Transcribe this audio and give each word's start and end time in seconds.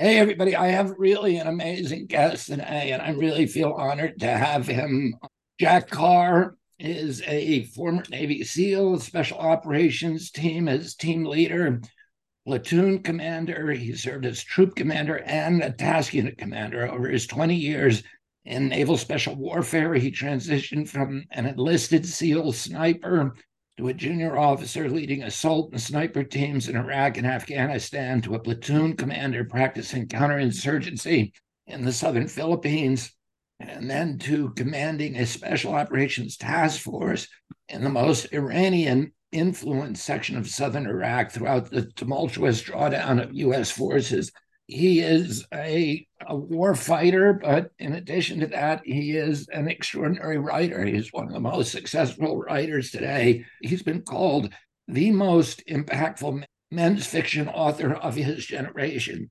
Hey, 0.00 0.18
everybody. 0.18 0.54
I 0.54 0.68
have 0.68 0.94
really 0.96 1.38
an 1.38 1.48
amazing 1.48 2.06
guest 2.06 2.46
today, 2.46 2.92
and 2.92 3.02
I 3.02 3.10
really 3.10 3.46
feel 3.46 3.72
honored 3.72 4.20
to 4.20 4.28
have 4.28 4.64
him. 4.64 5.16
Jack 5.58 5.90
Carr 5.90 6.56
is 6.78 7.20
a 7.22 7.64
former 7.64 8.04
Navy 8.08 8.44
SEAL, 8.44 9.00
Special 9.00 9.38
Operations 9.38 10.30
Team 10.30 10.68
as 10.68 10.94
team 10.94 11.24
leader, 11.24 11.80
platoon 12.46 13.02
commander. 13.02 13.72
He 13.72 13.92
served 13.96 14.24
as 14.24 14.40
troop 14.40 14.76
commander 14.76 15.18
and 15.26 15.64
a 15.64 15.72
task 15.72 16.14
unit 16.14 16.38
commander 16.38 16.88
over 16.88 17.08
his 17.08 17.26
20 17.26 17.56
years 17.56 18.04
in 18.44 18.68
naval 18.68 18.98
special 18.98 19.34
warfare. 19.34 19.94
He 19.94 20.12
transitioned 20.12 20.88
from 20.88 21.24
an 21.32 21.46
enlisted 21.46 22.06
SEAL 22.06 22.52
sniper 22.52 23.34
to 23.78 23.86
a 23.86 23.94
junior 23.94 24.36
officer 24.36 24.90
leading 24.90 25.22
assault 25.22 25.70
and 25.70 25.80
sniper 25.80 26.24
teams 26.24 26.68
in 26.68 26.76
Iraq 26.76 27.16
and 27.16 27.26
Afghanistan, 27.26 28.20
to 28.20 28.34
a 28.34 28.38
platoon 28.40 28.96
commander 28.96 29.44
practicing 29.44 30.08
counterinsurgency 30.08 31.32
in 31.68 31.84
the 31.84 31.92
southern 31.92 32.26
Philippines, 32.26 33.14
and 33.60 33.88
then 33.88 34.18
to 34.18 34.50
commanding 34.56 35.14
a 35.16 35.24
special 35.24 35.74
operations 35.74 36.36
task 36.36 36.80
force 36.80 37.28
in 37.68 37.84
the 37.84 37.88
most 37.88 38.32
Iranian 38.32 39.12
influenced 39.30 40.04
section 40.04 40.36
of 40.36 40.48
southern 40.48 40.86
Iraq 40.86 41.30
throughout 41.30 41.70
the 41.70 41.86
tumultuous 41.92 42.60
drawdown 42.64 43.22
of 43.22 43.32
U.S. 43.34 43.70
forces 43.70 44.32
he 44.68 45.00
is 45.00 45.46
a, 45.52 46.06
a 46.26 46.36
war 46.36 46.74
fighter, 46.74 47.32
but 47.32 47.70
in 47.78 47.94
addition 47.94 48.40
to 48.40 48.46
that, 48.48 48.82
he 48.84 49.16
is 49.16 49.48
an 49.48 49.66
extraordinary 49.66 50.36
writer. 50.36 50.84
He's 50.84 51.10
one 51.10 51.26
of 51.26 51.32
the 51.32 51.40
most 51.40 51.72
successful 51.72 52.36
writers 52.36 52.90
today. 52.90 53.46
He's 53.62 53.82
been 53.82 54.02
called 54.02 54.52
the 54.86 55.10
most 55.10 55.66
impactful 55.66 56.44
men's 56.70 57.06
fiction 57.06 57.48
author 57.48 57.94
of 57.94 58.14
his 58.14 58.44
generation. 58.44 59.30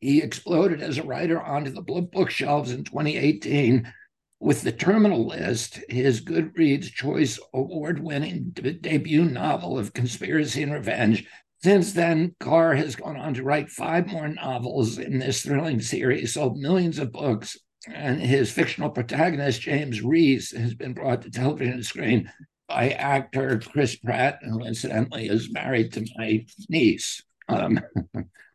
He 0.00 0.22
exploded 0.22 0.80
as 0.80 0.98
a 0.98 1.02
writer 1.02 1.42
onto 1.42 1.72
the 1.72 1.82
bookshelves 1.82 2.70
in 2.70 2.84
2018 2.84 3.92
with 4.38 4.62
The 4.62 4.72
Terminal 4.72 5.26
List, 5.26 5.80
his 5.88 6.24
Goodreads 6.24 6.92
Choice 6.92 7.40
Award 7.52 7.98
winning 7.98 8.50
debut 8.52 9.24
novel 9.24 9.78
of 9.80 9.94
conspiracy 9.94 10.62
and 10.62 10.72
revenge, 10.72 11.26
since 11.66 11.94
then, 11.94 12.32
Carr 12.38 12.76
has 12.76 12.94
gone 12.94 13.16
on 13.16 13.34
to 13.34 13.42
write 13.42 13.70
five 13.70 14.06
more 14.06 14.28
novels 14.28 14.98
in 14.98 15.18
this 15.18 15.42
thrilling 15.42 15.80
series, 15.80 16.34
sold 16.34 16.56
millions 16.56 17.00
of 17.00 17.10
books, 17.10 17.56
and 17.92 18.20
his 18.20 18.52
fictional 18.52 18.88
protagonist, 18.88 19.62
James 19.62 20.00
Reese, 20.00 20.52
has 20.52 20.74
been 20.74 20.94
brought 20.94 21.22
to 21.22 21.30
television 21.32 21.82
screen 21.82 22.30
by 22.68 22.90
actor 22.90 23.58
Chris 23.58 23.96
Pratt, 23.96 24.38
who 24.44 24.64
incidentally 24.64 25.26
is 25.26 25.50
married 25.50 25.92
to 25.94 26.06
my 26.16 26.46
niece. 26.68 27.24
Um, 27.48 27.80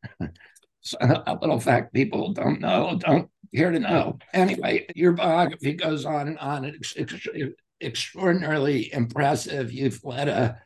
so 0.79 0.97
a 1.01 1.37
little 1.41 1.59
fact 1.59 1.93
people 1.93 2.31
don't 2.31 2.61
know, 2.61 2.97
don't 2.97 3.29
care 3.53 3.71
to 3.71 3.79
know. 3.79 4.19
Anyway, 4.33 4.85
your 4.95 5.11
biography 5.11 5.73
goes 5.73 6.05
on 6.05 6.29
and 6.29 6.39
on. 6.39 6.63
It's 6.63 6.95
extraordinarily 7.81 8.93
impressive. 8.93 9.73
You've 9.73 10.01
led 10.05 10.29
a 10.29 10.61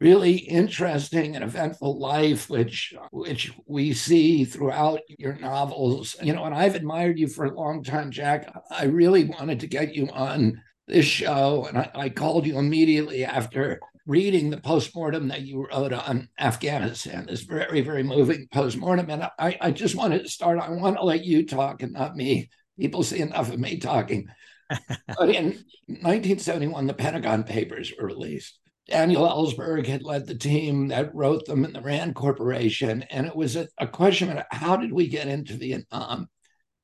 really 0.00 0.34
interesting 0.36 1.34
and 1.34 1.44
eventful 1.44 1.98
life, 1.98 2.50
which 2.50 2.94
which 3.10 3.52
we 3.66 3.92
see 3.92 4.44
throughout 4.44 5.00
your 5.18 5.36
novels. 5.36 6.16
You 6.22 6.32
know, 6.32 6.44
and 6.44 6.54
I've 6.54 6.74
admired 6.74 7.18
you 7.18 7.28
for 7.28 7.46
a 7.46 7.54
long 7.54 7.82
time, 7.82 8.10
Jack. 8.10 8.52
I 8.70 8.84
really 8.84 9.24
wanted 9.24 9.60
to 9.60 9.66
get 9.66 9.94
you 9.94 10.08
on 10.08 10.60
this 10.86 11.06
show, 11.06 11.66
and 11.68 11.78
I, 11.78 11.90
I 11.94 12.08
called 12.08 12.46
you 12.46 12.58
immediately 12.58 13.24
after 13.24 13.80
reading 14.06 14.50
the 14.50 14.60
postmortem 14.60 15.28
that 15.28 15.42
you 15.42 15.66
wrote 15.66 15.92
on 15.92 16.28
Afghanistan. 16.38 17.26
This 17.26 17.42
very, 17.42 17.80
very 17.80 18.02
moving 18.02 18.46
postmortem, 18.52 19.10
and 19.10 19.24
I, 19.38 19.58
I 19.60 19.70
just 19.70 19.96
wanted 19.96 20.22
to 20.22 20.28
start. 20.28 20.58
I 20.58 20.70
want 20.70 20.96
to 20.96 21.04
let 21.04 21.24
you 21.24 21.46
talk 21.46 21.82
and 21.82 21.92
not 21.92 22.16
me. 22.16 22.50
People 22.78 23.02
see 23.02 23.20
enough 23.20 23.52
of 23.52 23.58
me 23.58 23.78
talking. 23.78 24.28
but 24.68 25.28
in 25.28 25.64
1971, 25.86 26.86
the 26.86 26.94
Pentagon 26.94 27.44
Papers 27.44 27.92
were 27.98 28.06
released 28.06 28.58
Daniel 28.88 29.26
Ellsberg 29.26 29.86
had 29.86 30.02
led 30.02 30.26
the 30.26 30.34
team 30.36 30.88
that 30.88 31.14
wrote 31.14 31.44
them 31.46 31.64
in 31.64 31.72
the 31.72 31.80
Rand 31.80 32.14
Corporation. 32.14 33.02
And 33.10 33.26
it 33.26 33.34
was 33.34 33.56
a, 33.56 33.68
a 33.78 33.86
question 33.86 34.30
of 34.30 34.44
how 34.50 34.76
did 34.76 34.92
we 34.92 35.08
get 35.08 35.26
into 35.26 35.54
Vietnam? 35.54 36.28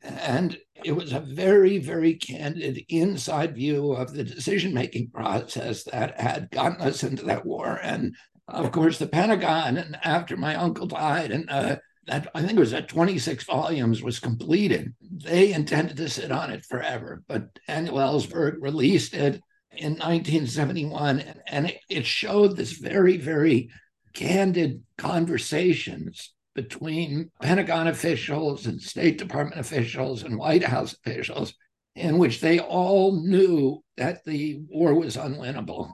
And 0.02 0.58
it 0.84 0.92
was 0.92 1.12
a 1.12 1.20
very, 1.20 1.78
very 1.78 2.14
candid 2.14 2.84
inside 2.88 3.54
view 3.54 3.92
of 3.92 4.12
the 4.12 4.24
decision 4.24 4.74
making 4.74 5.10
process 5.10 5.84
that 5.84 6.20
had 6.20 6.50
gotten 6.50 6.80
us 6.80 7.04
into 7.04 7.24
that 7.26 7.46
war. 7.46 7.78
And 7.80 8.16
of 8.48 8.72
course, 8.72 8.98
the 8.98 9.06
Pentagon, 9.06 9.76
and 9.76 9.96
after 10.02 10.36
my 10.36 10.56
uncle 10.56 10.88
died, 10.88 11.30
and 11.30 11.48
uh, 11.48 11.76
that 12.08 12.28
I 12.34 12.40
think 12.40 12.54
it 12.54 12.58
was 12.58 12.72
at 12.72 12.88
26 12.88 13.44
volumes 13.44 14.02
was 14.02 14.18
completed. 14.18 14.92
They 15.00 15.52
intended 15.52 15.96
to 15.98 16.08
sit 16.08 16.32
on 16.32 16.50
it 16.50 16.64
forever, 16.64 17.22
but 17.28 17.48
Daniel 17.68 17.98
Ellsberg 17.98 18.56
released 18.60 19.14
it 19.14 19.40
in 19.76 19.92
1971, 19.92 21.24
and 21.46 21.72
it 21.88 22.06
showed 22.06 22.56
this 22.56 22.72
very, 22.72 23.16
very 23.16 23.70
candid 24.12 24.82
conversations 24.98 26.32
between 26.54 27.30
Pentagon 27.40 27.86
officials 27.86 28.66
and 28.66 28.80
State 28.80 29.18
Department 29.18 29.60
officials 29.60 30.22
and 30.22 30.38
White 30.38 30.64
House 30.64 30.94
officials, 30.94 31.54
in 31.94 32.18
which 32.18 32.40
they 32.40 32.60
all 32.60 33.24
knew 33.24 33.82
that 33.96 34.24
the 34.24 34.60
war 34.68 34.94
was 34.94 35.16
unwinnable, 35.16 35.92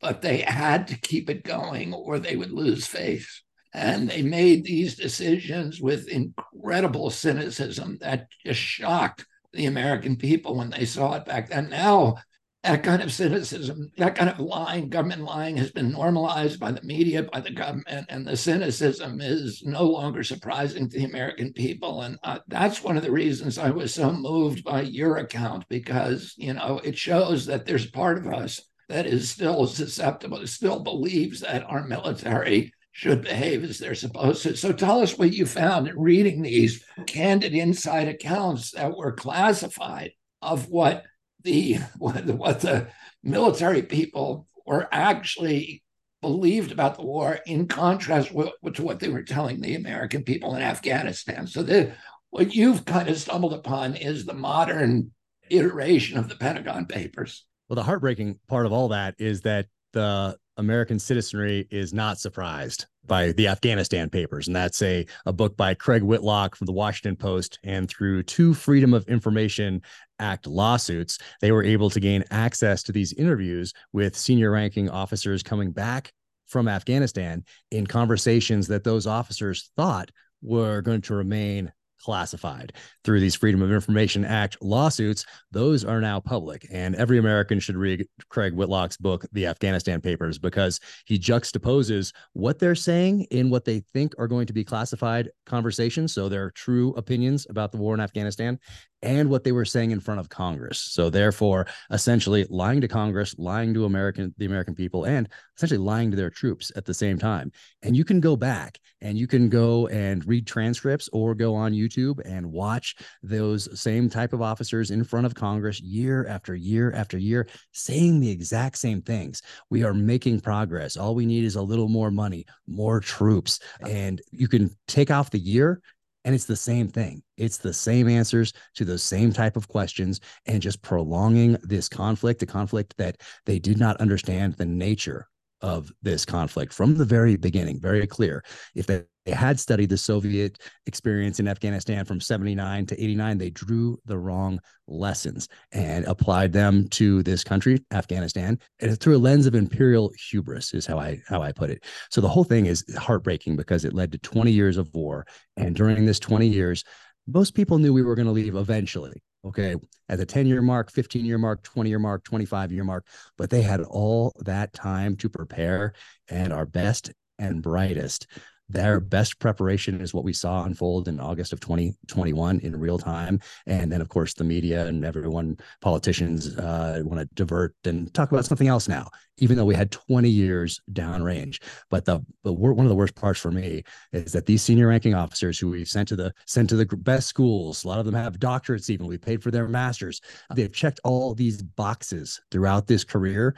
but 0.00 0.22
they 0.22 0.38
had 0.38 0.88
to 0.88 1.00
keep 1.00 1.30
it 1.30 1.44
going 1.44 1.94
or 1.94 2.18
they 2.18 2.36
would 2.36 2.52
lose 2.52 2.86
face. 2.86 3.42
And 3.72 4.08
they 4.08 4.22
made 4.22 4.64
these 4.64 4.96
decisions 4.96 5.80
with 5.80 6.08
incredible 6.08 7.10
cynicism 7.10 7.98
that 8.00 8.26
just 8.44 8.58
shocked 8.58 9.26
the 9.52 9.66
American 9.66 10.16
people 10.16 10.56
when 10.56 10.70
they 10.70 10.84
saw 10.84 11.14
it 11.14 11.24
back 11.24 11.50
then. 11.50 11.70
Now, 11.70 12.16
that 12.62 12.82
kind 12.82 13.00
of 13.00 13.10
cynicism, 13.10 13.90
that 13.96 14.14
kind 14.14 14.28
of 14.28 14.38
lying, 14.38 14.90
government 14.90 15.22
lying 15.22 15.56
has 15.56 15.70
been 15.70 15.90
normalized 15.90 16.60
by 16.60 16.70
the 16.70 16.82
media, 16.82 17.22
by 17.22 17.40
the 17.40 17.50
government, 17.50 18.06
and 18.10 18.26
the 18.26 18.36
cynicism 18.36 19.20
is 19.22 19.62
no 19.64 19.84
longer 19.84 20.22
surprising 20.22 20.88
to 20.88 20.98
the 20.98 21.06
American 21.06 21.54
people. 21.54 22.02
And 22.02 22.18
uh, 22.22 22.40
that's 22.48 22.82
one 22.82 22.98
of 22.98 23.02
the 23.02 23.10
reasons 23.10 23.56
I 23.56 23.70
was 23.70 23.94
so 23.94 24.12
moved 24.12 24.62
by 24.62 24.82
your 24.82 25.16
account 25.16 25.64
because, 25.70 26.34
you 26.36 26.52
know, 26.52 26.80
it 26.84 26.98
shows 26.98 27.46
that 27.46 27.64
there's 27.64 27.90
part 27.90 28.18
of 28.18 28.26
us 28.26 28.60
that 28.90 29.06
is 29.06 29.30
still 29.30 29.66
susceptible, 29.66 30.46
still 30.46 30.80
believes 30.80 31.40
that 31.40 31.64
our 31.64 31.86
military 31.86 32.74
should 32.92 33.22
behave 33.22 33.64
as 33.64 33.78
they're 33.78 33.94
supposed 33.94 34.42
to. 34.42 34.54
So 34.54 34.72
tell 34.72 35.00
us 35.00 35.16
what 35.16 35.32
you 35.32 35.46
found 35.46 35.88
in 35.88 35.98
reading 35.98 36.42
these 36.42 36.84
candid 37.06 37.54
inside 37.54 38.08
accounts 38.08 38.72
that 38.72 38.94
were 38.94 39.12
classified 39.12 40.10
of 40.42 40.68
what 40.68 41.04
the 41.42 41.78
what, 41.98 42.60
the 42.60 42.88
military 43.22 43.82
people 43.82 44.46
were 44.66 44.88
actually 44.92 45.82
believed 46.20 46.70
about 46.70 46.96
the 46.96 47.04
war 47.04 47.38
in 47.46 47.66
contrast 47.66 48.30
with, 48.32 48.50
to 48.74 48.82
what 48.82 49.00
they 49.00 49.08
were 49.08 49.22
telling 49.22 49.60
the 49.60 49.74
American 49.74 50.22
people 50.22 50.54
in 50.54 50.62
Afghanistan. 50.62 51.46
So 51.46 51.62
the, 51.62 51.92
what 52.30 52.54
you've 52.54 52.84
kind 52.84 53.08
of 53.08 53.18
stumbled 53.18 53.54
upon 53.54 53.96
is 53.96 54.24
the 54.24 54.34
modern 54.34 55.12
iteration 55.48 56.18
of 56.18 56.28
the 56.28 56.36
Pentagon 56.36 56.86
Papers. 56.86 57.46
Well, 57.68 57.76
the 57.76 57.82
heartbreaking 57.82 58.38
part 58.48 58.66
of 58.66 58.72
all 58.72 58.88
that 58.88 59.14
is 59.18 59.42
that 59.42 59.66
the 59.92 60.36
American 60.56 60.98
citizenry 60.98 61.66
is 61.70 61.92
not 61.92 62.20
surprised 62.20 62.86
by 63.06 63.32
the 63.32 63.48
Afghanistan 63.48 64.10
Papers. 64.10 64.46
And 64.46 64.54
that's 64.54 64.82
a, 64.82 65.06
a 65.26 65.32
book 65.32 65.56
by 65.56 65.74
Craig 65.74 66.02
Whitlock 66.02 66.54
from 66.54 66.66
the 66.66 66.72
Washington 66.72 67.16
Post. 67.16 67.58
And 67.64 67.88
through 67.88 68.24
two 68.24 68.54
Freedom 68.54 68.94
of 68.94 69.08
Information 69.08 69.82
Act 70.18 70.46
lawsuits, 70.46 71.18
they 71.40 71.50
were 71.50 71.64
able 71.64 71.90
to 71.90 71.98
gain 71.98 72.24
access 72.30 72.82
to 72.84 72.92
these 72.92 73.14
interviews 73.14 73.72
with 73.92 74.16
senior 74.16 74.50
ranking 74.50 74.90
officers 74.90 75.42
coming 75.42 75.72
back 75.72 76.12
from 76.46 76.68
Afghanistan 76.68 77.44
in 77.70 77.86
conversations 77.86 78.68
that 78.68 78.84
those 78.84 79.06
officers 79.06 79.70
thought 79.76 80.10
were 80.42 80.82
going 80.82 81.00
to 81.02 81.14
remain 81.14 81.72
classified 82.02 82.72
through 83.04 83.20
these 83.20 83.34
Freedom 83.34 83.62
of 83.62 83.72
Information 83.72 84.24
Act 84.24 84.56
lawsuits. 84.60 85.24
Those 85.50 85.84
are 85.84 86.00
now 86.00 86.20
public. 86.20 86.66
And 86.70 86.94
every 86.94 87.18
American 87.18 87.60
should 87.60 87.76
read 87.76 88.06
Craig 88.28 88.54
Whitlock's 88.54 88.96
book, 88.96 89.24
The 89.32 89.46
Afghanistan 89.46 90.00
Papers, 90.00 90.38
because 90.38 90.80
he 91.06 91.18
juxtaposes 91.18 92.12
what 92.32 92.58
they're 92.58 92.74
saying 92.74 93.24
in 93.30 93.50
what 93.50 93.64
they 93.64 93.80
think 93.92 94.14
are 94.18 94.28
going 94.28 94.46
to 94.46 94.52
be 94.52 94.64
classified 94.64 95.30
conversations. 95.46 96.14
So 96.14 96.28
their 96.28 96.50
true 96.50 96.94
opinions 96.94 97.46
about 97.50 97.72
the 97.72 97.78
war 97.78 97.94
in 97.94 98.00
Afghanistan 98.00 98.58
and 99.02 99.28
what 99.30 99.44
they 99.44 99.52
were 99.52 99.64
saying 99.64 99.90
in 99.90 100.00
front 100.00 100.20
of 100.20 100.28
Congress. 100.28 100.78
So 100.78 101.10
therefore, 101.10 101.66
essentially 101.90 102.46
lying 102.50 102.80
to 102.80 102.88
Congress, 102.88 103.34
lying 103.38 103.74
to 103.74 103.84
American 103.84 104.34
the 104.38 104.46
American 104.46 104.74
people, 104.74 105.04
and 105.04 105.28
essentially 105.56 105.78
lying 105.78 106.10
to 106.10 106.16
their 106.16 106.30
troops 106.30 106.70
at 106.76 106.84
the 106.84 106.94
same 106.94 107.18
time. 107.18 107.52
And 107.82 107.96
you 107.96 108.04
can 108.04 108.20
go 108.20 108.36
back 108.36 108.78
and 109.00 109.16
you 109.16 109.26
can 109.26 109.48
go 109.48 109.86
and 109.88 110.26
read 110.26 110.46
transcripts 110.46 111.08
or 111.12 111.34
go 111.34 111.54
on 111.54 111.72
YouTube 111.72 112.20
and 112.24 112.46
watch 112.46 112.96
those 113.22 113.80
same 113.80 114.10
type 114.10 114.32
of 114.32 114.42
officers 114.42 114.90
in 114.90 115.04
front 115.04 115.26
of 115.26 115.34
Congress 115.34 115.80
year 115.80 116.26
after 116.26 116.54
year 116.54 116.92
after 116.92 117.16
year 117.16 117.46
saying 117.72 118.20
the 118.20 118.30
exact 118.30 118.76
same 118.78 119.00
things. 119.00 119.42
We 119.70 119.84
are 119.84 119.94
making 119.94 120.40
progress. 120.40 120.96
All 120.96 121.14
we 121.14 121.26
need 121.26 121.44
is 121.44 121.56
a 121.56 121.62
little 121.62 121.88
more 121.88 122.10
money, 122.10 122.44
more 122.66 123.00
troops. 123.00 123.60
And 123.80 124.20
you 124.30 124.48
can 124.48 124.70
take 124.86 125.10
off 125.10 125.30
the 125.30 125.38
year 125.38 125.80
and 126.24 126.34
it's 126.34 126.44
the 126.44 126.56
same 126.56 126.88
thing. 126.88 127.22
It's 127.36 127.58
the 127.58 127.72
same 127.72 128.08
answers 128.08 128.52
to 128.74 128.84
those 128.84 129.02
same 129.02 129.32
type 129.32 129.56
of 129.56 129.68
questions 129.68 130.20
and 130.46 130.60
just 130.60 130.82
prolonging 130.82 131.56
this 131.62 131.88
conflict 131.88 132.42
a 132.42 132.46
conflict 132.46 132.94
that 132.98 133.16
they 133.46 133.58
did 133.58 133.78
not 133.78 133.96
understand 133.98 134.54
the 134.54 134.66
nature 134.66 135.28
of 135.62 135.92
this 136.02 136.24
conflict 136.24 136.72
from 136.72 136.96
the 136.96 137.04
very 137.04 137.36
beginning, 137.36 137.80
very 137.80 138.06
clear. 138.06 138.42
If 138.74 138.86
they, 138.86 139.02
they 139.26 139.32
had 139.32 139.60
studied 139.60 139.90
the 139.90 139.98
Soviet 139.98 140.58
experience 140.86 141.40
in 141.40 141.48
Afghanistan 141.48 142.04
from 142.04 142.20
79 142.20 142.86
to 142.86 143.02
89, 143.02 143.38
they 143.38 143.50
drew 143.50 143.98
the 144.06 144.18
wrong 144.18 144.58
lessons 144.88 145.48
and 145.72 146.04
applied 146.06 146.52
them 146.52 146.88
to 146.88 147.22
this 147.22 147.44
country, 147.44 147.78
Afghanistan, 147.92 148.58
and 148.80 148.98
through 148.98 149.16
a 149.16 149.18
lens 149.18 149.46
of 149.46 149.54
imperial 149.54 150.12
hubris 150.30 150.72
is 150.72 150.86
how 150.86 150.98
I 150.98 151.20
how 151.28 151.42
I 151.42 151.52
put 151.52 151.70
it. 151.70 151.84
So 152.10 152.20
the 152.20 152.28
whole 152.28 152.44
thing 152.44 152.66
is 152.66 152.84
heartbreaking 152.98 153.56
because 153.56 153.84
it 153.84 153.94
led 153.94 154.12
to 154.12 154.18
20 154.18 154.50
years 154.50 154.78
of 154.78 154.88
war. 154.94 155.26
And 155.56 155.76
during 155.76 156.06
this 156.06 156.18
20 156.18 156.46
years, 156.46 156.82
most 157.26 157.54
people 157.54 157.78
knew 157.78 157.92
we 157.92 158.02
were 158.02 158.14
going 158.14 158.26
to 158.26 158.32
leave 158.32 158.56
eventually 158.56 159.22
okay 159.44 159.74
at 160.08 160.18
the 160.18 160.26
10 160.26 160.46
year 160.46 160.62
mark 160.62 160.90
15 160.90 161.24
year 161.24 161.38
mark 161.38 161.62
20 161.62 161.88
year 161.88 161.98
mark 161.98 162.24
25 162.24 162.72
year 162.72 162.84
mark 162.84 163.06
but 163.38 163.50
they 163.50 163.62
had 163.62 163.80
all 163.82 164.32
that 164.40 164.72
time 164.72 165.16
to 165.16 165.28
prepare 165.28 165.92
and 166.28 166.52
our 166.52 166.66
best 166.66 167.10
and 167.38 167.62
brightest 167.62 168.26
their 168.70 169.00
best 169.00 169.38
preparation 169.38 170.00
is 170.00 170.14
what 170.14 170.24
we 170.24 170.32
saw 170.32 170.64
unfold 170.64 171.08
in 171.08 171.18
August 171.18 171.52
of 171.52 171.60
2021 171.60 172.60
in 172.60 172.78
real 172.78 172.98
time. 172.98 173.40
And 173.66 173.90
then, 173.90 174.00
of 174.00 174.08
course, 174.08 174.34
the 174.34 174.44
media 174.44 174.86
and 174.86 175.04
everyone, 175.04 175.58
politicians, 175.80 176.56
uh, 176.56 177.02
want 177.04 177.20
to 177.20 177.34
divert 177.34 177.74
and 177.84 178.12
talk 178.14 178.30
about 178.30 178.44
something 178.44 178.68
else 178.68 178.88
now, 178.88 179.08
even 179.38 179.56
though 179.56 179.64
we 179.64 179.74
had 179.74 179.90
20 179.90 180.28
years 180.28 180.80
downrange. 180.92 181.60
But 181.90 182.04
the, 182.04 182.20
the 182.44 182.52
one 182.52 182.86
of 182.86 182.90
the 182.90 182.96
worst 182.96 183.14
parts 183.16 183.40
for 183.40 183.50
me 183.50 183.82
is 184.12 184.32
that 184.32 184.46
these 184.46 184.62
senior 184.62 184.88
ranking 184.88 185.14
officers 185.14 185.58
who 185.58 185.70
we've 185.70 185.88
sent 185.88 186.08
to 186.08 186.16
the 186.16 186.32
sent 186.46 186.68
to 186.70 186.76
the 186.76 186.86
best 186.86 187.26
schools, 187.26 187.84
a 187.84 187.88
lot 187.88 187.98
of 187.98 188.06
them 188.06 188.14
have 188.14 188.38
doctorates, 188.38 188.90
even 188.90 189.06
we 189.06 189.18
paid 189.18 189.42
for 189.42 189.50
their 189.50 189.66
masters. 189.66 190.20
They've 190.54 190.72
checked 190.72 191.00
all 191.04 191.34
these 191.34 191.62
boxes 191.62 192.40
throughout 192.50 192.86
this 192.86 193.04
career 193.04 193.56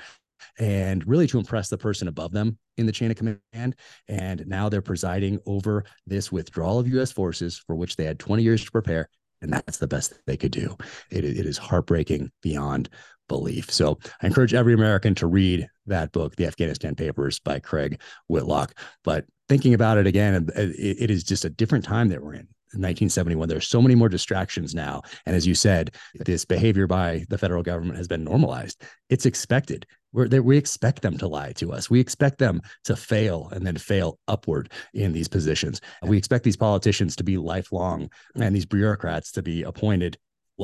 and 0.59 1.07
really 1.07 1.27
to 1.29 1.39
impress 1.39 1.69
the 1.69 1.79
person 1.79 2.09
above 2.09 2.33
them 2.33 2.59
in 2.77 2.87
the 2.87 2.93
chain 2.93 3.11
of 3.11 3.17
command. 3.17 3.77
And 4.09 4.47
now 4.47 4.69
they're 4.69 4.83
presiding 4.83 5.39
over 5.47 5.85
this 6.07 6.33
withdrawal 6.33 6.79
of 6.79 6.89
U.S. 6.89 7.13
forces 7.13 7.59
for 7.59 7.77
which 7.77 7.97
they 7.97 8.05
had 8.05 8.19
20 8.19 8.43
years 8.43 8.65
to 8.65 8.71
prepare. 8.71 9.09
And 9.41 9.53
that's 9.53 9.79
the 9.79 9.89
best 9.89 10.15
they 10.27 10.37
could 10.37 10.53
do. 10.53 10.77
It, 11.11 11.25
it 11.25 11.47
is 11.47 11.59
heartbreaking 11.59 12.31
beyond 12.43 12.89
belief. 13.29 13.73
So 13.73 13.99
I 14.23 14.27
encourage 14.27 14.55
every 14.55 14.75
American 14.75 15.15
to 15.17 15.27
read 15.27 15.67
that 15.87 16.13
book, 16.13 16.37
The 16.37 16.47
Afghanistan 16.47 16.95
Papers 16.95 17.41
by 17.41 17.59
Craig 17.59 18.01
Whitlock. 18.29 18.79
But 19.03 19.25
thinking 19.49 19.75
about 19.75 19.99
it 19.99 20.07
again, 20.07 20.49
it, 20.55 20.59
it 20.79 21.11
is 21.11 21.25
just 21.25 21.45
a 21.45 21.51
different 21.51 21.85
time 21.85 22.09
that 22.09 22.23
we're 22.23 22.35
in. 22.35 22.49
1971 22.79 23.49
there's 23.49 23.69
so 23.69 23.83
many 23.83 23.95
more 23.95 24.09
distractions 24.09 24.75
now 24.75 25.03
and 25.27 25.37
as 25.37 25.47
you 25.47 25.55
said 25.55 25.95
this 26.15 26.45
behavior 26.45 26.87
by 26.87 27.25
the 27.29 27.39
federal 27.39 27.63
government 27.63 27.97
has 27.97 28.09
been 28.09 28.25
normalized 28.25 28.83
it's 29.09 29.27
expected 29.27 29.87
they, 30.13 30.41
we 30.41 30.57
expect 30.57 31.03
them 31.03 31.17
to 31.19 31.29
lie 31.29 31.53
to 31.53 31.73
us. 31.73 31.89
We 31.89 32.01
expect 32.01 32.39
them 32.39 32.61
to 32.85 32.97
fail 32.97 33.49
and 33.53 33.67
then 33.67 33.77
fail 33.77 34.19
upward 34.29 34.71
in 34.95 35.13
these 35.13 35.29
positions. 35.29 35.81
We 36.03 36.19
expect 36.19 36.45
these 36.45 36.57
politicians 36.57 37.17
to 37.17 37.25
be 37.25 37.39
lifelong 37.39 38.11
and 38.37 38.55
these 38.55 38.67
bureaucrats 38.67 39.33
to 39.33 39.43
be 39.43 39.63
appointed 39.63 40.19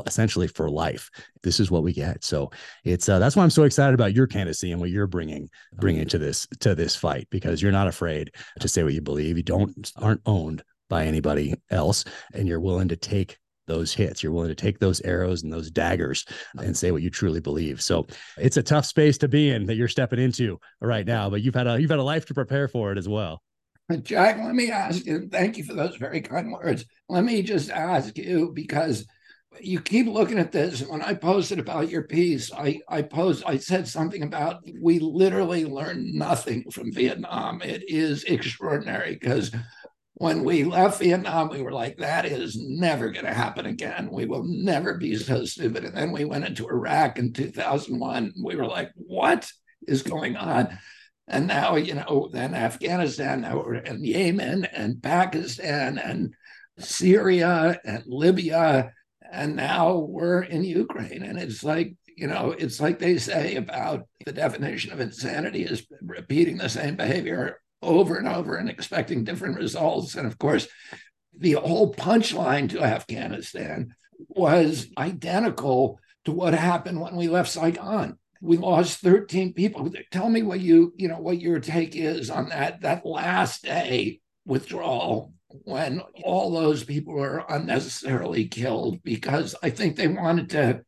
essentially 0.07 0.47
for 0.47 0.69
life. 0.69 1.11
This 1.43 1.59
is 1.61 1.71
what 1.71 1.83
we 1.83 1.93
get. 1.93 2.23
So 2.23 2.51
it's 2.85 3.09
uh, 3.09 3.19
that's 3.19 3.37
why 3.37 3.43
I'm 3.43 3.51
so 3.51 3.65
excited 3.65 3.95
about 3.95 4.15
your 4.15 4.27
candidacy 4.27 4.71
and 4.71 4.81
what 4.81 4.91
you're 4.91 5.07
bringing 5.07 5.49
bringing 5.75 6.07
to 6.09 6.19
this 6.19 6.47
to 6.61 6.75
this 6.75 6.95
fight 6.95 7.27
because 7.31 7.63
you're 7.63 7.73
not 7.73 7.89
afraid 7.89 8.31
to 8.61 8.69
say 8.69 8.83
what 8.83 8.93
you 8.93 9.01
believe. 9.01 9.39
You 9.39 9.43
don't 9.43 9.91
aren't 9.97 10.21
owned 10.27 10.63
by 10.89 11.05
anybody 11.05 11.55
else, 11.71 12.05
and 12.35 12.49
you're 12.49 12.61
willing 12.61 12.89
to 12.89 12.97
take 12.97 13.39
those 13.67 13.93
hits. 13.93 14.23
You're 14.23 14.33
willing 14.33 14.49
to 14.49 14.55
take 14.55 14.79
those 14.79 15.01
arrows 15.03 15.43
and 15.43 15.53
those 15.53 15.71
daggers 15.71 16.25
and 16.57 16.77
say 16.77 16.91
what 16.91 17.03
you 17.03 17.11
truly 17.11 17.41
believe. 17.41 17.81
So 17.83 18.07
it's 18.37 18.57
a 18.57 18.63
tough 18.63 18.87
space 18.87 19.19
to 19.19 19.29
be 19.29 19.51
in 19.51 19.67
that 19.67 19.77
you're 19.77 19.89
stepping 19.89 20.19
into 20.19 20.59
right 20.81 21.07
now, 21.07 21.31
but 21.31 21.43
you've 21.43 21.55
had 21.55 21.67
a 21.67 21.81
you've 21.81 21.91
had 21.91 21.99
a 21.99 22.03
life 22.05 22.27
to 22.27 22.35
prepare 22.35 22.67
for 22.67 22.91
it 22.91 22.99
as 22.99 23.09
well. 23.09 23.43
Uh, 23.91 23.97
Jack, 23.97 24.39
let 24.39 24.55
me 24.55 24.71
ask 24.71 25.07
you, 25.07 25.29
thank 25.31 25.57
you 25.57 25.65
for 25.65 25.75
those 25.75 25.97
very 25.97 26.21
kind 26.21 26.53
words. 26.53 26.85
Let 27.09 27.25
me 27.25 27.43
just 27.43 27.71
ask 27.71 28.19
you 28.19 28.53
because 28.55 29.07
you 29.61 29.81
keep 29.81 30.07
looking 30.07 30.39
at 30.39 30.53
this. 30.53 30.83
When 30.83 31.01
I 31.01 31.15
posted 31.15 31.59
about 31.59 31.89
your 31.89 32.03
piece, 32.03 32.53
I, 32.53 32.81
I 32.89 33.03
posed, 33.03 33.45
I 33.47 33.57
said 33.57 33.89
something 33.89 34.23
about 34.23 34.63
we 34.81 34.99
literally 34.99 35.65
learned 35.65 36.15
nothing 36.15 36.71
from 36.71 36.93
Vietnam. 36.93 37.63
It 37.63 37.85
is 37.89 38.25
extraordinary 38.25 39.15
because 39.15 39.51
when 40.19 40.43
we 40.43 40.65
left 40.65 40.99
Vietnam, 40.99 41.49
we 41.49 41.63
were 41.63 41.73
like, 41.73 41.99
that 41.99 42.25
is 42.25 42.57
never 42.61 43.11
going 43.11 43.25
to 43.25 43.33
happen 43.33 43.67
again. 43.67 44.09
We 44.11 44.27
will 44.27 44.43
never 44.43 44.95
be 44.95 45.15
so 45.15 45.45
stupid. 45.45 45.85
And 45.85 45.97
then 45.97 46.11
we 46.11 46.25
went 46.25 46.45
into 46.45 46.69
Iraq 46.69 47.21
in 47.21 47.33
2001. 47.33 48.35
We 48.45 48.57
were 48.57 48.67
like, 48.67 48.91
what 48.97 49.49
is 49.87 50.03
going 50.03 50.37
on? 50.37 50.77
And 51.29 51.47
now, 51.47 51.77
you 51.77 51.95
know, 51.95 52.29
then 52.33 52.53
Afghanistan, 52.55 53.43
now 53.43 53.59
we're 53.59 53.77
in 53.77 54.03
Yemen 54.03 54.65
and 54.65 55.01
Pakistan 55.01 55.99
and 55.99 56.35
Syria 56.81 57.81
and 57.85 58.03
Libya. 58.09 58.93
And 59.31 59.55
now 59.55 59.99
we're 59.99 60.43
in 60.43 60.65
Ukraine. 60.65 61.23
And 61.23 61.39
it's 61.39 61.63
like, 61.63 61.95
you 62.17 62.27
know, 62.27 62.57
it's 62.59 62.81
like 62.81 62.99
they 62.99 63.19
say 63.19 63.55
about 63.55 64.09
the 64.27 64.33
definition 64.33 64.91
of 64.91 64.99
insanity 64.99 65.63
is 65.63 65.87
repeating 66.03 66.57
the 66.57 66.69
same 66.69 66.97
behavior 66.97 67.61
over 67.83 68.17
and 68.17 68.29
over 68.29 68.57
and 68.57 68.69
expecting 68.69 69.25
different 69.25 69.57
results. 69.57 70.15
And 70.15 70.27
of 70.27 70.39
course, 70.39 70.69
the 71.37 71.53
whole 71.53 71.95
punchline 71.95 72.69
to 72.71 72.83
Afghanistan 72.83 73.95
was 74.29 74.89
identical 74.99 76.01
to 76.25 76.33
what 76.33 76.55
happened 76.55 77.01
when 77.01 77.17
we 77.17 77.29
left 77.29 77.51
Saigon. 77.51 78.19
We 78.41 78.57
lost 78.57 79.01
13 79.01 79.53
people. 79.53 79.91
Tell 80.11 80.29
me 80.29 80.43
what 80.43 80.61
you, 80.61 80.93
you 80.97 81.09
know, 81.09 81.19
what 81.19 81.41
your 81.41 81.61
take 81.61 81.97
is 81.97 82.31
on 82.31 82.51
that 82.51 82.83
that 82.83 83.05
last 83.05 83.65
day 83.65 84.21
withdrawal 84.45 85.33
when 85.65 86.01
all 86.25 86.53
those 86.53 86.85
people 86.85 87.15
were 87.15 87.45
unnecessarily 87.49 88.47
killed 88.49 89.03
because 89.03 89.55
I 89.63 89.71
think 89.71 89.97
they 89.97 90.09
wanted 90.09 90.51
to 90.51 90.83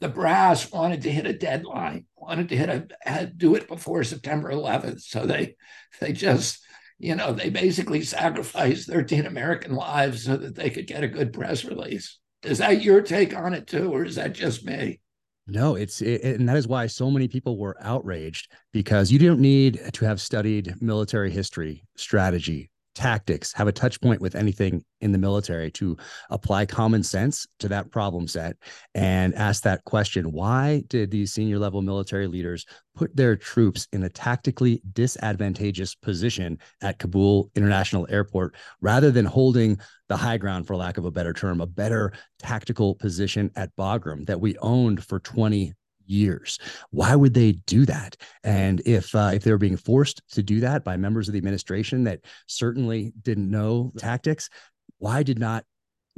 the 0.00 0.08
brass 0.08 0.72
wanted 0.72 1.02
to 1.02 1.12
hit 1.12 1.26
a 1.26 1.32
deadline, 1.32 2.06
wanted 2.20 2.48
to 2.50 2.56
hit 2.56 2.92
a 3.06 3.26
do 3.26 3.54
it 3.54 3.68
before 3.68 4.04
September 4.04 4.50
11th. 4.50 5.00
So 5.02 5.26
they 5.26 5.56
they 6.00 6.12
just 6.12 6.62
you 6.98 7.14
know 7.14 7.32
they 7.32 7.50
basically 7.50 8.02
sacrificed 8.02 8.88
13 8.88 9.26
American 9.26 9.74
lives 9.74 10.24
so 10.24 10.36
that 10.36 10.54
they 10.54 10.70
could 10.70 10.86
get 10.86 11.04
a 11.04 11.08
good 11.08 11.32
press 11.32 11.64
release. 11.64 12.18
Is 12.42 12.58
that 12.58 12.82
your 12.82 13.02
take 13.02 13.36
on 13.36 13.54
it 13.54 13.66
too, 13.66 13.92
or 13.92 14.04
is 14.04 14.16
that 14.16 14.32
just 14.32 14.64
me? 14.64 15.00
No, 15.46 15.74
it's 15.74 16.00
it, 16.00 16.22
and 16.22 16.48
that 16.48 16.56
is 16.56 16.68
why 16.68 16.86
so 16.86 17.10
many 17.10 17.26
people 17.26 17.58
were 17.58 17.76
outraged 17.80 18.52
because 18.72 19.10
you 19.10 19.18
don't 19.18 19.40
need 19.40 19.80
to 19.94 20.04
have 20.04 20.20
studied 20.20 20.80
military 20.80 21.30
history, 21.30 21.84
strategy, 21.96 22.69
tactics, 22.94 23.52
have 23.52 23.68
a 23.68 23.72
touch 23.72 24.00
point 24.00 24.20
with 24.20 24.34
anything 24.34 24.84
in 25.00 25.12
the 25.12 25.18
military 25.18 25.70
to 25.70 25.96
apply 26.30 26.66
common 26.66 27.02
sense 27.02 27.46
to 27.58 27.68
that 27.68 27.90
problem 27.90 28.28
set 28.28 28.56
and 28.94 29.34
ask 29.34 29.62
that 29.62 29.84
question 29.84 30.32
why 30.32 30.82
did 30.88 31.10
these 31.10 31.32
senior 31.32 31.58
level 31.58 31.80
military 31.82 32.26
leaders 32.26 32.66
put 32.94 33.14
their 33.16 33.36
troops 33.36 33.86
in 33.92 34.02
a 34.02 34.08
tactically 34.08 34.82
disadvantageous 34.92 35.94
position 35.94 36.58
at 36.82 36.98
Kabul 36.98 37.50
International 37.54 38.06
Airport 38.10 38.54
rather 38.80 39.10
than 39.10 39.24
holding 39.24 39.78
the 40.08 40.16
high 40.16 40.36
ground 40.36 40.66
for 40.66 40.76
lack 40.76 40.98
of 40.98 41.04
a 41.04 41.10
better 41.10 41.32
term 41.32 41.60
a 41.60 41.66
better 41.66 42.12
tactical 42.38 42.94
position 42.96 43.50
at 43.56 43.74
Bagram 43.76 44.26
that 44.26 44.40
we 44.40 44.56
owned 44.58 45.04
for 45.04 45.20
20 45.20 45.72
years. 46.10 46.58
Why 46.90 47.14
would 47.14 47.34
they 47.34 47.52
do 47.52 47.86
that? 47.86 48.16
And 48.44 48.80
if 48.84 49.14
uh, 49.14 49.30
if 49.34 49.44
they 49.44 49.52
were 49.52 49.58
being 49.58 49.76
forced 49.76 50.22
to 50.32 50.42
do 50.42 50.60
that 50.60 50.84
by 50.84 50.96
members 50.96 51.28
of 51.28 51.32
the 51.32 51.38
administration 51.38 52.04
that 52.04 52.20
certainly 52.46 53.12
didn't 53.22 53.50
know 53.50 53.92
tactics, 53.98 54.50
why 54.98 55.22
did 55.22 55.38
not 55.38 55.64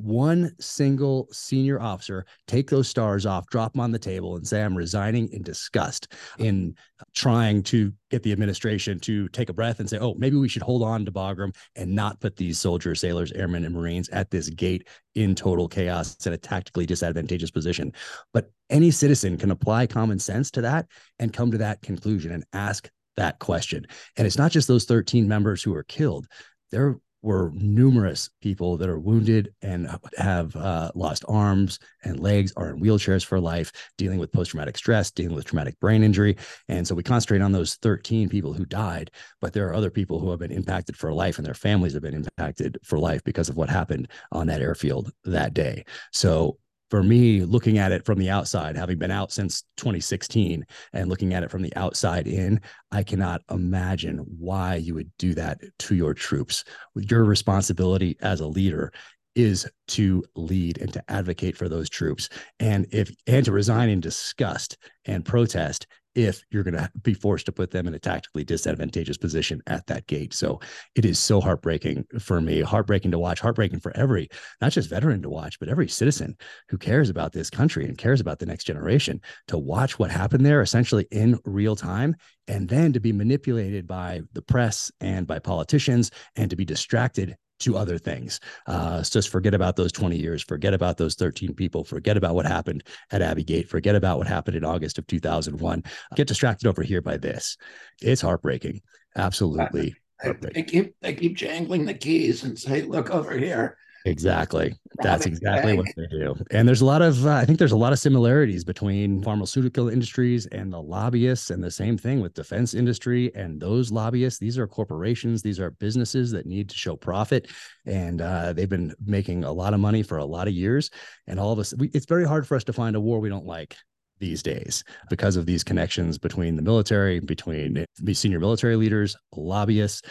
one 0.02 0.52
single 0.60 1.28
senior 1.30 1.80
officer 1.80 2.26
take 2.46 2.68
those 2.68 2.88
stars 2.88 3.24
off, 3.24 3.46
drop 3.46 3.72
them 3.72 3.80
on 3.80 3.92
the 3.92 3.98
table, 3.98 4.36
and 4.36 4.46
say, 4.46 4.62
I'm 4.62 4.76
resigning 4.76 5.28
in 5.32 5.42
disgust 5.42 6.12
in 6.38 6.74
trying 7.14 7.62
to 7.64 7.92
get 8.10 8.22
the 8.22 8.32
administration 8.32 8.98
to 9.00 9.28
take 9.28 9.48
a 9.48 9.52
breath 9.52 9.80
and 9.80 9.88
say, 9.88 9.98
oh, 9.98 10.14
maybe 10.14 10.36
we 10.36 10.48
should 10.48 10.62
hold 10.62 10.82
on 10.82 11.04
to 11.04 11.12
Bagram 11.12 11.54
and 11.76 11.94
not 11.94 12.20
put 12.20 12.36
these 12.36 12.58
soldiers, 12.58 13.00
sailors, 13.00 13.32
airmen, 13.32 13.64
and 13.64 13.74
Marines 13.74 14.08
at 14.08 14.30
this 14.30 14.48
gate 14.48 14.88
in 15.14 15.34
total 15.34 15.68
chaos 15.68 16.26
in 16.26 16.32
a 16.32 16.38
tactically 16.38 16.86
disadvantageous 16.86 17.50
position. 17.50 17.92
But 18.32 18.50
any 18.70 18.90
citizen 18.90 19.36
can 19.36 19.50
apply 19.50 19.86
common 19.86 20.18
sense 20.18 20.50
to 20.52 20.62
that 20.62 20.86
and 21.18 21.32
come 21.32 21.50
to 21.52 21.58
that 21.58 21.82
conclusion 21.82 22.32
and 22.32 22.44
ask 22.52 22.90
that 23.16 23.38
question. 23.38 23.86
And 24.16 24.26
it's 24.26 24.38
not 24.38 24.50
just 24.50 24.68
those 24.68 24.84
13 24.84 25.28
members 25.28 25.62
who 25.62 25.74
are 25.74 25.84
killed. 25.84 26.26
There 26.70 26.98
were 27.22 27.52
numerous 27.54 28.28
people 28.40 28.76
that 28.76 28.88
are 28.88 28.98
wounded 28.98 29.54
and 29.62 29.88
have 30.18 30.54
uh, 30.56 30.90
lost 30.94 31.24
arms 31.28 31.78
and 32.04 32.20
legs, 32.20 32.52
are 32.56 32.70
in 32.70 32.80
wheelchairs 32.80 33.24
for 33.24 33.40
life, 33.40 33.72
dealing 33.96 34.18
with 34.18 34.32
post 34.32 34.50
traumatic 34.50 34.76
stress, 34.76 35.10
dealing 35.10 35.34
with 35.34 35.44
traumatic 35.44 35.78
brain 35.80 36.02
injury. 36.02 36.36
And 36.68 36.86
so 36.86 36.94
we 36.94 37.02
concentrate 37.02 37.40
on 37.40 37.52
those 37.52 37.76
13 37.76 38.28
people 38.28 38.52
who 38.52 38.64
died, 38.64 39.10
but 39.40 39.52
there 39.52 39.68
are 39.68 39.74
other 39.74 39.90
people 39.90 40.18
who 40.18 40.30
have 40.30 40.40
been 40.40 40.52
impacted 40.52 40.96
for 40.96 41.12
life 41.12 41.38
and 41.38 41.46
their 41.46 41.54
families 41.54 41.92
have 41.94 42.02
been 42.02 42.14
impacted 42.14 42.78
for 42.82 42.98
life 42.98 43.22
because 43.24 43.48
of 43.48 43.56
what 43.56 43.68
happened 43.68 44.08
on 44.32 44.46
that 44.48 44.60
airfield 44.60 45.12
that 45.24 45.54
day. 45.54 45.84
So 46.12 46.58
for 46.92 47.02
me, 47.02 47.42
looking 47.42 47.78
at 47.78 47.90
it 47.90 48.04
from 48.04 48.18
the 48.18 48.28
outside, 48.28 48.76
having 48.76 48.98
been 48.98 49.10
out 49.10 49.32
since 49.32 49.64
2016 49.78 50.62
and 50.92 51.08
looking 51.08 51.32
at 51.32 51.42
it 51.42 51.50
from 51.50 51.62
the 51.62 51.74
outside 51.74 52.26
in, 52.26 52.60
I 52.90 53.02
cannot 53.02 53.40
imagine 53.50 54.18
why 54.18 54.74
you 54.74 54.92
would 54.96 55.10
do 55.16 55.32
that 55.32 55.58
to 55.78 55.94
your 55.94 56.12
troops. 56.12 56.64
Your 56.94 57.24
responsibility 57.24 58.18
as 58.20 58.40
a 58.40 58.46
leader 58.46 58.92
is 59.34 59.66
to 59.88 60.22
lead 60.36 60.82
and 60.82 60.92
to 60.92 61.02
advocate 61.08 61.56
for 61.56 61.66
those 61.66 61.88
troops 61.88 62.28
and 62.60 62.86
if 62.92 63.10
and 63.26 63.42
to 63.46 63.52
resign 63.52 63.88
in 63.88 64.00
disgust 64.00 64.76
and 65.06 65.24
protest 65.24 65.86
if 66.14 66.44
you're 66.50 66.62
going 66.62 66.74
to 66.74 66.90
be 67.02 67.14
forced 67.14 67.46
to 67.46 67.52
put 67.52 67.70
them 67.70 67.86
in 67.86 67.94
a 67.94 67.98
tactically 67.98 68.44
disadvantageous 68.44 69.16
position 69.16 69.62
at 69.66 69.86
that 69.86 70.06
gate. 70.06 70.34
So 70.34 70.60
it 70.94 71.04
is 71.04 71.18
so 71.18 71.40
heartbreaking 71.40 72.04
for 72.18 72.40
me, 72.40 72.60
heartbreaking 72.60 73.10
to 73.12 73.18
watch, 73.18 73.40
heartbreaking 73.40 73.80
for 73.80 73.96
every, 73.96 74.28
not 74.60 74.72
just 74.72 74.90
veteran 74.90 75.22
to 75.22 75.30
watch, 75.30 75.58
but 75.58 75.68
every 75.68 75.88
citizen 75.88 76.36
who 76.68 76.78
cares 76.78 77.10
about 77.10 77.32
this 77.32 77.50
country 77.50 77.86
and 77.86 77.96
cares 77.96 78.20
about 78.20 78.38
the 78.38 78.46
next 78.46 78.64
generation 78.64 79.20
to 79.48 79.58
watch 79.58 79.98
what 79.98 80.10
happened 80.10 80.44
there 80.44 80.62
essentially 80.62 81.06
in 81.10 81.38
real 81.44 81.76
time 81.76 82.14
and 82.48 82.68
then 82.68 82.92
to 82.92 83.00
be 83.00 83.12
manipulated 83.12 83.86
by 83.86 84.20
the 84.32 84.42
press 84.42 84.90
and 85.00 85.26
by 85.26 85.38
politicians 85.38 86.10
and 86.36 86.50
to 86.50 86.56
be 86.56 86.64
distracted 86.64 87.36
to 87.62 87.76
other 87.76 87.98
things. 87.98 88.40
Uh, 88.66 89.02
just 89.02 89.28
forget 89.28 89.54
about 89.54 89.76
those 89.76 89.92
20 89.92 90.16
years, 90.16 90.42
forget 90.42 90.74
about 90.74 90.96
those 90.96 91.14
13 91.14 91.54
people, 91.54 91.84
forget 91.84 92.16
about 92.16 92.34
what 92.34 92.46
happened 92.46 92.84
at 93.10 93.22
Abbey 93.22 93.44
Gate, 93.44 93.68
forget 93.68 93.94
about 93.94 94.18
what 94.18 94.26
happened 94.26 94.56
in 94.56 94.64
August 94.64 94.98
of 94.98 95.06
2001. 95.06 95.82
Get 96.16 96.28
distracted 96.28 96.68
over 96.68 96.82
here 96.82 97.02
by 97.02 97.16
this. 97.16 97.56
It's 98.00 98.20
heartbreaking. 98.20 98.82
Absolutely. 99.16 99.94
Heartbreaking. 100.22 100.52
They 100.54 100.62
keep 100.62 100.94
they 101.00 101.14
keep 101.14 101.36
jangling 101.36 101.84
the 101.84 101.94
keys 101.94 102.44
and 102.44 102.58
say, 102.58 102.82
"Look 102.82 103.10
over 103.10 103.36
here." 103.36 103.76
Exactly. 104.04 104.74
That's 105.02 105.26
exactly 105.26 105.76
what 105.76 105.86
they 105.96 106.06
do. 106.06 106.34
And 106.50 106.66
there's 106.66 106.80
a 106.80 106.84
lot 106.84 107.02
of, 107.02 107.24
uh, 107.26 107.34
I 107.34 107.44
think 107.44 107.58
there's 107.58 107.72
a 107.72 107.76
lot 107.76 107.92
of 107.92 107.98
similarities 107.98 108.64
between 108.64 109.22
pharmaceutical 109.22 109.88
industries 109.88 110.46
and 110.46 110.72
the 110.72 110.82
lobbyists, 110.82 111.50
and 111.50 111.62
the 111.62 111.70
same 111.70 111.96
thing 111.96 112.20
with 112.20 112.34
defense 112.34 112.74
industry 112.74 113.32
and 113.34 113.60
those 113.60 113.92
lobbyists. 113.92 114.38
These 114.40 114.58
are 114.58 114.66
corporations, 114.66 115.42
these 115.42 115.60
are 115.60 115.70
businesses 115.70 116.30
that 116.32 116.46
need 116.46 116.68
to 116.70 116.76
show 116.76 116.96
profit, 116.96 117.48
and 117.86 118.20
uh, 118.20 118.52
they've 118.52 118.68
been 118.68 118.94
making 119.04 119.44
a 119.44 119.52
lot 119.52 119.74
of 119.74 119.80
money 119.80 120.02
for 120.02 120.18
a 120.18 120.24
lot 120.24 120.48
of 120.48 120.54
years. 120.54 120.90
And 121.26 121.38
all 121.38 121.52
of 121.52 121.58
us, 121.58 121.72
we, 121.78 121.88
it's 121.94 122.06
very 122.06 122.26
hard 122.26 122.46
for 122.46 122.56
us 122.56 122.64
to 122.64 122.72
find 122.72 122.96
a 122.96 123.00
war 123.00 123.20
we 123.20 123.28
don't 123.28 123.46
like 123.46 123.76
these 124.18 124.42
days 124.42 124.84
because 125.10 125.36
of 125.36 125.46
these 125.46 125.64
connections 125.64 126.16
between 126.18 126.54
the 126.54 126.62
military, 126.62 127.18
between 127.18 127.84
the 127.98 128.14
senior 128.14 128.38
military 128.38 128.76
leaders, 128.76 129.16
lobbyists, 129.34 130.02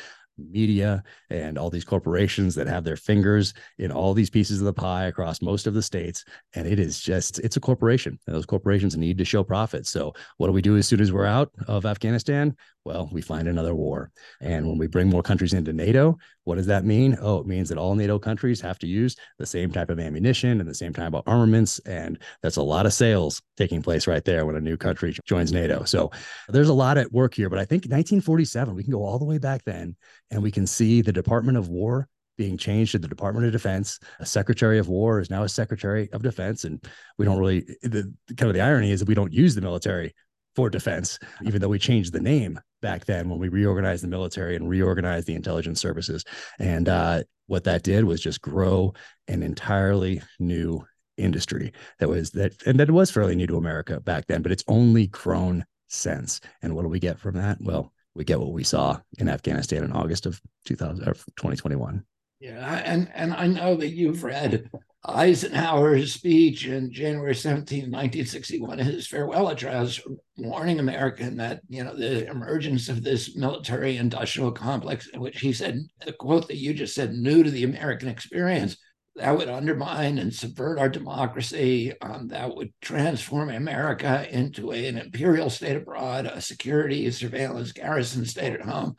media 0.50 1.04
and 1.30 1.58
all 1.58 1.70
these 1.70 1.86
corporations 1.86 2.56
that 2.56 2.68
have 2.68 2.84
their 2.84 2.96
fingers 2.96 3.54
in 3.78 3.92
all 3.92 4.14
these 4.14 4.30
pieces 4.30 4.60
of 4.60 4.66
the 4.66 4.74
pie 4.74 5.06
across 5.06 5.42
most 5.42 5.68
of 5.68 5.74
the 5.74 5.82
states. 5.82 6.24
And 6.56 6.68
it 6.68 6.80
is 6.80 7.00
just 7.00 7.40
it's 7.40 7.58
a 7.58 7.62
corporation. 7.62 8.18
And 8.26 8.36
those 8.36 8.46
corporations 8.46 8.98
need 8.98 9.18
to 9.18 9.26
show 9.26 9.44
profits 9.44 9.92
so 9.92 10.14
what 10.38 10.48
do 10.48 10.54
we 10.54 10.62
do 10.62 10.78
as 10.78 10.88
soon 10.88 11.02
as 11.02 11.12
we're 11.12 11.26
out 11.26 11.52
of 11.68 11.86
afghanistan 11.86 12.56
well, 12.84 13.10
we 13.12 13.22
find 13.22 13.48
another 13.48 13.76
war. 13.76 14.12
And 14.40 14.68
when 14.68 14.78
we 14.78 14.88
bring 14.88 15.10
more 15.10 15.22
countries 15.22 15.54
into 15.54 15.72
NATO, 15.72 16.18
what 16.46 16.56
does 16.56 16.66
that 16.66 16.84
mean? 16.84 17.16
Oh, 17.22 17.40
it 17.40 17.46
means 17.46 17.70
that 17.70 17.78
all 17.78 17.94
NATO 17.96 18.18
countries 18.18 18.60
have 18.62 18.80
to 18.80 18.88
use 18.88 19.16
the 19.38 19.46
same 19.46 19.72
type 19.72 19.90
of 19.90 20.00
ammunition 20.00 20.60
and 20.60 20.68
the 20.68 20.74
same 20.74 20.94
type 20.94 21.14
of 21.14 21.24
armaments. 21.28 21.80
And 21.80 22.20
that's 22.42 22.58
a 22.58 22.64
lot 22.64 22.88
of 22.88 22.94
sales 22.94 23.42
taking 23.56 23.84
place 23.84 24.08
right 24.08 24.26
there 24.26 24.46
when 24.46 24.56
a 24.56 24.62
new 24.62 24.78
country 24.78 25.16
joins 25.26 25.52
NATO. 25.52 25.84
So 25.84 26.10
there's 26.50 26.70
a 26.70 26.74
lot 26.74 26.98
at 26.98 27.12
work 27.12 27.36
here. 27.36 27.50
But 27.50 27.60
I 27.60 27.66
think 27.66 27.84
1947, 27.84 28.74
we 28.74 28.84
can 28.84 28.92
go 28.92 29.04
all 29.04 29.20
the 29.20 29.26
way 29.26 29.38
back 29.38 29.64
then 29.64 29.96
and 30.32 30.42
we 30.42 30.52
can 30.52 30.66
see 30.66 31.02
the 31.02 31.14
Department 31.14 31.58
of 31.58 31.70
War 31.70 32.08
being 32.38 32.58
changed 32.58 32.94
to 32.94 33.00
the 33.00 33.08
Department 33.08 33.46
of 33.46 33.52
Defense. 33.52 34.00
A 34.20 34.26
Secretary 34.26 34.80
of 34.80 34.88
War 34.88 35.20
is 35.20 35.30
now 35.30 35.44
a 35.44 35.50
Secretary 35.50 36.10
of 36.14 36.24
Defense. 36.24 36.64
And 36.64 36.84
we 37.20 37.26
don't 37.26 37.38
really, 37.38 37.62
the 37.84 38.12
kind 38.36 38.50
of 38.50 38.56
the 38.56 38.62
irony 38.62 38.92
is 38.92 39.02
that 39.02 39.08
we 39.08 39.14
don't 39.14 39.34
use 39.34 39.54
the 39.54 39.62
military 39.62 40.16
for 40.56 40.70
defense, 40.70 41.20
even 41.44 41.62
though 41.62 41.70
we 41.70 41.80
changed 41.80 42.14
the 42.14 42.20
name 42.20 42.60
back 42.82 43.06
then 43.06 43.30
when 43.30 43.40
we 43.40 43.50
reorganized 43.50 44.04
the 44.04 44.08
military 44.08 44.56
and 44.56 44.68
reorganized 44.68 45.28
the 45.28 45.36
intelligence 45.36 45.80
services. 45.80 46.26
And 46.60 46.90
uh, 46.90 47.24
what 47.48 47.64
that 47.66 47.84
did 47.84 48.04
was 48.04 48.22
just 48.22 48.42
grow 48.42 48.94
an 49.28 49.44
entirely 49.44 50.22
new 50.40 50.86
industry 51.18 51.72
that 52.00 52.10
was 52.10 52.32
that, 52.32 52.54
and 52.66 52.80
that 52.80 52.90
was 52.90 53.12
fairly 53.12 53.36
new 53.36 53.48
to 53.48 53.58
America 53.58 54.00
back 54.00 54.28
then, 54.28 54.42
but 54.42 54.52
it's 54.52 54.64
only 54.68 55.08
grown 55.08 55.66
since. 55.88 56.42
And 56.62 56.76
what 56.76 56.84
do 56.84 56.88
we 56.90 57.00
get 57.00 57.20
from 57.20 57.36
that? 57.36 57.58
Well, 57.62 57.92
we 58.16 58.24
get 58.24 58.40
what 58.40 58.52
we 58.52 58.64
saw 58.64 59.00
in 59.20 59.30
Afghanistan 59.30 59.84
in 59.84 59.92
August 59.92 60.26
of 60.26 60.42
2000 60.66 61.08
or 61.08 61.14
2021. 61.14 62.04
Yeah, 62.40 62.82
and 62.84 63.10
and 63.14 63.34
I 63.34 63.48
know 63.48 63.76
that 63.76 63.90
you've 63.90 64.24
read 64.24 64.70
Eisenhower's 65.04 66.14
speech 66.14 66.68
in 66.68 66.92
January 66.92 67.34
17, 67.34 67.84
1961, 67.84 68.78
his 68.80 69.08
farewell 69.08 69.50
address, 69.50 70.00
warning 70.38 70.80
America 70.80 71.28
that, 71.32 71.62
you 71.70 71.84
know, 71.84 71.96
the 71.96 72.28
emergence 72.30 72.88
of 72.88 73.04
this 73.04 73.36
military 73.36 73.98
industrial 73.98 74.52
complex, 74.52 75.10
which 75.16 75.40
he 75.40 75.54
said, 75.54 75.80
the 76.06 76.14
quote 76.14 76.48
that 76.48 76.58
you 76.58 76.74
just 76.74 76.94
said, 76.94 77.14
new 77.14 77.42
to 77.42 77.50
the 77.50 77.64
American 77.64 78.10
experience, 78.10 78.78
that 79.16 79.36
would 79.36 79.50
undermine 79.50 80.20
and 80.20 80.34
subvert 80.34 80.80
our 80.80 80.88
democracy. 80.88 81.94
Um, 82.00 82.28
that 82.30 82.56
would 82.56 82.72
transform 82.82 83.50
America 83.50 84.28
into 84.32 84.72
a, 84.72 84.88
an 84.88 84.98
imperial 84.98 85.50
state 85.50 85.76
abroad, 85.76 86.28
a 86.28 86.40
security, 86.42 87.10
surveillance, 87.12 87.72
garrison 87.72 88.26
state 88.26 88.54
at 88.54 88.62
home. 88.62 88.96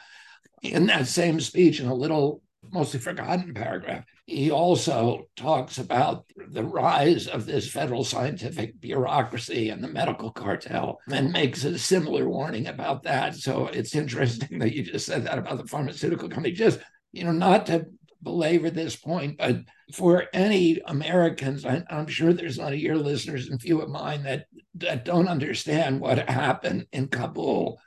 In 0.62 0.87
that 0.87 1.06
same 1.06 1.40
speech, 1.40 1.80
in 1.80 1.87
a 1.87 1.94
little 1.94 2.42
mostly 2.71 3.00
forgotten 3.00 3.54
paragraph, 3.54 4.04
he 4.26 4.50
also 4.50 5.26
talks 5.37 5.79
about 5.79 6.25
the 6.37 6.62
rise 6.62 7.26
of 7.26 7.45
this 7.45 7.71
federal 7.71 8.05
scientific 8.05 8.81
bureaucracy 8.81 9.69
and 9.71 9.83
the 9.83 9.88
medical 9.88 10.31
cartel 10.31 11.00
and 11.11 11.33
makes 11.33 11.64
a 11.64 11.79
similar 11.79 12.29
warning 12.29 12.69
about 12.69 13.02
that. 13.02 13.35
So 13.35 13.67
it's 13.67 13.97
interesting 13.97 14.59
that 14.61 14.75
you 14.75 14.85
just 14.85 15.07
said 15.07 15.25
that 15.25 15.38
about 15.38 15.59
the 15.59 15.67
pharmaceutical 15.67 16.29
company. 16.29 16.55
Just, 16.55 16.79
you 17.12 17.25
know, 17.25 17.33
not 17.33 17.67
to 17.67 17.87
belabor 18.23 18.71
this 18.71 18.95
point, 18.95 19.38
but 19.38 19.62
for 19.93 20.26
any 20.33 20.81
Americans, 20.87 21.67
I, 21.67 21.83
am 21.91 22.07
sure 22.07 22.33
there's 22.33 22.59
none 22.59 22.73
of 22.73 22.79
your 22.79 22.97
listeners 22.97 23.49
and 23.49 23.61
few 23.61 23.81
of 23.81 23.91
mine 23.91 24.23
that, 24.23 24.47
that 24.76 25.05
don't 25.05 25.29
understand 25.29 26.00
what 26.00 26.31
happened 26.31 26.87
in 26.93 27.09
Kabul 27.09 27.81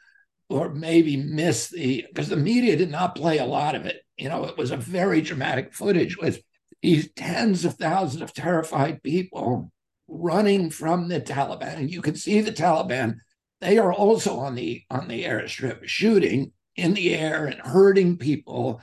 or 0.50 0.74
maybe 0.74 1.16
miss 1.16 1.70
the, 1.70 2.06
because 2.10 2.28
the 2.28 2.36
media 2.36 2.76
did 2.76 2.92
not 2.92 3.16
play 3.16 3.38
a 3.38 3.46
lot 3.46 3.74
of 3.74 3.86
it 3.86 4.05
you 4.18 4.30
know, 4.30 4.46
it 4.46 4.58
was 4.58 4.72
a 4.72 4.78
very 4.78 5.22
dramatic 5.22 5.74
footage 5.74 6.18
with 6.18 6.42
these 6.82 7.12
tens 7.14 7.66
of 7.66 7.76
thousands 7.76 8.22
of 8.22 8.34
terrified 8.34 9.02
people 9.04 9.72
running 10.08 10.70
from 10.70 11.08
the 11.08 11.20
Taliban. 11.20 11.78
And 11.78 11.92
you 11.92 12.02
can 12.02 12.16
see 12.16 12.42
the 12.42 12.52
Taliban, 12.52 13.18
they 13.62 13.78
are 13.78 13.94
also 13.94 14.38
on 14.40 14.56
the 14.56 14.84
on 14.90 15.08
the 15.08 15.24
airstrip 15.24 15.88
shooting 15.88 16.52
in 16.76 16.94
the 16.94 17.16
air 17.16 17.46
and 17.46 17.60
hurting 17.60 18.18
people 18.18 18.82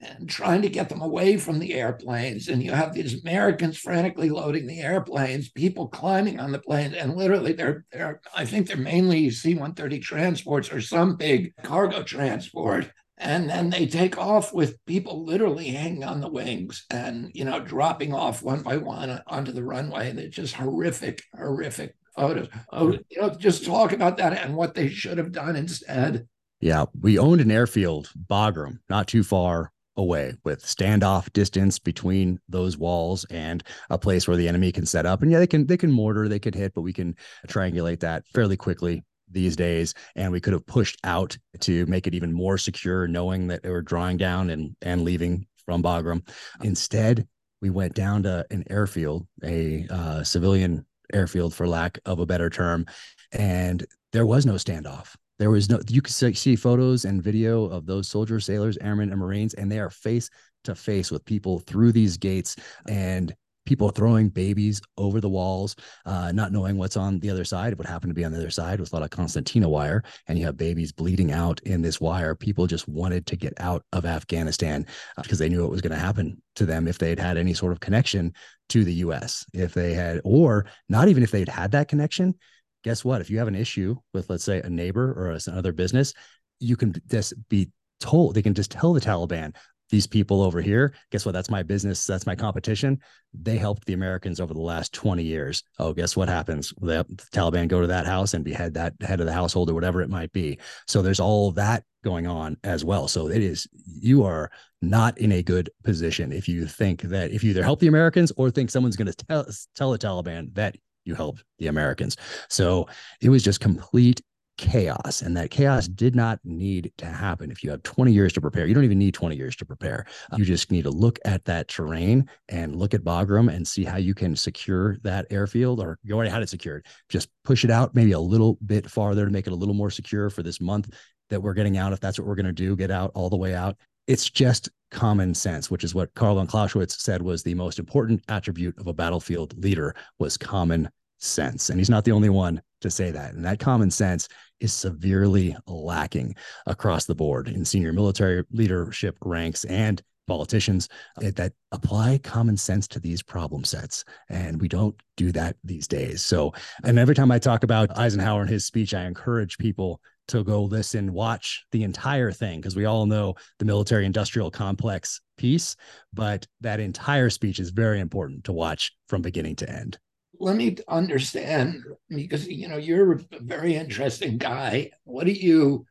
and 0.00 0.28
trying 0.28 0.62
to 0.62 0.68
get 0.68 0.88
them 0.88 1.00
away 1.00 1.36
from 1.36 1.58
the 1.58 1.74
airplanes. 1.74 2.48
And 2.48 2.62
you 2.62 2.72
have 2.72 2.94
these 2.94 3.20
Americans 3.22 3.78
frantically 3.78 4.30
loading 4.30 4.66
the 4.66 4.80
airplanes, 4.80 5.50
people 5.50 5.88
climbing 5.88 6.38
on 6.38 6.52
the 6.52 6.60
planes, 6.60 6.94
and 6.94 7.16
literally 7.16 7.52
they're 7.52 7.84
they're 7.92 8.20
I 8.34 8.44
think 8.44 8.66
they're 8.66 8.76
mainly 8.76 9.30
C-130 9.30 10.00
transports 10.02 10.72
or 10.72 10.80
some 10.80 11.16
big 11.16 11.54
cargo 11.62 12.02
transport 12.02 12.90
and 13.18 13.50
then 13.50 13.70
they 13.70 13.86
take 13.86 14.16
off 14.16 14.54
with 14.54 14.84
people 14.86 15.24
literally 15.24 15.68
hanging 15.68 16.04
on 16.04 16.20
the 16.20 16.30
wings 16.30 16.86
and 16.90 17.30
you 17.34 17.44
know 17.44 17.60
dropping 17.60 18.14
off 18.14 18.42
one 18.42 18.62
by 18.62 18.76
one 18.76 19.20
onto 19.26 19.52
the 19.52 19.64
runway. 19.64 20.12
They're 20.12 20.28
just 20.28 20.54
horrific 20.54 21.22
horrific 21.36 21.94
photos. 22.16 22.48
Oh 22.72 22.92
you 23.10 23.20
know 23.20 23.30
just 23.30 23.64
talk 23.64 23.92
about 23.92 24.16
that 24.18 24.32
and 24.32 24.54
what 24.54 24.74
they 24.74 24.88
should 24.88 25.18
have 25.18 25.32
done 25.32 25.56
instead. 25.56 26.28
Yeah 26.60 26.86
we 27.00 27.18
owned 27.18 27.40
an 27.40 27.50
airfield 27.50 28.10
bagram 28.28 28.78
not 28.88 29.08
too 29.08 29.22
far 29.22 29.72
away 29.96 30.32
with 30.44 30.64
standoff 30.64 31.32
distance 31.32 31.80
between 31.80 32.38
those 32.48 32.78
walls 32.78 33.26
and 33.30 33.64
a 33.90 33.98
place 33.98 34.28
where 34.28 34.36
the 34.36 34.46
enemy 34.46 34.70
can 34.70 34.86
set 34.86 35.06
up. 35.06 35.22
And 35.22 35.30
yeah 35.30 35.40
they 35.40 35.46
can 35.46 35.66
they 35.66 35.76
can 35.76 35.90
mortar 35.90 36.28
they 36.28 36.38
can 36.38 36.54
hit 36.54 36.72
but 36.74 36.82
we 36.82 36.92
can 36.92 37.16
triangulate 37.48 38.00
that 38.00 38.26
fairly 38.28 38.56
quickly 38.56 39.02
these 39.30 39.56
days 39.56 39.94
and 40.16 40.32
we 40.32 40.40
could 40.40 40.52
have 40.52 40.66
pushed 40.66 40.98
out 41.04 41.36
to 41.60 41.84
make 41.86 42.06
it 42.06 42.14
even 42.14 42.32
more 42.32 42.58
secure 42.58 43.06
knowing 43.06 43.48
that 43.48 43.62
they 43.62 43.70
were 43.70 43.82
drawing 43.82 44.16
down 44.16 44.50
and 44.50 44.74
and 44.82 45.02
leaving 45.02 45.46
from 45.64 45.82
bagram 45.82 46.26
instead 46.62 47.26
we 47.60 47.70
went 47.70 47.94
down 47.94 48.22
to 48.22 48.44
an 48.50 48.64
airfield 48.70 49.26
a 49.44 49.86
uh, 49.90 50.22
civilian 50.22 50.84
airfield 51.12 51.54
for 51.54 51.66
lack 51.66 51.98
of 52.04 52.18
a 52.20 52.26
better 52.26 52.50
term 52.50 52.86
and 53.32 53.84
there 54.12 54.26
was 54.26 54.46
no 54.46 54.54
standoff 54.54 55.14
There 55.38 55.50
was 55.50 55.68
no, 55.68 55.80
you 55.88 56.02
could 56.02 56.14
see 56.14 56.56
photos 56.56 57.04
and 57.04 57.22
video 57.22 57.64
of 57.66 57.86
those 57.86 58.08
soldiers, 58.08 58.46
sailors, 58.46 58.78
airmen, 58.78 59.10
and 59.10 59.20
Marines, 59.20 59.54
and 59.54 59.70
they 59.70 59.78
are 59.78 59.90
face 59.90 60.30
to 60.64 60.74
face 60.74 61.10
with 61.10 61.24
people 61.24 61.60
through 61.60 61.92
these 61.92 62.16
gates. 62.16 62.56
And 62.88 63.34
people 63.68 63.90
throwing 63.90 64.30
babies 64.30 64.80
over 64.96 65.20
the 65.20 65.28
walls, 65.28 65.76
uh, 66.06 66.32
not 66.32 66.52
knowing 66.52 66.78
what's 66.78 66.96
on 66.96 67.18
the 67.18 67.28
other 67.28 67.44
side. 67.44 67.76
What 67.76 67.86
happened 67.86 68.08
to 68.08 68.14
be 68.14 68.24
on 68.24 68.32
the 68.32 68.38
other 68.38 68.48
side 68.48 68.80
was 68.80 68.90
a 68.90 68.94
lot 68.94 69.02
of 69.02 69.10
concertina 69.10 69.68
wire, 69.68 70.02
and 70.26 70.38
you 70.38 70.46
have 70.46 70.56
babies 70.56 70.90
bleeding 70.90 71.32
out 71.32 71.60
in 71.66 71.82
this 71.82 72.00
wire. 72.00 72.34
People 72.34 72.66
just 72.66 72.88
wanted 72.88 73.26
to 73.26 73.36
get 73.36 73.52
out 73.58 73.84
of 73.92 74.06
Afghanistan 74.06 74.86
because 75.18 75.38
uh, 75.38 75.44
they 75.44 75.50
knew 75.50 75.60
what 75.60 75.70
was 75.70 75.82
going 75.82 75.92
to 75.92 75.98
happen 75.98 76.40
to 76.56 76.64
them 76.64 76.88
if 76.88 76.96
they 76.96 77.10
had 77.10 77.18
had 77.18 77.36
any 77.36 77.52
sort 77.52 77.72
of 77.72 77.80
connection 77.80 78.32
to 78.70 78.84
the 78.84 78.94
U.S. 78.94 79.44
If 79.52 79.74
they 79.74 79.92
had, 79.92 80.22
or 80.24 80.64
not 80.88 81.08
even 81.08 81.22
if 81.22 81.30
they'd 81.30 81.46
had 81.46 81.72
that 81.72 81.88
connection. 81.88 82.36
Guess 82.84 83.04
what? 83.04 83.20
If 83.20 83.28
you 83.28 83.36
have 83.36 83.48
an 83.48 83.54
issue 83.54 83.96
with, 84.14 84.30
let's 84.30 84.44
say, 84.44 84.62
a 84.62 84.70
neighbor 84.70 85.12
or 85.12 85.38
another 85.46 85.72
business, 85.72 86.14
you 86.58 86.74
can 86.74 86.94
just 87.06 87.34
be 87.50 87.70
told 88.00 88.34
they 88.34 88.40
can 88.40 88.54
just 88.54 88.70
tell 88.70 88.94
the 88.94 89.00
Taliban, 89.00 89.54
these 89.90 90.06
people 90.06 90.42
over 90.42 90.60
here 90.60 90.94
guess 91.10 91.24
what? 91.24 91.32
That's 91.32 91.50
my 91.50 91.62
business. 91.62 92.06
That's 92.06 92.26
my 92.26 92.34
competition. 92.34 92.98
They 93.34 93.56
helped 93.56 93.84
the 93.86 93.92
americans 93.92 94.40
over 94.40 94.54
the 94.54 94.60
last 94.60 94.92
20 94.92 95.22
years. 95.22 95.62
Oh 95.78 95.92
guess 95.92 96.16
what 96.16 96.28
happens? 96.28 96.72
The 96.80 97.04
taliban 97.32 97.68
go 97.68 97.80
to 97.80 97.86
that 97.88 98.06
house 98.06 98.34
and 98.34 98.44
behead 98.44 98.74
that 98.74 98.94
head 99.00 99.20
of 99.20 99.26
the 99.26 99.32
household 99.32 99.70
or 99.70 99.74
whatever 99.74 100.02
it 100.02 100.10
might 100.10 100.32
be. 100.32 100.58
So 100.86 101.02
there's 101.02 101.20
all 101.20 101.52
that 101.52 101.84
going 102.04 102.26
on 102.26 102.56
as 102.64 102.84
well. 102.84 103.08
So 103.08 103.28
it 103.28 103.42
is 103.42 103.66
you 103.84 104.24
are 104.24 104.50
not 104.80 105.18
in 105.18 105.32
a 105.32 105.42
good 105.42 105.70
position 105.84 106.32
if 106.32 106.48
you 106.48 106.66
think 106.66 107.02
that 107.02 107.32
if 107.32 107.42
you 107.42 107.50
either 107.50 107.64
help 107.64 107.80
the 107.80 107.88
americans 107.88 108.32
or 108.36 108.50
think 108.50 108.70
someone's 108.70 108.96
going 108.96 109.10
to 109.10 109.26
tell 109.26 109.46
tell 109.74 109.90
the 109.90 109.98
taliban 109.98 110.54
that 110.54 110.76
you 111.04 111.14
helped 111.14 111.42
the 111.58 111.66
americans. 111.66 112.16
So 112.48 112.86
it 113.20 113.30
was 113.30 113.42
just 113.42 113.60
complete 113.60 114.20
chaos 114.58 115.22
and 115.22 115.36
that 115.36 115.50
chaos 115.50 115.88
did 115.88 116.14
not 116.14 116.38
need 116.44 116.92
to 116.98 117.06
happen. 117.06 117.50
If 117.50 117.64
you 117.64 117.70
have 117.70 117.82
20 117.84 118.12
years 118.12 118.32
to 118.34 118.40
prepare 118.40 118.66
you 118.66 118.74
don't 118.74 118.84
even 118.84 118.98
need 118.98 119.14
20 119.14 119.36
years 119.36 119.56
to 119.56 119.64
prepare. 119.64 120.04
You 120.36 120.44
just 120.44 120.70
need 120.70 120.82
to 120.82 120.90
look 120.90 121.18
at 121.24 121.44
that 121.46 121.68
terrain 121.68 122.28
and 122.48 122.76
look 122.76 122.92
at 122.92 123.02
bagram 123.02 123.52
and 123.52 123.66
see 123.66 123.84
how 123.84 123.96
you 123.96 124.14
can 124.14 124.36
secure 124.36 124.98
that 125.02 125.26
airfield 125.30 125.80
or 125.80 125.98
you 126.02 126.14
already 126.14 126.30
had 126.30 126.42
it 126.42 126.48
secured. 126.48 126.84
Just 127.08 127.30
push 127.44 127.64
it 127.64 127.70
out 127.70 127.94
maybe 127.94 128.12
a 128.12 128.20
little 128.20 128.58
bit 128.66 128.90
farther 128.90 129.24
to 129.24 129.30
make 129.30 129.46
it 129.46 129.52
a 129.52 129.56
little 129.56 129.74
more 129.74 129.90
secure 129.90 130.28
for 130.28 130.42
this 130.42 130.60
month 130.60 130.92
that 131.30 131.40
we're 131.40 131.54
getting 131.54 131.78
out 131.78 131.92
if 131.92 132.00
that's 132.00 132.18
what 132.18 132.26
we're 132.26 132.34
going 132.34 132.46
to 132.46 132.52
do 132.52 132.76
get 132.76 132.90
out 132.90 133.10
all 133.14 133.30
the 133.30 133.36
way 133.36 133.54
out. 133.54 133.76
It's 134.06 134.28
just 134.28 134.68
common 134.90 135.34
sense 135.34 135.70
which 135.70 135.84
is 135.84 135.94
what 135.94 136.12
karl 136.14 136.36
von 136.36 136.46
clausewitz 136.46 137.02
said 137.02 137.20
was 137.20 137.42
the 137.42 137.52
most 137.52 137.78
important 137.78 138.22
attribute 138.28 138.74
of 138.78 138.86
a 138.86 138.92
battlefield 138.94 139.62
leader 139.62 139.94
was 140.18 140.38
common 140.38 140.88
sense 141.18 141.70
and 141.70 141.78
he's 141.80 141.90
not 141.90 142.04
the 142.04 142.12
only 142.12 142.28
one 142.28 142.60
to 142.80 142.90
say 142.90 143.10
that 143.10 143.34
and 143.34 143.44
that 143.44 143.58
common 143.58 143.90
sense 143.90 144.28
is 144.60 144.72
severely 144.72 145.56
lacking 145.66 146.34
across 146.66 147.04
the 147.06 147.14
board 147.14 147.48
in 147.48 147.64
senior 147.64 147.92
military 147.92 148.44
leadership 148.52 149.16
ranks 149.20 149.64
and 149.64 150.02
politicians 150.28 150.88
eh, 151.22 151.32
that 151.34 151.54
apply 151.72 152.18
common 152.18 152.56
sense 152.56 152.86
to 152.86 153.00
these 153.00 153.22
problem 153.22 153.64
sets. 153.64 154.04
And 154.28 154.60
we 154.60 154.68
don't 154.68 154.94
do 155.16 155.32
that 155.32 155.56
these 155.64 155.88
days. 155.88 156.22
So, 156.22 156.52
and 156.84 156.98
every 156.98 157.16
time 157.16 157.32
I 157.32 157.40
talk 157.40 157.64
about 157.64 157.98
Eisenhower 157.98 158.42
and 158.42 158.50
his 158.50 158.66
speech, 158.66 158.94
I 158.94 159.06
encourage 159.06 159.58
people 159.58 160.00
to 160.28 160.44
go 160.44 160.62
listen, 160.62 161.14
watch 161.14 161.64
the 161.72 161.82
entire 161.82 162.30
thing, 162.30 162.60
because 162.60 162.76
we 162.76 162.84
all 162.84 163.06
know 163.06 163.34
the 163.58 163.64
military 163.64 164.04
industrial 164.04 164.50
complex 164.50 165.22
piece, 165.38 165.74
but 166.12 166.46
that 166.60 166.80
entire 166.80 167.30
speech 167.30 167.58
is 167.58 167.70
very 167.70 167.98
important 167.98 168.44
to 168.44 168.52
watch 168.52 168.92
from 169.08 169.22
beginning 169.22 169.56
to 169.56 169.70
end 169.70 169.98
let 170.38 170.56
me 170.56 170.76
understand 170.86 171.84
because 172.08 172.48
you 172.48 172.68
know 172.68 172.76
you're 172.76 173.12
a 173.12 173.20
very 173.40 173.74
interesting 173.74 174.38
guy. 174.38 174.90
What 175.04 175.26
do 175.26 175.32
you 175.32 175.86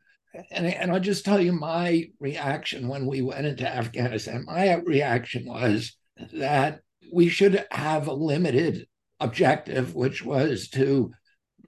and, 0.50 0.66
and 0.66 0.92
I'll 0.92 1.00
just 1.00 1.24
tell 1.24 1.40
you 1.40 1.52
my 1.52 2.10
reaction 2.20 2.88
when 2.88 3.06
we 3.06 3.22
went 3.22 3.46
into 3.46 3.68
Afghanistan. 3.68 4.44
My 4.46 4.74
reaction 4.74 5.46
was 5.46 5.96
that 6.32 6.80
we 7.12 7.28
should 7.28 7.64
have 7.70 8.06
a 8.06 8.12
limited 8.12 8.86
objective, 9.20 9.94
which 9.94 10.24
was 10.24 10.68
to 10.68 11.12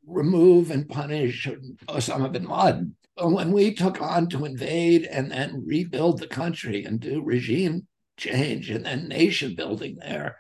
remove 0.07 0.71
and 0.71 0.89
punish 0.89 1.49
Osama 1.89 2.31
bin 2.31 2.45
Laden. 2.45 2.97
But 3.17 3.33
when 3.33 3.53
we 3.53 3.75
took 3.75 4.01
on 4.01 4.29
to 4.31 4.45
invade 4.45 5.05
and 5.05 5.31
then 5.31 5.65
rebuild 5.67 6.19
the 6.19 6.27
country 6.27 6.85
and 6.85 7.01
do 7.01 7.23
regime 7.23 7.87
change 8.17 8.71
and 8.71 8.85
then 8.85 9.09
nation 9.09 9.55
building 9.55 9.97
there, 10.01 10.37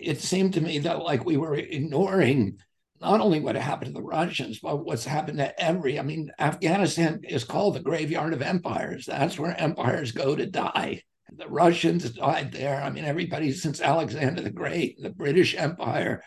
it 0.00 0.20
seemed 0.20 0.54
to 0.54 0.60
me 0.60 0.78
that 0.80 1.02
like 1.02 1.24
we 1.24 1.36
were 1.36 1.54
ignoring 1.54 2.58
not 3.00 3.20
only 3.20 3.40
what 3.40 3.54
happened 3.56 3.94
to 3.94 4.00
the 4.00 4.06
Russians, 4.06 4.58
but 4.58 4.84
what's 4.84 5.04
happened 5.04 5.38
to 5.38 5.62
every. 5.62 5.98
I 5.98 6.02
mean, 6.02 6.30
Afghanistan 6.38 7.20
is 7.22 7.44
called 7.44 7.74
the 7.74 7.80
graveyard 7.80 8.32
of 8.32 8.42
empires. 8.42 9.06
That's 9.06 9.38
where 9.38 9.58
empires 9.60 10.12
go 10.12 10.34
to 10.34 10.46
die. 10.46 11.02
The 11.36 11.48
Russians 11.48 12.10
died 12.10 12.52
there. 12.52 12.82
I 12.82 12.90
mean, 12.90 13.04
everybody 13.04 13.52
since 13.52 13.80
Alexander 13.80 14.42
the 14.42 14.50
Great, 14.50 15.00
the 15.00 15.10
British 15.10 15.54
Empire, 15.54 16.24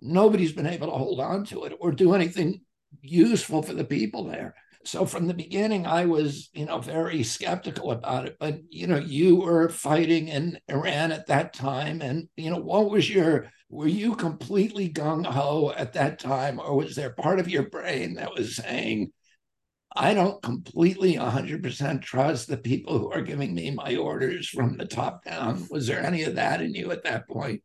nobody's 0.00 0.52
been 0.52 0.66
able 0.66 0.86
to 0.86 0.96
hold 0.96 1.20
on 1.20 1.44
to 1.46 1.64
it 1.64 1.74
or 1.80 1.92
do 1.92 2.14
anything 2.14 2.62
useful 3.02 3.62
for 3.62 3.74
the 3.74 3.84
people 3.84 4.24
there. 4.24 4.54
So 4.84 5.04
from 5.04 5.26
the 5.26 5.34
beginning, 5.34 5.86
I 5.86 6.06
was, 6.06 6.48
you 6.54 6.64
know, 6.64 6.78
very 6.78 7.22
skeptical 7.22 7.90
about 7.92 8.26
it. 8.26 8.36
But 8.40 8.60
you 8.70 8.86
know, 8.86 8.98
you 8.98 9.36
were 9.36 9.68
fighting 9.68 10.28
in 10.28 10.58
Iran 10.68 11.12
at 11.12 11.26
that 11.26 11.52
time, 11.52 12.00
and 12.00 12.28
you 12.36 12.50
know, 12.50 12.58
what 12.58 12.90
was 12.90 13.08
your? 13.08 13.50
Were 13.68 13.86
you 13.86 14.16
completely 14.16 14.88
gung 14.88 15.24
ho 15.24 15.72
at 15.76 15.92
that 15.92 16.18
time, 16.18 16.58
or 16.58 16.76
was 16.76 16.96
there 16.96 17.10
part 17.10 17.38
of 17.38 17.48
your 17.48 17.68
brain 17.68 18.14
that 18.14 18.34
was 18.34 18.56
saying, 18.56 19.12
I 19.94 20.14
don't 20.14 20.42
completely 20.42 21.14
100% 21.14 22.02
trust 22.02 22.48
the 22.48 22.56
people 22.56 22.98
who 22.98 23.12
are 23.12 23.22
giving 23.22 23.54
me 23.54 23.70
my 23.70 23.96
orders 23.96 24.48
from 24.48 24.76
the 24.76 24.86
top 24.86 25.24
down. 25.24 25.66
Was 25.70 25.86
there 25.86 26.04
any 26.04 26.24
of 26.24 26.36
that 26.36 26.60
in 26.60 26.74
you 26.74 26.90
at 26.90 27.04
that 27.04 27.28
point? 27.28 27.62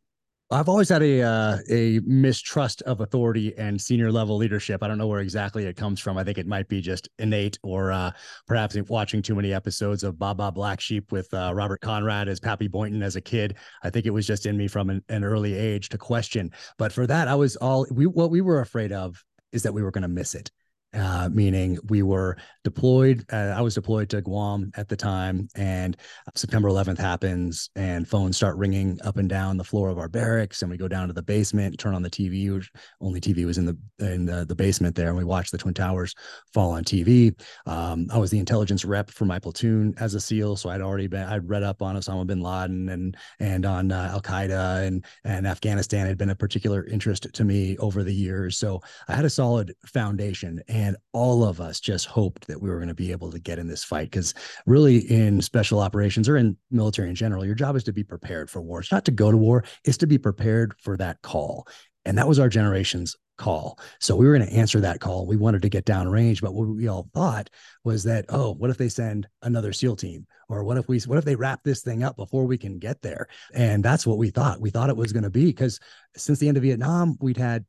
I've 0.48 0.68
always 0.68 0.90
had 0.90 1.02
a 1.02 1.22
uh, 1.22 1.58
a 1.68 2.00
mistrust 2.04 2.80
of 2.82 3.00
authority 3.00 3.56
and 3.58 3.80
senior 3.80 4.12
level 4.12 4.36
leadership. 4.36 4.80
I 4.80 4.86
don't 4.86 4.96
know 4.96 5.08
where 5.08 5.20
exactly 5.20 5.64
it 5.64 5.76
comes 5.76 5.98
from. 5.98 6.16
I 6.16 6.22
think 6.22 6.38
it 6.38 6.46
might 6.46 6.68
be 6.68 6.80
just 6.80 7.08
innate, 7.18 7.58
or 7.64 7.90
uh, 7.90 8.12
perhaps 8.46 8.76
watching 8.88 9.22
too 9.22 9.34
many 9.34 9.52
episodes 9.52 10.04
of 10.04 10.20
Baa 10.20 10.52
Black 10.52 10.80
Sheep 10.80 11.10
with 11.10 11.32
uh, 11.34 11.52
Robert 11.52 11.80
Conrad 11.80 12.28
as 12.28 12.38
Pappy 12.38 12.68
Boyington 12.68 13.02
as 13.02 13.16
a 13.16 13.20
kid. 13.20 13.56
I 13.82 13.90
think 13.90 14.06
it 14.06 14.10
was 14.10 14.24
just 14.24 14.46
in 14.46 14.56
me 14.56 14.68
from 14.68 14.88
an, 14.88 15.02
an 15.08 15.24
early 15.24 15.54
age 15.54 15.88
to 15.88 15.98
question. 15.98 16.52
But 16.78 16.92
for 16.92 17.08
that, 17.08 17.26
I 17.26 17.34
was 17.34 17.56
all 17.56 17.84
we 17.90 18.06
what 18.06 18.30
we 18.30 18.40
were 18.40 18.60
afraid 18.60 18.92
of 18.92 19.24
is 19.50 19.64
that 19.64 19.74
we 19.74 19.82
were 19.82 19.90
going 19.90 20.02
to 20.02 20.08
miss 20.08 20.36
it 20.36 20.52
uh, 20.94 21.28
meaning 21.32 21.78
we 21.88 22.02
were 22.02 22.36
deployed. 22.64 23.24
Uh, 23.32 23.54
I 23.56 23.60
was 23.60 23.74
deployed 23.74 24.08
to 24.10 24.22
Guam 24.22 24.70
at 24.76 24.88
the 24.88 24.96
time, 24.96 25.48
and 25.54 25.96
September 26.34 26.68
11th 26.68 26.98
happens, 26.98 27.70
and 27.76 28.08
phones 28.08 28.36
start 28.36 28.56
ringing 28.56 28.98
up 29.04 29.16
and 29.16 29.28
down 29.28 29.56
the 29.56 29.64
floor 29.64 29.88
of 29.88 29.98
our 29.98 30.08
barracks, 30.08 30.62
and 30.62 30.70
we 30.70 30.76
go 30.76 30.88
down 30.88 31.08
to 31.08 31.12
the 31.12 31.22
basement, 31.22 31.78
turn 31.78 31.94
on 31.94 32.02
the 32.02 32.10
TV. 32.10 32.52
Which 32.52 32.70
only 33.00 33.20
TV 33.20 33.44
was 33.44 33.58
in 33.58 33.66
the 33.66 33.76
in 33.98 34.26
the, 34.26 34.44
the 34.44 34.54
basement 34.54 34.94
there, 34.94 35.08
and 35.08 35.16
we 35.16 35.24
watch 35.24 35.50
the 35.50 35.58
Twin 35.58 35.74
Towers 35.74 36.14
fall 36.54 36.70
on 36.72 36.84
TV. 36.84 37.38
Um, 37.66 38.06
I 38.12 38.18
was 38.18 38.30
the 38.30 38.38
intelligence 38.38 38.84
rep 38.84 39.10
for 39.10 39.24
my 39.24 39.38
platoon 39.38 39.94
as 39.98 40.14
a 40.14 40.20
SEAL, 40.20 40.56
so 40.56 40.70
I'd 40.70 40.80
already 40.80 41.08
been 41.08 41.24
I'd 41.24 41.48
read 41.48 41.62
up 41.62 41.82
on 41.82 41.96
Osama 41.96 42.26
bin 42.26 42.40
Laden 42.40 42.88
and 42.88 43.16
and 43.40 43.66
on 43.66 43.92
uh, 43.92 44.10
Al 44.12 44.22
Qaeda 44.22 44.86
and 44.86 45.04
and 45.24 45.46
Afghanistan 45.46 46.06
had 46.06 46.18
been 46.18 46.30
a 46.30 46.36
particular 46.36 46.84
interest 46.86 47.26
to 47.32 47.44
me 47.44 47.76
over 47.78 48.02
the 48.02 48.14
years. 48.14 48.56
So 48.58 48.80
I 49.08 49.14
had 49.14 49.24
a 49.24 49.30
solid 49.30 49.74
foundation 49.86 50.62
and 50.68 50.85
and 50.86 50.96
all 51.12 51.42
of 51.42 51.60
us 51.60 51.80
just 51.80 52.06
hoped 52.06 52.46
that 52.46 52.62
we 52.62 52.70
were 52.70 52.76
going 52.76 52.86
to 52.86 52.94
be 52.94 53.10
able 53.10 53.32
to 53.32 53.40
get 53.40 53.58
in 53.58 53.66
this 53.66 53.82
fight 53.82 54.08
because 54.08 54.34
really 54.66 54.98
in 54.98 55.42
special 55.42 55.80
operations 55.80 56.28
or 56.28 56.36
in 56.36 56.56
military 56.70 57.08
in 57.08 57.14
general 57.16 57.44
your 57.44 57.56
job 57.56 57.74
is 57.74 57.82
to 57.82 57.92
be 57.92 58.04
prepared 58.04 58.48
for 58.48 58.62
war. 58.62 58.78
It's 58.78 58.92
not 58.92 59.04
to 59.06 59.10
go 59.10 59.32
to 59.32 59.36
war 59.36 59.64
it's 59.84 59.96
to 59.98 60.06
be 60.06 60.18
prepared 60.18 60.74
for 60.80 60.96
that 60.98 61.20
call. 61.22 61.66
And 62.04 62.16
that 62.18 62.28
was 62.28 62.38
our 62.38 62.48
generation's 62.48 63.16
call. 63.36 63.80
So 63.98 64.14
we 64.14 64.26
were 64.26 64.36
going 64.36 64.48
to 64.48 64.54
answer 64.54 64.78
that 64.80 65.00
call. 65.00 65.26
We 65.26 65.36
wanted 65.36 65.62
to 65.62 65.68
get 65.68 65.84
down 65.84 66.08
range 66.08 66.40
but 66.40 66.54
what 66.54 66.68
we 66.68 66.86
all 66.86 67.08
thought 67.12 67.50
was 67.82 68.04
that 68.04 68.26
oh 68.28 68.52
what 68.54 68.70
if 68.70 68.78
they 68.78 68.88
send 68.88 69.26
another 69.42 69.72
seal 69.72 69.96
team? 69.96 70.24
Or 70.48 70.62
what 70.62 70.76
if 70.76 70.86
we 70.86 71.00
what 71.00 71.18
if 71.18 71.24
they 71.24 71.34
wrap 71.34 71.64
this 71.64 71.82
thing 71.82 72.04
up 72.04 72.16
before 72.16 72.46
we 72.46 72.58
can 72.58 72.78
get 72.78 73.02
there? 73.02 73.26
And 73.52 73.84
that's 73.84 74.06
what 74.06 74.18
we 74.18 74.30
thought. 74.30 74.60
We 74.60 74.70
thought 74.70 74.90
it 74.90 74.96
was 74.96 75.12
going 75.12 75.24
to 75.24 75.30
be 75.30 75.46
because 75.46 75.80
since 76.16 76.38
the 76.38 76.46
end 76.46 76.56
of 76.56 76.62
vietnam 76.62 77.16
we'd 77.20 77.36
had 77.36 77.64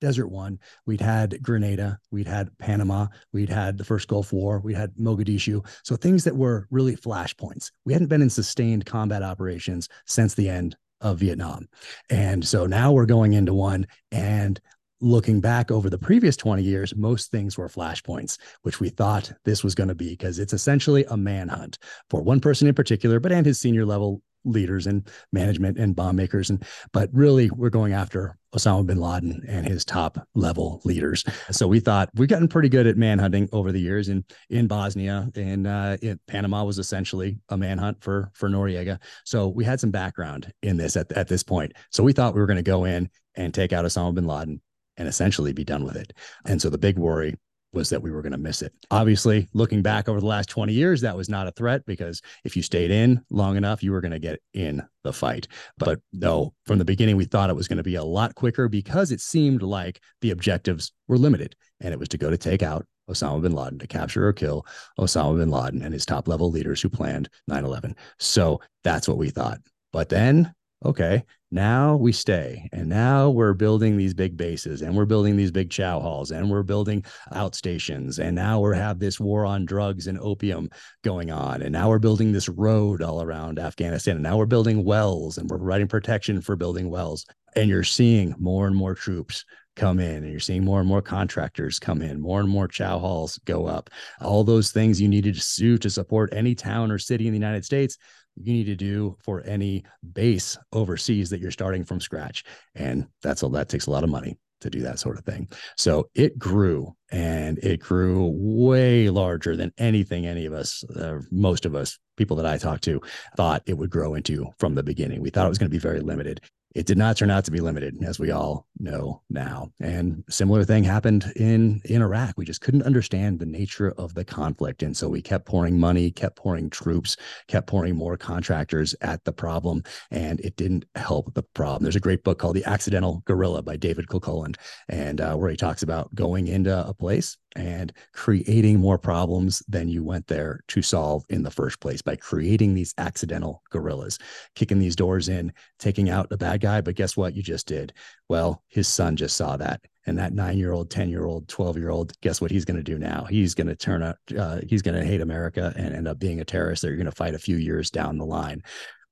Desert 0.00 0.28
One, 0.28 0.58
we'd 0.86 1.00
had 1.00 1.42
Grenada, 1.42 1.98
we'd 2.10 2.28
had 2.28 2.56
Panama, 2.58 3.06
we'd 3.32 3.48
had 3.48 3.78
the 3.78 3.84
first 3.84 4.08
Gulf 4.08 4.32
War, 4.32 4.60
we 4.60 4.74
had 4.74 4.94
Mogadishu. 4.94 5.66
So 5.84 5.96
things 5.96 6.24
that 6.24 6.36
were 6.36 6.66
really 6.70 6.96
flashpoints. 6.96 7.70
We 7.84 7.92
hadn't 7.92 8.08
been 8.08 8.22
in 8.22 8.30
sustained 8.30 8.86
combat 8.86 9.22
operations 9.22 9.88
since 10.06 10.34
the 10.34 10.48
end 10.48 10.76
of 11.00 11.18
Vietnam. 11.18 11.68
And 12.10 12.46
so 12.46 12.66
now 12.66 12.92
we're 12.92 13.06
going 13.06 13.34
into 13.34 13.54
one 13.54 13.86
and 14.10 14.60
looking 15.00 15.40
back 15.40 15.70
over 15.70 15.88
the 15.88 15.98
previous 15.98 16.36
20 16.36 16.62
years, 16.62 16.94
most 16.96 17.30
things 17.30 17.56
were 17.56 17.68
flashpoints, 17.68 18.38
which 18.62 18.80
we 18.80 18.88
thought 18.88 19.32
this 19.44 19.62
was 19.62 19.74
going 19.74 19.88
to 19.88 19.94
be 19.94 20.10
because 20.10 20.38
it's 20.38 20.52
essentially 20.52 21.04
a 21.08 21.16
manhunt 21.16 21.78
for 22.10 22.22
one 22.22 22.40
person 22.40 22.66
in 22.66 22.74
particular, 22.74 23.20
but 23.20 23.32
and 23.32 23.46
his 23.46 23.60
senior 23.60 23.86
level 23.86 24.22
leaders 24.44 24.86
and 24.86 25.08
management 25.32 25.78
and 25.78 25.96
bomb 25.96 26.16
makers 26.16 26.50
and 26.50 26.64
but 26.92 27.08
really 27.12 27.50
we're 27.50 27.70
going 27.70 27.92
after 27.92 28.36
Osama 28.54 28.86
bin 28.86 28.98
Laden 28.98 29.44
and 29.46 29.66
his 29.66 29.84
top 29.84 30.26
level 30.34 30.80
leaders. 30.84 31.22
So 31.50 31.66
we 31.66 31.80
thought 31.80 32.08
we've 32.14 32.28
gotten 32.28 32.48
pretty 32.48 32.68
good 32.68 32.86
at 32.86 32.96
manhunting 32.96 33.48
over 33.52 33.72
the 33.72 33.80
years. 33.80 34.08
In 34.08 34.24
in 34.48 34.66
Bosnia 34.66 35.30
and 35.34 35.66
uh, 35.66 35.96
in 36.00 36.18
Panama 36.26 36.64
was 36.64 36.78
essentially 36.78 37.38
a 37.50 37.56
manhunt 37.56 38.02
for 38.02 38.30
for 38.34 38.48
Noriega. 38.48 38.98
So 39.24 39.48
we 39.48 39.64
had 39.64 39.80
some 39.80 39.90
background 39.90 40.52
in 40.62 40.76
this 40.76 40.96
at 40.96 41.12
at 41.12 41.28
this 41.28 41.42
point. 41.42 41.72
So 41.90 42.02
we 42.02 42.12
thought 42.12 42.34
we 42.34 42.40
were 42.40 42.46
going 42.46 42.56
to 42.56 42.62
go 42.62 42.84
in 42.84 43.10
and 43.34 43.52
take 43.52 43.72
out 43.72 43.84
Osama 43.84 44.14
bin 44.14 44.26
Laden 44.26 44.60
and 44.96 45.08
essentially 45.08 45.52
be 45.52 45.64
done 45.64 45.84
with 45.84 45.96
it. 45.96 46.12
And 46.44 46.60
so 46.60 46.70
the 46.70 46.78
big 46.78 46.98
worry 46.98 47.36
was 47.72 47.90
that 47.90 48.02
we 48.02 48.10
were 48.10 48.22
going 48.22 48.32
to 48.32 48.38
miss 48.38 48.62
it. 48.62 48.72
Obviously, 48.90 49.48
looking 49.52 49.82
back 49.82 50.08
over 50.08 50.20
the 50.20 50.26
last 50.26 50.48
20 50.48 50.72
years, 50.72 51.00
that 51.02 51.16
was 51.16 51.28
not 51.28 51.46
a 51.46 51.52
threat 51.52 51.84
because 51.86 52.22
if 52.44 52.56
you 52.56 52.62
stayed 52.62 52.90
in 52.90 53.20
long 53.30 53.56
enough, 53.56 53.82
you 53.82 53.92
were 53.92 54.00
going 54.00 54.12
to 54.12 54.18
get 54.18 54.40
in 54.54 54.82
the 55.04 55.12
fight. 55.12 55.48
But 55.76 56.00
no, 56.12 56.54
from 56.64 56.78
the 56.78 56.84
beginning, 56.84 57.16
we 57.16 57.24
thought 57.24 57.50
it 57.50 57.56
was 57.56 57.68
going 57.68 57.76
to 57.76 57.82
be 57.82 57.96
a 57.96 58.04
lot 58.04 58.34
quicker 58.34 58.68
because 58.68 59.12
it 59.12 59.20
seemed 59.20 59.62
like 59.62 60.00
the 60.22 60.30
objectives 60.30 60.92
were 61.08 61.18
limited 61.18 61.54
and 61.80 61.92
it 61.92 61.98
was 61.98 62.08
to 62.08 62.18
go 62.18 62.30
to 62.30 62.38
take 62.38 62.62
out 62.62 62.86
Osama 63.08 63.42
bin 63.42 63.52
Laden, 63.52 63.78
to 63.78 63.86
capture 63.86 64.26
or 64.26 64.32
kill 64.32 64.66
Osama 64.98 65.38
bin 65.38 65.50
Laden 65.50 65.82
and 65.82 65.92
his 65.92 66.06
top 66.06 66.28
level 66.28 66.50
leaders 66.50 66.80
who 66.80 66.88
planned 66.88 67.28
9 67.46 67.64
11. 67.64 67.96
So 68.18 68.60
that's 68.84 69.08
what 69.08 69.18
we 69.18 69.30
thought. 69.30 69.58
But 69.92 70.08
then 70.08 70.54
okay, 70.84 71.24
now 71.50 71.96
we 71.96 72.12
stay 72.12 72.68
and 72.72 72.88
now 72.88 73.30
we're 73.30 73.54
building 73.54 73.96
these 73.96 74.12
big 74.12 74.36
bases 74.36 74.82
and 74.82 74.94
we're 74.94 75.06
building 75.06 75.36
these 75.36 75.50
big 75.50 75.70
chow 75.70 75.98
halls 75.98 76.30
and 76.30 76.50
we're 76.50 76.62
building 76.62 77.02
outstations 77.32 78.18
and 78.18 78.36
now 78.36 78.60
we 78.60 78.76
have 78.76 78.98
this 78.98 79.18
war 79.18 79.46
on 79.46 79.64
drugs 79.64 80.06
and 80.06 80.18
opium 80.20 80.68
going 81.02 81.30
on 81.30 81.62
and 81.62 81.72
now 81.72 81.88
we're 81.88 81.98
building 81.98 82.32
this 82.32 82.50
road 82.50 83.00
all 83.00 83.22
around 83.22 83.58
Afghanistan 83.58 84.16
and 84.16 84.22
now 84.22 84.36
we're 84.36 84.46
building 84.46 84.84
wells 84.84 85.38
and 85.38 85.48
we're 85.48 85.58
providing 85.58 85.88
protection 85.88 86.40
for 86.40 86.54
building 86.54 86.90
wells. 86.90 87.24
And 87.56 87.70
you're 87.70 87.82
seeing 87.82 88.34
more 88.38 88.66
and 88.66 88.76
more 88.76 88.94
troops 88.94 89.44
come 89.74 90.00
in 90.00 90.22
and 90.22 90.30
you're 90.30 90.40
seeing 90.40 90.64
more 90.64 90.80
and 90.80 90.88
more 90.88 91.00
contractors 91.00 91.78
come 91.78 92.02
in 92.02 92.20
more 92.20 92.40
and 92.40 92.48
more 92.48 92.68
chow 92.68 92.98
halls 92.98 93.38
go 93.46 93.66
up. 93.66 93.88
All 94.20 94.44
those 94.44 94.70
things 94.70 95.00
you 95.00 95.08
needed 95.08 95.34
to 95.34 95.56
do 95.56 95.78
to 95.78 95.88
support 95.88 96.34
any 96.34 96.54
town 96.54 96.90
or 96.90 96.98
city 96.98 97.26
in 97.26 97.32
the 97.32 97.38
united 97.38 97.64
states 97.64 97.96
you 98.42 98.52
need 98.52 98.64
to 98.64 98.76
do 98.76 99.16
for 99.22 99.42
any 99.44 99.84
base 100.12 100.56
overseas 100.72 101.30
that 101.30 101.40
you're 101.40 101.50
starting 101.50 101.84
from 101.84 102.00
scratch. 102.00 102.44
And 102.74 103.06
that's 103.22 103.42
all 103.42 103.50
that 103.50 103.68
takes 103.68 103.86
a 103.86 103.90
lot 103.90 104.04
of 104.04 104.10
money 104.10 104.38
to 104.60 104.70
do 104.70 104.80
that 104.80 104.98
sort 104.98 105.18
of 105.18 105.24
thing. 105.24 105.48
So 105.76 106.08
it 106.14 106.38
grew 106.38 106.94
and 107.10 107.58
it 107.58 107.80
grew 107.80 108.32
way 108.34 109.08
larger 109.08 109.56
than 109.56 109.72
anything 109.78 110.26
any 110.26 110.46
of 110.46 110.52
us, 110.52 110.82
uh, 110.96 111.20
most 111.30 111.64
of 111.64 111.74
us, 111.74 111.98
people 112.16 112.36
that 112.36 112.46
I 112.46 112.58
talked 112.58 112.84
to, 112.84 113.00
thought 113.36 113.62
it 113.66 113.78
would 113.78 113.90
grow 113.90 114.14
into 114.14 114.46
from 114.58 114.74
the 114.74 114.82
beginning. 114.82 115.20
We 115.20 115.30
thought 115.30 115.46
it 115.46 115.50
was 115.50 115.58
going 115.58 115.70
to 115.70 115.74
be 115.74 115.78
very 115.78 116.00
limited 116.00 116.40
it 116.74 116.86
did 116.86 116.98
not 116.98 117.16
turn 117.16 117.30
out 117.30 117.44
to 117.46 117.50
be 117.50 117.60
limited, 117.60 117.96
as 118.04 118.18
we 118.18 118.30
all 118.30 118.66
know 118.78 119.22
now. 119.30 119.70
And 119.80 120.22
similar 120.28 120.64
thing 120.64 120.84
happened 120.84 121.32
in 121.36 121.80
in 121.84 122.02
Iraq. 122.02 122.34
We 122.36 122.44
just 122.44 122.60
couldn't 122.60 122.82
understand 122.82 123.38
the 123.38 123.46
nature 123.46 123.92
of 123.98 124.14
the 124.14 124.24
conflict, 124.24 124.82
and 124.82 124.96
so 124.96 125.08
we 125.08 125.22
kept 125.22 125.46
pouring 125.46 125.78
money, 125.78 126.10
kept 126.10 126.36
pouring 126.36 126.70
troops, 126.70 127.16
kept 127.46 127.66
pouring 127.66 127.96
more 127.96 128.16
contractors 128.16 128.94
at 129.00 129.24
the 129.24 129.32
problem, 129.32 129.82
and 130.10 130.40
it 130.40 130.56
didn't 130.56 130.84
help 130.94 131.34
the 131.34 131.42
problem. 131.42 131.82
There's 131.82 131.96
a 131.96 132.00
great 132.00 132.24
book 132.24 132.38
called 132.38 132.56
The 132.56 132.64
Accidental 132.64 133.22
Guerrilla 133.24 133.62
by 133.62 133.76
David 133.76 134.08
Kilcullen, 134.08 134.54
and 134.88 135.20
uh, 135.20 135.34
where 135.36 135.50
he 135.50 135.56
talks 135.56 135.82
about 135.82 136.14
going 136.14 136.48
into 136.48 136.86
a 136.86 136.94
place 136.94 137.36
and 137.56 137.92
creating 138.12 138.78
more 138.78 138.98
problems 138.98 139.62
than 139.68 139.88
you 139.88 140.04
went 140.04 140.26
there 140.26 140.60
to 140.68 140.82
solve 140.82 141.24
in 141.28 141.42
the 141.42 141.50
first 141.50 141.80
place 141.80 142.02
by 142.02 142.14
creating 142.14 142.74
these 142.74 142.94
accidental 142.98 143.62
guerrillas, 143.70 144.18
kicking 144.54 144.78
these 144.78 144.94
doors 144.94 145.28
in, 145.28 145.52
taking 145.78 146.10
out 146.10 146.28
a 146.30 146.36
guy. 146.58 146.80
But 146.80 146.94
guess 146.94 147.16
what? 147.16 147.34
You 147.34 147.42
just 147.42 147.66
did. 147.66 147.92
Well, 148.28 148.62
his 148.68 148.88
son 148.88 149.16
just 149.16 149.36
saw 149.36 149.56
that. 149.56 149.80
And 150.06 150.18
that 150.18 150.32
nine 150.32 150.58
year 150.58 150.72
old, 150.72 150.90
10 150.90 151.10
year 151.10 151.26
old, 151.26 151.48
12 151.48 151.76
year 151.76 151.90
old, 151.90 152.18
guess 152.20 152.40
what 152.40 152.50
he's 152.50 152.64
going 152.64 152.78
to 152.78 152.82
do 152.82 152.98
now? 152.98 153.26
He's 153.28 153.54
going 153.54 153.66
to 153.66 153.76
turn 153.76 154.02
up, 154.02 154.16
uh, 154.36 154.60
he's 154.66 154.82
going 154.82 154.98
to 154.98 155.04
hate 155.04 155.20
America 155.20 155.72
and 155.76 155.94
end 155.94 156.08
up 156.08 156.18
being 156.18 156.40
a 156.40 156.44
terrorist 156.44 156.82
that 156.82 156.88
you're 156.88 156.96
going 156.96 157.06
to 157.06 157.12
fight 157.12 157.34
a 157.34 157.38
few 157.38 157.56
years 157.56 157.90
down 157.90 158.16
the 158.16 158.24
line. 158.24 158.62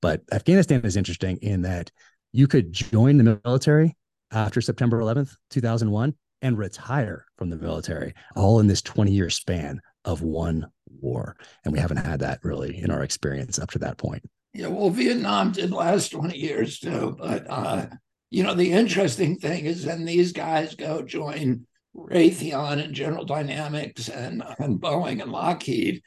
But 0.01 0.21
Afghanistan 0.31 0.81
is 0.83 0.97
interesting 0.97 1.37
in 1.37 1.61
that 1.63 1.91
you 2.31 2.47
could 2.47 2.73
join 2.73 3.17
the 3.17 3.39
military 3.43 3.95
after 4.31 4.61
September 4.61 4.99
11th, 4.99 5.35
2001, 5.51 6.13
and 6.41 6.57
retire 6.57 7.25
from 7.37 7.49
the 7.49 7.57
military, 7.57 8.13
all 8.35 8.59
in 8.59 8.67
this 8.67 8.81
20 8.81 9.11
year 9.11 9.29
span 9.29 9.81
of 10.05 10.21
one 10.21 10.67
war. 11.01 11.35
And 11.63 11.73
we 11.73 11.79
haven't 11.79 11.97
had 11.97 12.19
that 12.21 12.39
really 12.43 12.81
in 12.81 12.91
our 12.91 13.03
experience 13.03 13.59
up 13.59 13.71
to 13.71 13.79
that 13.79 13.97
point. 13.97 14.23
Yeah, 14.57 14.67
well, 14.67 14.89
Vietnam 14.89 15.51
did 15.51 15.71
last 15.71 16.09
20 16.11 16.35
years 16.35 16.79
too. 16.79 17.15
But, 17.17 17.45
uh, 17.49 17.85
you 18.31 18.43
know, 18.43 18.55
the 18.55 18.71
interesting 18.71 19.37
thing 19.37 19.65
is 19.65 19.85
then 19.85 20.03
these 20.03 20.31
guys 20.31 20.75
go 20.75 21.03
join 21.03 21.67
Raytheon 21.95 22.83
and 22.83 22.93
General 22.93 23.23
Dynamics 23.23 24.09
and, 24.09 24.43
and 24.57 24.79
Boeing 24.81 25.21
and 25.21 25.31
Lockheed. 25.31 26.01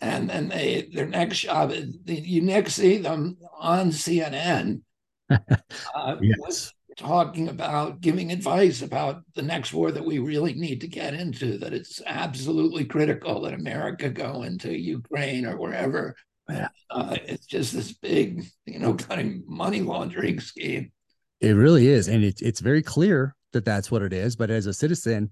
And 0.00 0.30
then 0.30 0.48
they 0.48 0.88
their 0.92 1.08
next 1.08 1.40
job 1.40 1.72
you 2.04 2.42
next 2.42 2.74
see 2.74 2.98
them 2.98 3.36
on 3.58 3.88
CNN 3.88 4.82
uh, 5.30 6.16
yes 6.20 6.72
talking 6.98 7.48
about 7.48 8.00
giving 8.00 8.32
advice 8.32 8.82
about 8.82 9.22
the 9.34 9.42
next 9.42 9.72
war 9.72 9.92
that 9.92 10.04
we 10.04 10.18
really 10.18 10.52
need 10.54 10.80
to 10.80 10.88
get 10.88 11.14
into, 11.14 11.56
that 11.56 11.72
it's 11.72 12.02
absolutely 12.04 12.84
critical 12.84 13.40
that 13.40 13.54
America 13.54 14.10
go 14.10 14.42
into 14.42 14.76
Ukraine 14.76 15.46
or 15.46 15.56
wherever. 15.56 16.16
Uh, 16.90 17.16
it's 17.26 17.46
just 17.46 17.74
this 17.74 17.92
big, 17.92 18.44
you 18.66 18.78
know, 18.78 18.94
kind 18.94 19.20
of 19.20 19.48
money 19.48 19.80
laundering 19.80 20.40
scheme. 20.40 20.90
It 21.40 21.52
really 21.52 21.88
is. 21.88 22.08
And 22.08 22.24
it, 22.24 22.40
it's 22.40 22.60
very 22.60 22.82
clear 22.82 23.34
that 23.52 23.64
that's 23.64 23.90
what 23.90 24.02
it 24.02 24.12
is. 24.12 24.36
But 24.36 24.50
as 24.50 24.66
a 24.66 24.72
citizen, 24.72 25.30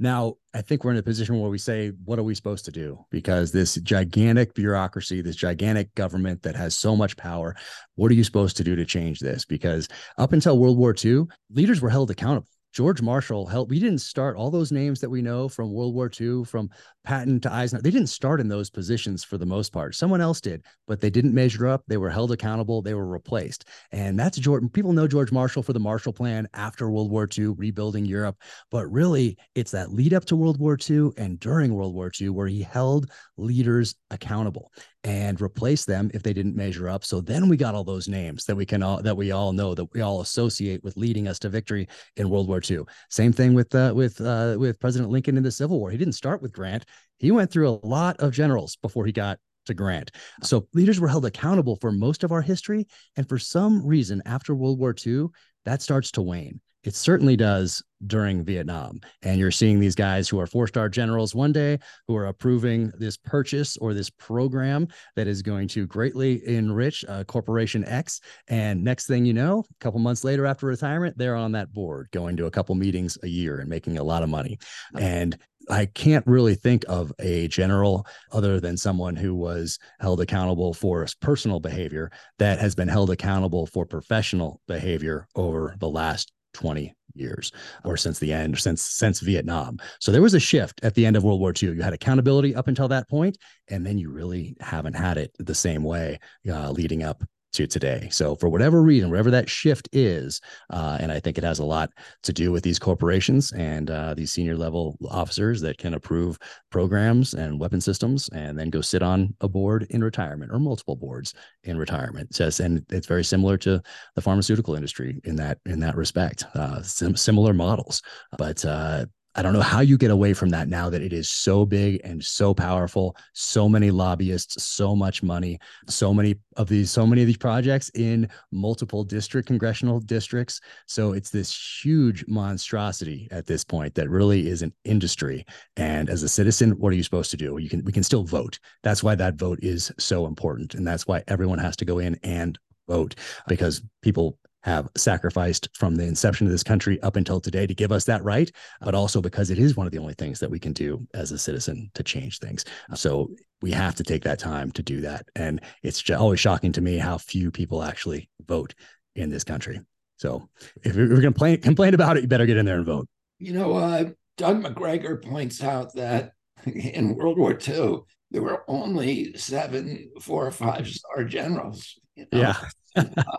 now, 0.00 0.34
I 0.54 0.62
think 0.62 0.84
we're 0.84 0.92
in 0.92 0.98
a 0.98 1.02
position 1.02 1.40
where 1.40 1.50
we 1.50 1.58
say, 1.58 1.88
what 2.04 2.20
are 2.20 2.22
we 2.22 2.34
supposed 2.34 2.64
to 2.66 2.70
do? 2.70 3.04
Because 3.10 3.50
this 3.50 3.74
gigantic 3.76 4.54
bureaucracy, 4.54 5.22
this 5.22 5.34
gigantic 5.34 5.92
government 5.96 6.42
that 6.42 6.54
has 6.54 6.78
so 6.78 6.94
much 6.94 7.16
power, 7.16 7.56
what 7.96 8.10
are 8.12 8.14
you 8.14 8.22
supposed 8.22 8.56
to 8.58 8.64
do 8.64 8.76
to 8.76 8.84
change 8.84 9.18
this? 9.18 9.44
Because 9.44 9.88
up 10.16 10.32
until 10.32 10.58
World 10.58 10.78
War 10.78 10.94
II, 11.04 11.24
leaders 11.50 11.80
were 11.80 11.90
held 11.90 12.12
accountable. 12.12 12.46
George 12.78 13.02
Marshall 13.02 13.44
helped. 13.44 13.70
We 13.70 13.80
didn't 13.80 13.98
start 13.98 14.36
all 14.36 14.52
those 14.52 14.70
names 14.70 15.00
that 15.00 15.10
we 15.10 15.20
know 15.20 15.48
from 15.48 15.72
World 15.72 15.96
War 15.96 16.08
II, 16.08 16.44
from 16.44 16.70
Patton 17.02 17.40
to 17.40 17.52
Eisenhower. 17.52 17.82
They 17.82 17.90
didn't 17.90 18.06
start 18.06 18.38
in 18.38 18.46
those 18.46 18.70
positions 18.70 19.24
for 19.24 19.36
the 19.36 19.44
most 19.44 19.72
part. 19.72 19.96
Someone 19.96 20.20
else 20.20 20.40
did, 20.40 20.64
but 20.86 21.00
they 21.00 21.10
didn't 21.10 21.34
measure 21.34 21.66
up. 21.66 21.82
They 21.88 21.96
were 21.96 22.08
held 22.08 22.30
accountable. 22.30 22.80
They 22.80 22.94
were 22.94 23.08
replaced. 23.08 23.64
And 23.90 24.16
that's 24.16 24.38
George. 24.38 24.62
People 24.72 24.92
know 24.92 25.08
George 25.08 25.32
Marshall 25.32 25.64
for 25.64 25.72
the 25.72 25.80
Marshall 25.80 26.12
Plan 26.12 26.46
after 26.54 26.88
World 26.88 27.10
War 27.10 27.26
II, 27.36 27.54
rebuilding 27.56 28.04
Europe. 28.04 28.36
But 28.70 28.86
really, 28.92 29.38
it's 29.56 29.72
that 29.72 29.92
lead 29.92 30.14
up 30.14 30.26
to 30.26 30.36
World 30.36 30.60
War 30.60 30.78
II 30.88 31.10
and 31.16 31.40
during 31.40 31.74
World 31.74 31.96
War 31.96 32.12
II 32.20 32.28
where 32.28 32.46
he 32.46 32.62
held 32.62 33.10
leaders 33.36 33.96
accountable 34.12 34.70
and 35.08 35.40
replace 35.40 35.86
them 35.86 36.10
if 36.12 36.22
they 36.22 36.34
didn't 36.34 36.54
measure 36.54 36.86
up. 36.86 37.02
So 37.02 37.22
then 37.22 37.48
we 37.48 37.56
got 37.56 37.74
all 37.74 37.82
those 37.82 38.08
names 38.08 38.44
that 38.44 38.54
we 38.54 38.66
can 38.66 38.82
all 38.82 39.00
that 39.00 39.16
we 39.16 39.32
all 39.32 39.54
know 39.54 39.74
that 39.74 39.86
we 39.94 40.02
all 40.02 40.20
associate 40.20 40.84
with 40.84 40.98
leading 40.98 41.26
us 41.26 41.38
to 41.40 41.48
victory 41.48 41.88
in 42.16 42.28
World 42.28 42.46
War 42.46 42.60
II. 42.68 42.80
Same 43.08 43.32
thing 43.32 43.54
with 43.54 43.74
uh, 43.74 43.94
with 43.96 44.20
uh, 44.20 44.56
with 44.58 44.78
President 44.78 45.10
Lincoln 45.10 45.38
in 45.38 45.42
the 45.42 45.50
Civil 45.50 45.80
War. 45.80 45.90
He 45.90 45.96
didn't 45.96 46.12
start 46.12 46.42
with 46.42 46.52
Grant. 46.52 46.84
He 47.16 47.30
went 47.30 47.50
through 47.50 47.70
a 47.70 47.86
lot 47.86 48.20
of 48.20 48.32
generals 48.32 48.76
before 48.76 49.06
he 49.06 49.12
got 49.12 49.38
to 49.64 49.72
Grant. 49.72 50.10
So 50.42 50.68
leaders 50.74 51.00
were 51.00 51.08
held 51.08 51.24
accountable 51.24 51.76
for 51.76 51.90
most 51.90 52.22
of 52.22 52.30
our 52.30 52.42
history, 52.42 52.86
and 53.16 53.26
for 53.26 53.38
some 53.38 53.86
reason 53.86 54.20
after 54.26 54.54
World 54.54 54.78
War 54.78 54.94
II, 55.06 55.28
that 55.64 55.80
starts 55.80 56.10
to 56.12 56.22
wane. 56.22 56.60
It 56.84 56.94
certainly 56.94 57.36
does 57.36 57.82
during 58.06 58.44
Vietnam. 58.44 59.00
And 59.22 59.38
you're 59.38 59.50
seeing 59.50 59.80
these 59.80 59.94
guys 59.94 60.28
who 60.28 60.38
are 60.38 60.46
four 60.46 60.68
star 60.68 60.88
generals 60.88 61.34
one 61.34 61.52
day 61.52 61.78
who 62.06 62.16
are 62.16 62.26
approving 62.26 62.92
this 62.98 63.16
purchase 63.16 63.76
or 63.76 63.92
this 63.92 64.10
program 64.10 64.86
that 65.16 65.26
is 65.26 65.42
going 65.42 65.68
to 65.68 65.86
greatly 65.86 66.46
enrich 66.46 67.04
uh, 67.08 67.24
Corporation 67.24 67.84
X. 67.84 68.20
And 68.48 68.84
next 68.84 69.06
thing 69.06 69.24
you 69.24 69.34
know, 69.34 69.64
a 69.68 69.84
couple 69.84 69.98
months 70.00 70.22
later 70.22 70.46
after 70.46 70.66
retirement, 70.66 71.18
they're 71.18 71.36
on 71.36 71.52
that 71.52 71.72
board 71.72 72.08
going 72.12 72.36
to 72.36 72.46
a 72.46 72.50
couple 72.50 72.74
meetings 72.74 73.18
a 73.22 73.28
year 73.28 73.58
and 73.58 73.68
making 73.68 73.98
a 73.98 74.04
lot 74.04 74.22
of 74.22 74.28
money. 74.28 74.58
And 74.96 75.36
I 75.70 75.86
can't 75.86 76.26
really 76.26 76.54
think 76.54 76.84
of 76.88 77.12
a 77.18 77.48
general 77.48 78.06
other 78.32 78.58
than 78.58 78.76
someone 78.76 79.16
who 79.16 79.34
was 79.34 79.78
held 80.00 80.20
accountable 80.20 80.72
for 80.72 81.06
personal 81.20 81.60
behavior 81.60 82.10
that 82.38 82.58
has 82.58 82.74
been 82.74 82.88
held 82.88 83.10
accountable 83.10 83.66
for 83.66 83.84
professional 83.84 84.62
behavior 84.66 85.26
over 85.34 85.74
the 85.78 85.88
last 85.88 86.32
20 86.54 86.94
years 87.14 87.52
or 87.84 87.96
since 87.96 88.18
the 88.18 88.32
end 88.32 88.58
since 88.58 88.82
since 88.82 89.20
Vietnam. 89.20 89.78
So 90.00 90.12
there 90.12 90.22
was 90.22 90.34
a 90.34 90.40
shift 90.40 90.80
at 90.82 90.94
the 90.94 91.04
end 91.04 91.16
of 91.16 91.24
World 91.24 91.40
War 91.40 91.52
II. 91.60 91.70
You 91.70 91.82
had 91.82 91.92
accountability 91.92 92.54
up 92.54 92.68
until 92.68 92.88
that 92.88 93.08
point 93.08 93.38
and 93.68 93.84
then 93.84 93.98
you 93.98 94.10
really 94.10 94.56
haven't 94.60 94.94
had 94.94 95.18
it 95.18 95.34
the 95.38 95.54
same 95.54 95.82
way 95.82 96.18
uh, 96.48 96.70
leading 96.70 97.02
up 97.02 97.24
to 97.58 97.66
today. 97.66 98.08
So 98.10 98.36
for 98.36 98.48
whatever 98.48 98.82
reason, 98.82 99.10
whatever 99.10 99.30
that 99.32 99.50
shift 99.50 99.88
is, 99.92 100.40
uh, 100.70 100.98
and 101.00 101.10
I 101.10 101.18
think 101.18 101.38
it 101.38 101.44
has 101.44 101.58
a 101.58 101.64
lot 101.64 101.90
to 102.22 102.32
do 102.32 102.52
with 102.52 102.62
these 102.62 102.78
corporations 102.78 103.52
and 103.52 103.90
uh, 103.90 104.14
these 104.14 104.32
senior 104.32 104.56
level 104.56 104.96
officers 105.10 105.60
that 105.62 105.76
can 105.76 105.94
approve 105.94 106.38
programs 106.70 107.34
and 107.34 107.58
weapon 107.58 107.80
systems, 107.80 108.28
and 108.30 108.56
then 108.56 108.70
go 108.70 108.80
sit 108.80 109.02
on 109.02 109.34
a 109.40 109.48
board 109.48 109.86
in 109.90 110.04
retirement 110.04 110.52
or 110.52 110.60
multiple 110.60 110.96
boards 110.96 111.34
in 111.64 111.76
retirement. 111.76 112.34
Says, 112.34 112.60
and 112.60 112.84
it's 112.90 113.08
very 113.08 113.24
similar 113.24 113.56
to 113.58 113.82
the 114.14 114.22
pharmaceutical 114.22 114.76
industry 114.76 115.20
in 115.24 115.34
that 115.36 115.58
in 115.66 115.80
that 115.80 115.96
respect. 115.96 116.44
Uh, 116.54 116.80
sim- 116.82 117.16
similar 117.16 117.52
models, 117.52 118.02
but 118.36 118.64
uh, 118.64 119.06
I 119.34 119.42
don't 119.42 119.52
know 119.52 119.60
how 119.60 119.80
you 119.80 119.96
get 119.96 120.10
away 120.10 120.32
from 120.32 120.48
that 120.50 120.68
now 120.68 120.90
that 120.90 121.02
it 121.02 121.12
is 121.12 121.28
so 121.28 121.64
big 121.64 122.00
and 122.02 122.24
so 122.24 122.54
powerful, 122.54 123.16
so 123.34 123.68
many 123.68 123.90
lobbyists, 123.90 124.62
so 124.64 124.96
much 124.96 125.22
money, 125.22 125.58
so 125.86 126.12
many 126.12 126.36
of 126.56 126.68
these, 126.68 126.90
so 126.90 127.06
many 127.06 127.22
of 127.22 127.26
these 127.26 127.36
projects 127.36 127.90
in 127.94 128.28
multiple 128.50 129.04
district 129.04 129.46
congressional 129.46 130.00
districts. 130.00 130.60
So 130.86 131.12
it's 131.12 131.30
this 131.30 131.80
huge 131.82 132.24
monstrosity 132.26 133.28
at 133.30 133.46
this 133.46 133.64
point 133.64 133.94
that 133.94 134.08
really 134.10 134.48
is 134.48 134.62
an 134.62 134.72
industry. 134.84 135.44
And 135.76 136.10
as 136.10 136.22
a 136.22 136.28
citizen, 136.28 136.72
what 136.72 136.92
are 136.92 136.96
you 136.96 137.02
supposed 137.02 137.30
to 137.30 137.36
do? 137.36 137.58
You 137.58 137.68
can 137.68 137.84
we 137.84 137.92
can 137.92 138.02
still 138.02 138.24
vote. 138.24 138.58
That's 138.82 139.02
why 139.02 139.14
that 139.14 139.36
vote 139.36 139.60
is 139.62 139.92
so 139.98 140.26
important. 140.26 140.74
And 140.74 140.86
that's 140.86 141.06
why 141.06 141.22
everyone 141.28 141.58
has 141.58 141.76
to 141.76 141.84
go 141.84 141.98
in 141.98 142.18
and 142.22 142.58
vote 142.88 143.14
because 143.46 143.82
people 144.02 144.38
have 144.68 144.88
sacrificed 144.96 145.68
from 145.74 145.96
the 145.96 146.04
inception 146.04 146.46
of 146.46 146.52
this 146.52 146.62
country 146.62 147.00
up 147.02 147.16
until 147.16 147.40
today 147.40 147.66
to 147.66 147.74
give 147.74 147.90
us 147.90 148.04
that 148.04 148.22
right, 148.22 148.50
but 148.80 148.94
also 148.94 149.20
because 149.20 149.50
it 149.50 149.58
is 149.58 149.76
one 149.76 149.86
of 149.86 149.92
the 149.92 149.98
only 149.98 150.14
things 150.14 150.38
that 150.40 150.50
we 150.50 150.58
can 150.58 150.72
do 150.72 151.06
as 151.14 151.32
a 151.32 151.38
citizen 151.38 151.90
to 151.94 152.02
change 152.02 152.38
things. 152.38 152.64
So 152.94 153.30
we 153.62 153.70
have 153.72 153.94
to 153.96 154.04
take 154.04 154.22
that 154.24 154.38
time 154.38 154.70
to 154.72 154.82
do 154.82 155.00
that. 155.00 155.26
And 155.34 155.60
it's 155.82 156.08
always 156.10 156.38
shocking 156.38 156.72
to 156.72 156.80
me 156.80 156.98
how 156.98 157.18
few 157.18 157.50
people 157.50 157.82
actually 157.82 158.28
vote 158.46 158.74
in 159.16 159.30
this 159.30 159.44
country. 159.44 159.80
So 160.18 160.48
if 160.84 160.94
you're 160.94 161.08
going 161.08 161.20
to 161.20 161.26
complain, 161.26 161.60
complain 161.60 161.94
about 161.94 162.16
it, 162.16 162.22
you 162.22 162.28
better 162.28 162.46
get 162.46 162.56
in 162.56 162.66
there 162.66 162.76
and 162.76 162.86
vote. 162.86 163.08
You 163.38 163.52
know, 163.54 163.74
uh, 163.74 164.10
Doug 164.36 164.60
Macgregor 164.60 165.16
points 165.16 165.62
out 165.62 165.94
that 165.94 166.32
in 166.66 167.14
World 167.14 167.38
War 167.38 167.52
II, 167.52 168.00
there 168.30 168.42
were 168.42 168.64
only 168.68 169.36
seven 169.36 170.10
four 170.20 170.46
or 170.46 170.50
five 170.50 170.86
star 170.86 171.24
generals. 171.24 171.98
You 172.14 172.26
know? 172.32 172.38
Yeah. 172.38 172.56
uh, 172.96 173.34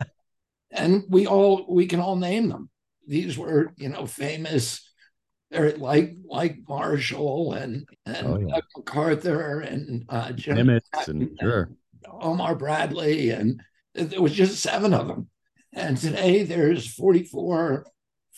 and 0.72 1.04
we 1.10 1.28
all 1.28 1.66
we 1.70 1.88
can 1.88 2.00
all 2.00 2.16
name 2.16 2.50
them. 2.50 2.70
These 3.08 3.38
were 3.38 3.74
you 3.78 3.90
know 3.90 4.06
famous. 4.06 4.86
They're 5.52 5.76
like 5.78 6.16
like 6.26 6.58
Marshall 6.68 7.54
and 7.54 7.88
and 8.06 8.28
oh, 8.28 8.40
yeah. 8.40 8.60
MacArthur 8.78 9.62
and 9.62 10.06
uh, 10.10 10.30
Nimitz 10.30 11.08
and, 11.08 11.38
sure. 11.42 11.72
Omar 12.08 12.56
Bradley 12.56 13.32
and 13.32 13.62
there 13.94 14.22
was 14.22 14.34
just 14.34 14.62
seven 14.62 14.94
of 14.94 15.08
them. 15.08 15.30
And 15.74 15.98
today 15.98 16.44
there's 16.44 16.92
44 16.94 17.86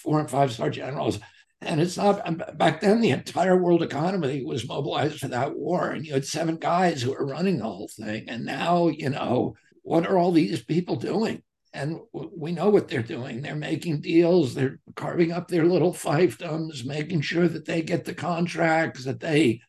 four 0.02 0.20
and 0.20 0.30
five 0.30 0.52
star 0.52 0.70
generals. 0.70 1.20
And 1.62 1.80
it's 1.80 1.98
not 1.98 2.28
um, 2.28 2.42
back 2.56 2.82
then, 2.82 3.02
the 3.02 3.12
entire 3.12 3.56
world 3.56 3.84
economy 3.84 4.44
was 4.44 4.68
mobilized 4.68 5.20
for 5.20 5.28
that 5.28 5.56
war. 5.56 5.92
And 5.92 6.06
you 6.06 6.14
had 6.14 6.26
seven 6.26 6.58
guys 6.58 7.02
who 7.02 7.12
were 7.12 7.26
running 7.26 7.60
the 7.60 7.66
whole 7.66 7.90
thing. 7.90 8.26
And 8.28 8.46
now, 8.46 8.88
you 8.88 9.10
know, 9.10 9.56
what 9.84 10.08
are 10.08 10.18
all 10.18 10.32
these 10.32 10.64
people 10.64 10.96
doing? 10.96 11.44
And 11.74 12.00
we 12.14 12.52
know 12.52 12.70
what 12.70 12.88
they're 12.88 13.02
doing. 13.02 13.42
They're 13.42 13.56
making 13.56 14.02
deals. 14.02 14.54
They're 14.54 14.80
carving 14.96 15.32
up 15.32 15.48
their 15.48 15.66
little 15.66 15.94
fiefdoms, 15.94 16.86
making 16.86 17.22
sure 17.22 17.48
that 17.48 17.66
they 17.66 17.82
get 17.82 18.06
the 18.06 18.14
contracts, 18.14 19.06
that 19.06 19.20
they 19.20 19.62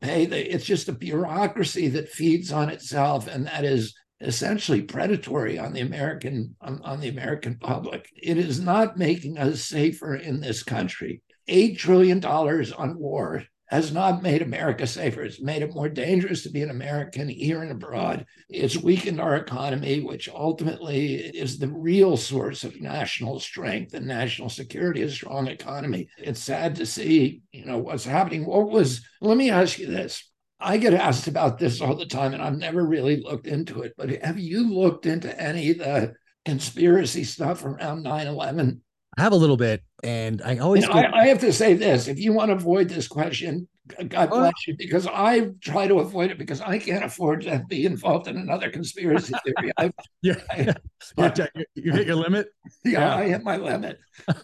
pay. 0.00 0.26
The, 0.26 0.54
it's 0.54 0.66
just 0.66 0.88
a 0.88 0.92
bureaucracy 0.92 1.88
that 1.88 2.10
feeds 2.10 2.52
on 2.52 2.68
itself, 2.68 3.28
and 3.28 3.46
that 3.46 3.64
is 3.64 3.94
essentially 4.20 4.82
predatory 4.82 5.58
on 5.58 5.72
the 5.72 5.80
American 5.80 6.56
on, 6.60 6.80
on 6.82 7.00
the 7.00 7.08
American 7.08 7.56
public. 7.58 8.08
It 8.14 8.36
is 8.36 8.60
not 8.60 8.98
making 8.98 9.38
us 9.38 9.62
safer 9.62 10.14
in 10.16 10.40
this 10.40 10.62
country. 10.62 11.22
Eight 11.46 11.78
trillion 11.78 12.20
dollars 12.20 12.72
on 12.72 12.98
war 12.98 13.44
has 13.68 13.92
not 13.92 14.22
made 14.22 14.40
America 14.40 14.86
safer. 14.86 15.22
It's 15.22 15.40
made 15.40 15.62
it 15.62 15.74
more 15.74 15.88
dangerous 15.88 16.42
to 16.42 16.50
be 16.50 16.62
an 16.62 16.70
American 16.70 17.28
here 17.28 17.62
and 17.62 17.70
abroad. 17.70 18.24
It's 18.48 18.76
weakened 18.76 19.20
our 19.20 19.36
economy, 19.36 20.00
which 20.00 20.28
ultimately 20.28 21.16
is 21.16 21.58
the 21.58 21.68
real 21.68 22.16
source 22.16 22.64
of 22.64 22.80
national 22.80 23.40
strength 23.40 23.92
and 23.92 24.06
national 24.06 24.48
security, 24.48 25.02
a 25.02 25.10
strong 25.10 25.48
economy. 25.48 26.08
It's 26.16 26.42
sad 26.42 26.76
to 26.76 26.86
see, 26.86 27.42
you 27.52 27.66
know, 27.66 27.78
what's 27.78 28.04
happening. 28.04 28.46
What 28.46 28.70
was, 28.70 29.06
let 29.20 29.36
me 29.36 29.50
ask 29.50 29.78
you 29.78 29.86
this. 29.86 30.24
I 30.60 30.78
get 30.78 30.94
asked 30.94 31.28
about 31.28 31.58
this 31.58 31.80
all 31.80 31.94
the 31.94 32.06
time, 32.06 32.32
and 32.32 32.42
I've 32.42 32.58
never 32.58 32.84
really 32.84 33.20
looked 33.20 33.46
into 33.46 33.82
it. 33.82 33.92
But 33.96 34.10
have 34.22 34.38
you 34.38 34.72
looked 34.72 35.06
into 35.06 35.38
any 35.40 35.70
of 35.70 35.78
the 35.78 36.14
conspiracy 36.44 37.22
stuff 37.22 37.64
around 37.64 38.02
9 38.02 38.26
11? 38.26 38.82
I 39.18 39.22
have 39.22 39.32
a 39.32 39.36
little 39.36 39.56
bit, 39.56 39.82
and 40.04 40.40
I 40.42 40.58
always. 40.58 40.86
Know, 40.86 40.92
I, 40.92 41.22
I, 41.22 41.26
have 41.26 41.40
to 41.40 41.52
say 41.52 41.74
this: 41.74 42.06
if 42.06 42.20
you 42.20 42.32
want 42.32 42.50
to 42.50 42.54
avoid 42.54 42.88
this 42.88 43.08
question, 43.08 43.66
God 44.08 44.30
bless 44.30 44.66
you, 44.68 44.76
because 44.76 45.08
I 45.08 45.50
try 45.60 45.88
to 45.88 45.98
avoid 45.98 46.30
it 46.30 46.38
because 46.38 46.60
I 46.60 46.78
can't 46.78 47.04
afford 47.04 47.42
to 47.42 47.64
be 47.68 47.84
involved 47.84 48.28
in 48.28 48.36
another 48.36 48.70
conspiracy 48.70 49.34
theory. 49.44 49.72
I, 49.76 49.90
yeah, 50.22 50.36
I, 50.50 50.72
you 51.74 51.92
hit 51.92 52.06
your 52.06 52.14
limit. 52.14 52.46
Yeah, 52.84 53.00
yeah, 53.00 53.16
I 53.16 53.28
hit 53.28 53.42
my 53.42 53.56
limit. 53.56 53.98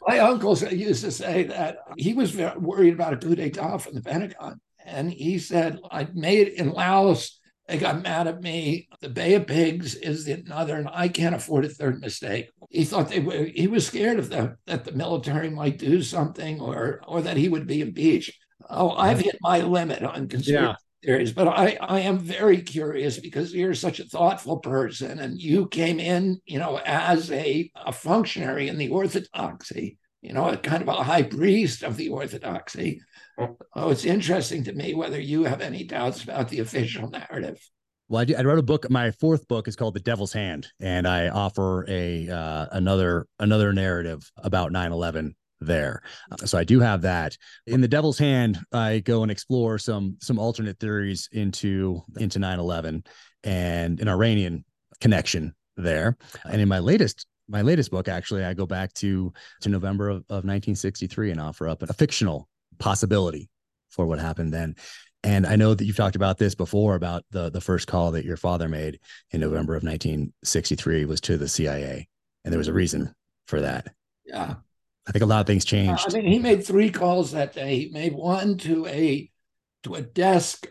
my 0.09 0.19
uncle 0.19 0.59
used 0.59 1.05
to 1.05 1.13
say 1.13 1.45
that 1.45 1.79
he 1.97 2.13
was 2.15 2.37
worried 2.37 2.95
about 2.95 3.13
a 3.13 3.17
coup 3.17 3.37
d'état 3.37 3.81
from 3.81 3.95
the 3.95 4.03
Pentagon, 4.03 4.61
and 4.85 5.09
he 5.09 5.39
said, 5.39 5.79
"I 5.89 6.09
made 6.13 6.49
it 6.49 6.55
in 6.55 6.73
Laos." 6.73 7.39
They 7.67 7.79
got 7.79 8.03
mad 8.03 8.27
at 8.27 8.43
me. 8.43 8.89
The 9.01 9.09
Bay 9.09 9.35
of 9.35 9.47
Pigs 9.47 9.95
is 9.95 10.29
another, 10.29 10.77
and 10.77 10.89
I 10.93 11.09
can't 11.09 11.35
afford 11.35 11.65
a 11.65 11.71
third 11.71 12.01
mistake. 12.01 12.51
He 12.69 12.85
thought 12.85 13.09
they 13.09 13.21
were, 13.21 13.45
he 13.45 13.67
was 13.67 13.87
scared 13.87 14.19
of 14.19 14.29
the 14.29 14.57
that 14.67 14.85
the 14.85 14.93
military 14.93 15.49
might 15.49 15.79
do 15.79 16.03
something 16.03 16.61
or 16.61 17.01
or 17.09 17.23
that 17.23 17.39
he 17.39 17.49
would 17.49 17.67
be 17.67 17.81
impeached. 17.81 18.37
Oh, 18.69 18.91
I've 18.91 19.21
hit 19.21 19.37
my 19.41 19.61
limit 19.61 20.03
on 20.03 20.29
conspiracy 20.29 20.63
yeah. 20.63 20.75
theories, 21.03 21.33
but 21.33 21.49
I, 21.49 21.77
I 21.81 22.01
am 22.01 22.19
very 22.19 22.61
curious 22.63 23.19
because 23.19 23.55
you're 23.55 23.75
such 23.75 24.01
a 24.01 24.05
thoughtful 24.05 24.59
person 24.59 25.19
and 25.19 25.41
you 25.41 25.69
came 25.69 26.01
in, 26.01 26.41
you 26.47 26.59
know, 26.59 26.79
as 26.85 27.31
a, 27.31 27.71
a 27.77 27.93
functionary 27.93 28.69
in 28.69 28.79
the 28.79 28.89
orthodoxy, 28.89 29.99
you 30.23 30.33
know, 30.33 30.49
a 30.49 30.57
kind 30.57 30.83
of 30.83 30.89
a 30.89 31.03
high 31.03 31.23
priest 31.23 31.83
of 31.83 31.97
the 31.97 32.09
orthodoxy. 32.09 33.01
Oh, 33.39 33.91
it's 33.91 34.05
interesting 34.05 34.65
to 34.65 34.73
me 34.73 34.95
whether 34.95 35.21
you 35.21 35.45
have 35.45 35.61
any 35.61 35.85
doubts 35.85 36.23
about 36.23 36.49
the 36.49 36.61
official 36.61 37.09
narrative. 37.11 37.59
Well, 38.09 38.25
I, 38.29 38.35
I, 38.39 38.43
wrote 38.43 38.59
a 38.59 38.63
book. 38.63 38.89
My 38.91 39.11
fourth 39.13 39.49
book 39.49 39.67
is 39.67 39.77
called 39.77 39.95
The 39.95 40.01
Devil's 40.01 40.33
Hand, 40.33 40.69
and 40.81 41.09
I 41.09 41.29
offer 41.29 41.85
a 41.89 42.29
uh, 42.29 42.67
another 42.73 43.27
another 43.39 43.73
narrative 43.73 44.31
about 44.37 44.73
9/11 44.73 45.35
there. 45.61 46.03
Uh, 46.31 46.45
so 46.45 46.59
I 46.59 46.65
do 46.65 46.81
have 46.81 47.03
that. 47.03 47.37
In 47.67 47.81
The 47.81 47.89
Devil's 47.89 48.19
Hand, 48.19 48.59
I 48.73 49.01
go 49.01 49.23
and 49.23 49.33
explore 49.33 49.79
some 49.79 50.17
some 50.21 50.39
alternate 50.39 50.79
theories 50.79 51.29
into 51.33 52.03
into 52.19 52.39
9/11 52.39 53.07
and 53.43 54.01
an 54.01 54.09
Iranian 54.09 54.65
connection 55.01 55.55
there. 55.77 56.17
And 56.45 56.61
in 56.61 56.69
my 56.69 56.79
latest 56.79 57.27
my 57.49 57.63
latest 57.63 57.91
book, 57.91 58.09
actually, 58.09 58.45
I 58.45 58.55
go 58.55 58.67
back 58.67 58.93
to 58.95 59.33
to 59.63 59.69
November 59.69 60.11
of, 60.11 60.17
of 60.29 60.45
1963 60.45 61.31
and 61.31 61.41
offer 61.41 61.69
up 61.69 61.83
a 61.83 61.93
fictional 61.93 62.49
possibility 62.79 63.49
for 63.91 64.07
what 64.07 64.19
happened 64.19 64.53
then. 64.53 64.77
And 65.23 65.47
I 65.47 65.57
know 65.57 65.73
that 65.73 65.85
you've 65.85 65.97
talked 65.97 66.17
about 66.17 66.37
this 66.37 66.55
before 66.55 66.95
about 66.95 67.25
the 67.31 67.51
the 67.51 67.61
first 67.61 67.89
call 67.89 68.11
that 68.13 68.27
your 68.27 68.37
father 68.37 68.69
made 68.69 69.01
in 69.31 69.41
November 69.41 69.75
of 69.75 69.83
1963 69.83 71.07
was 71.07 71.21
to 71.23 71.39
the 71.39 71.49
CIA, 71.49 72.07
and 72.45 72.53
there 72.53 72.59
was 72.59 72.69
a 72.69 72.75
reason 72.75 73.15
for 73.47 73.63
that. 73.63 73.95
Yeah, 74.27 74.57
I 75.07 75.13
think 75.13 75.23
a 75.23 75.27
lot 75.27 75.41
of 75.41 75.47
things 75.47 75.65
uh, 75.65 75.69
changed. 75.69 76.07
I 76.09 76.13
mean, 76.13 76.31
he 76.31 76.39
made 76.39 76.67
three 76.67 76.91
calls 76.91 77.33
that 77.33 77.55
day. 77.55 77.79
He 77.79 77.89
made 77.89 78.13
one 78.13 78.59
to 78.59 78.87
a 78.87 79.31
to 79.85 79.95
a 79.95 80.03
desk 80.03 80.67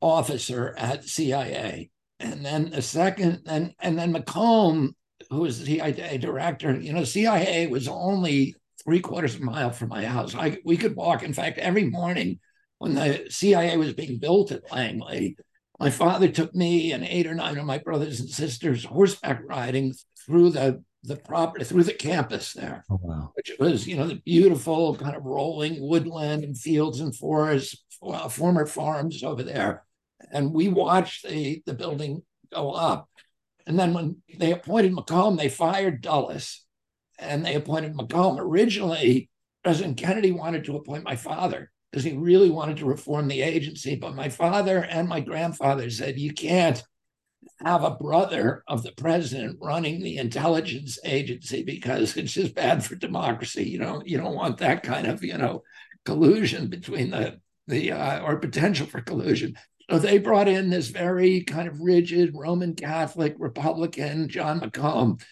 officer 0.00 0.74
at 0.76 1.04
CIA, 1.04 1.90
and 2.18 2.44
then 2.44 2.70
the 2.70 2.82
second, 2.82 3.42
and 3.46 3.72
and 3.78 3.96
then 3.96 4.12
McCone, 4.12 4.94
who 5.30 5.42
was 5.42 5.60
the 5.60 5.66
CIA 5.66 6.18
director. 6.18 6.76
You 6.76 6.92
know, 6.92 7.04
CIA 7.04 7.68
was 7.68 7.86
only 7.86 8.56
three 8.84 9.00
quarters 9.00 9.34
of 9.34 9.42
a 9.42 9.44
mile 9.44 9.70
from 9.70 9.88
my 9.88 10.04
house. 10.04 10.34
I 10.34 10.58
we 10.64 10.76
could 10.76 10.96
walk. 10.96 11.22
In 11.22 11.32
fact, 11.32 11.58
every 11.58 11.84
morning 11.84 12.40
when 12.78 12.94
the 12.94 13.26
CIA 13.28 13.76
was 13.76 13.92
being 13.92 14.18
built 14.18 14.50
at 14.50 14.70
Langley, 14.72 15.36
my 15.78 15.90
father 15.90 16.28
took 16.28 16.54
me 16.54 16.92
and 16.92 17.04
eight 17.04 17.26
or 17.26 17.34
nine 17.34 17.58
of 17.58 17.64
my 17.64 17.78
brothers 17.78 18.20
and 18.20 18.28
sisters 18.28 18.84
horseback 18.84 19.40
riding 19.44 19.94
through 20.26 20.50
the 20.50 20.82
the 21.04 21.16
property 21.16 21.64
through 21.64 21.82
the 21.82 21.92
campus 21.92 22.52
there, 22.52 22.84
oh, 22.88 23.00
wow. 23.02 23.32
which 23.34 23.50
was 23.58 23.86
you 23.86 23.96
know 23.96 24.06
the 24.06 24.22
beautiful 24.24 24.94
kind 24.96 25.16
of 25.16 25.24
rolling 25.24 25.76
woodland 25.80 26.44
and 26.44 26.56
fields 26.56 27.00
and 27.00 27.16
forests, 27.16 27.82
uh, 28.02 28.28
former 28.28 28.66
farms 28.66 29.22
over 29.22 29.42
there, 29.42 29.84
and 30.32 30.52
we 30.52 30.68
watched 30.68 31.26
the 31.28 31.62
the 31.66 31.74
building 31.74 32.22
go 32.52 32.72
up. 32.72 33.08
And 33.66 33.78
then 33.78 33.94
when 33.94 34.16
they 34.38 34.52
appointed 34.52 34.92
McCone, 34.92 35.38
they 35.38 35.48
fired 35.48 36.02
Dulles 36.02 36.64
and 37.18 37.44
they 37.44 37.54
appointed 37.54 37.94
McCone. 37.94 38.38
Originally, 38.38 39.28
President 39.64 39.96
Kennedy 39.96 40.32
wanted 40.32 40.64
to 40.64 40.76
appoint 40.76 41.04
my 41.04 41.16
father 41.16 41.70
because 41.90 42.04
he 42.04 42.16
really 42.16 42.50
wanted 42.50 42.78
to 42.78 42.86
reform 42.86 43.28
the 43.28 43.42
agency. 43.42 43.94
But 43.94 44.14
my 44.14 44.28
father 44.28 44.82
and 44.82 45.08
my 45.08 45.20
grandfather 45.20 45.90
said, 45.90 46.18
you 46.18 46.32
can't 46.32 46.82
have 47.64 47.84
a 47.84 47.90
brother 47.90 48.62
of 48.66 48.82
the 48.82 48.92
president 48.92 49.58
running 49.60 50.02
the 50.02 50.18
intelligence 50.18 50.98
agency 51.04 51.62
because 51.62 52.16
it's 52.16 52.32
just 52.32 52.54
bad 52.54 52.84
for 52.84 52.94
democracy. 52.94 53.68
You 53.68 53.78
know, 53.78 54.02
you 54.04 54.18
don't 54.18 54.34
want 54.34 54.58
that 54.58 54.82
kind 54.82 55.06
of 55.06 55.22
you 55.22 55.38
know 55.38 55.62
collusion 56.04 56.68
between 56.68 57.10
the 57.10 57.40
the 57.66 57.92
uh, 57.92 58.22
or 58.22 58.38
potential 58.38 58.86
for 58.86 59.00
collusion. 59.00 59.56
So 59.90 59.98
they 59.98 60.18
brought 60.18 60.48
in 60.48 60.70
this 60.70 60.88
very 60.88 61.42
kind 61.42 61.68
of 61.68 61.80
rigid 61.80 62.32
Roman 62.34 62.74
Catholic 62.74 63.34
Republican 63.38 64.28
John 64.28 64.60
McCone 64.60 65.22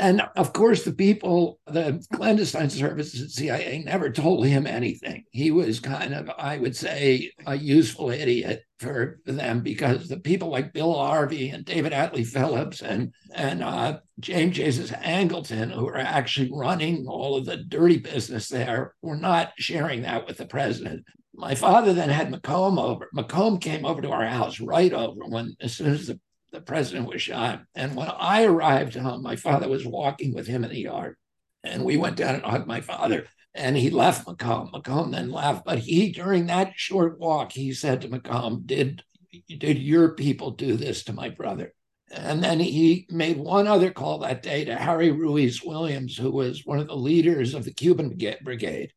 and 0.00 0.22
of 0.36 0.52
course, 0.52 0.84
the 0.84 0.92
people, 0.92 1.60
the 1.66 2.04
clandestine 2.12 2.70
services 2.70 3.22
at 3.22 3.30
CIA 3.30 3.82
never 3.84 4.10
told 4.10 4.46
him 4.46 4.66
anything. 4.66 5.24
He 5.30 5.50
was 5.50 5.78
kind 5.78 6.14
of, 6.14 6.30
I 6.38 6.56
would 6.56 6.74
say, 6.74 7.30
a 7.46 7.54
useful 7.54 8.10
idiot 8.10 8.62
for 8.78 9.20
them 9.26 9.60
because 9.60 10.08
the 10.08 10.18
people 10.18 10.48
like 10.48 10.72
Bill 10.72 10.94
Harvey 10.94 11.50
and 11.50 11.64
David 11.66 11.92
Atlee 11.92 12.26
Phillips 12.26 12.80
and 12.80 13.12
and 13.34 13.62
uh, 13.62 13.98
James 14.18 14.56
Jesus 14.56 14.90
Angleton, 14.90 15.70
who 15.70 15.84
were 15.84 15.98
actually 15.98 16.50
running 16.50 17.06
all 17.06 17.36
of 17.36 17.44
the 17.44 17.58
dirty 17.58 17.98
business 17.98 18.48
there, 18.48 18.94
were 19.02 19.16
not 19.16 19.52
sharing 19.58 20.02
that 20.02 20.26
with 20.26 20.38
the 20.38 20.46
president. 20.46 21.04
My 21.34 21.54
father 21.54 21.92
then 21.92 22.08
had 22.08 22.32
McCone 22.32 22.82
over. 22.82 23.08
McCone 23.14 23.60
came 23.60 23.84
over 23.84 24.00
to 24.02 24.10
our 24.10 24.26
house 24.26 24.60
right 24.60 24.92
over 24.92 25.26
when, 25.26 25.56
as 25.60 25.74
soon 25.74 25.92
as 25.92 26.06
the 26.06 26.18
the 26.52 26.60
president 26.60 27.08
was 27.08 27.22
shot. 27.22 27.62
And 27.74 27.94
when 27.96 28.08
I 28.08 28.44
arrived 28.44 28.96
home, 28.96 29.22
my 29.22 29.36
father 29.36 29.68
was 29.68 29.86
walking 29.86 30.34
with 30.34 30.46
him 30.46 30.64
in 30.64 30.70
the 30.70 30.80
yard. 30.80 31.16
And 31.62 31.84
we 31.84 31.96
went 31.96 32.16
down 32.16 32.36
and 32.36 32.44
hugged 32.44 32.66
my 32.66 32.80
father. 32.80 33.26
And 33.54 33.76
he 33.76 33.90
left 33.90 34.26
McCone. 34.26 34.72
McCone 34.72 35.12
then 35.12 35.30
left. 35.30 35.64
But 35.64 35.80
he, 35.80 36.12
during 36.12 36.46
that 36.46 36.72
short 36.76 37.18
walk, 37.18 37.52
he 37.52 37.72
said 37.72 38.00
to 38.02 38.08
McCone, 38.08 38.66
Did, 38.66 39.02
did 39.48 39.78
your 39.78 40.14
people 40.14 40.52
do 40.52 40.76
this 40.76 41.04
to 41.04 41.12
my 41.12 41.28
brother? 41.28 41.74
And 42.12 42.42
then 42.42 42.58
he 42.58 43.06
made 43.10 43.36
one 43.36 43.68
other 43.68 43.90
call 43.90 44.18
that 44.18 44.42
day 44.42 44.64
to 44.64 44.76
Harry 44.76 45.12
Ruiz 45.12 45.62
Williams, 45.62 46.16
who 46.16 46.30
was 46.30 46.66
one 46.66 46.80
of 46.80 46.88
the 46.88 46.96
leaders 46.96 47.54
of 47.54 47.64
the 47.64 47.72
Cuban 47.72 48.16
Brigade 48.42 48.92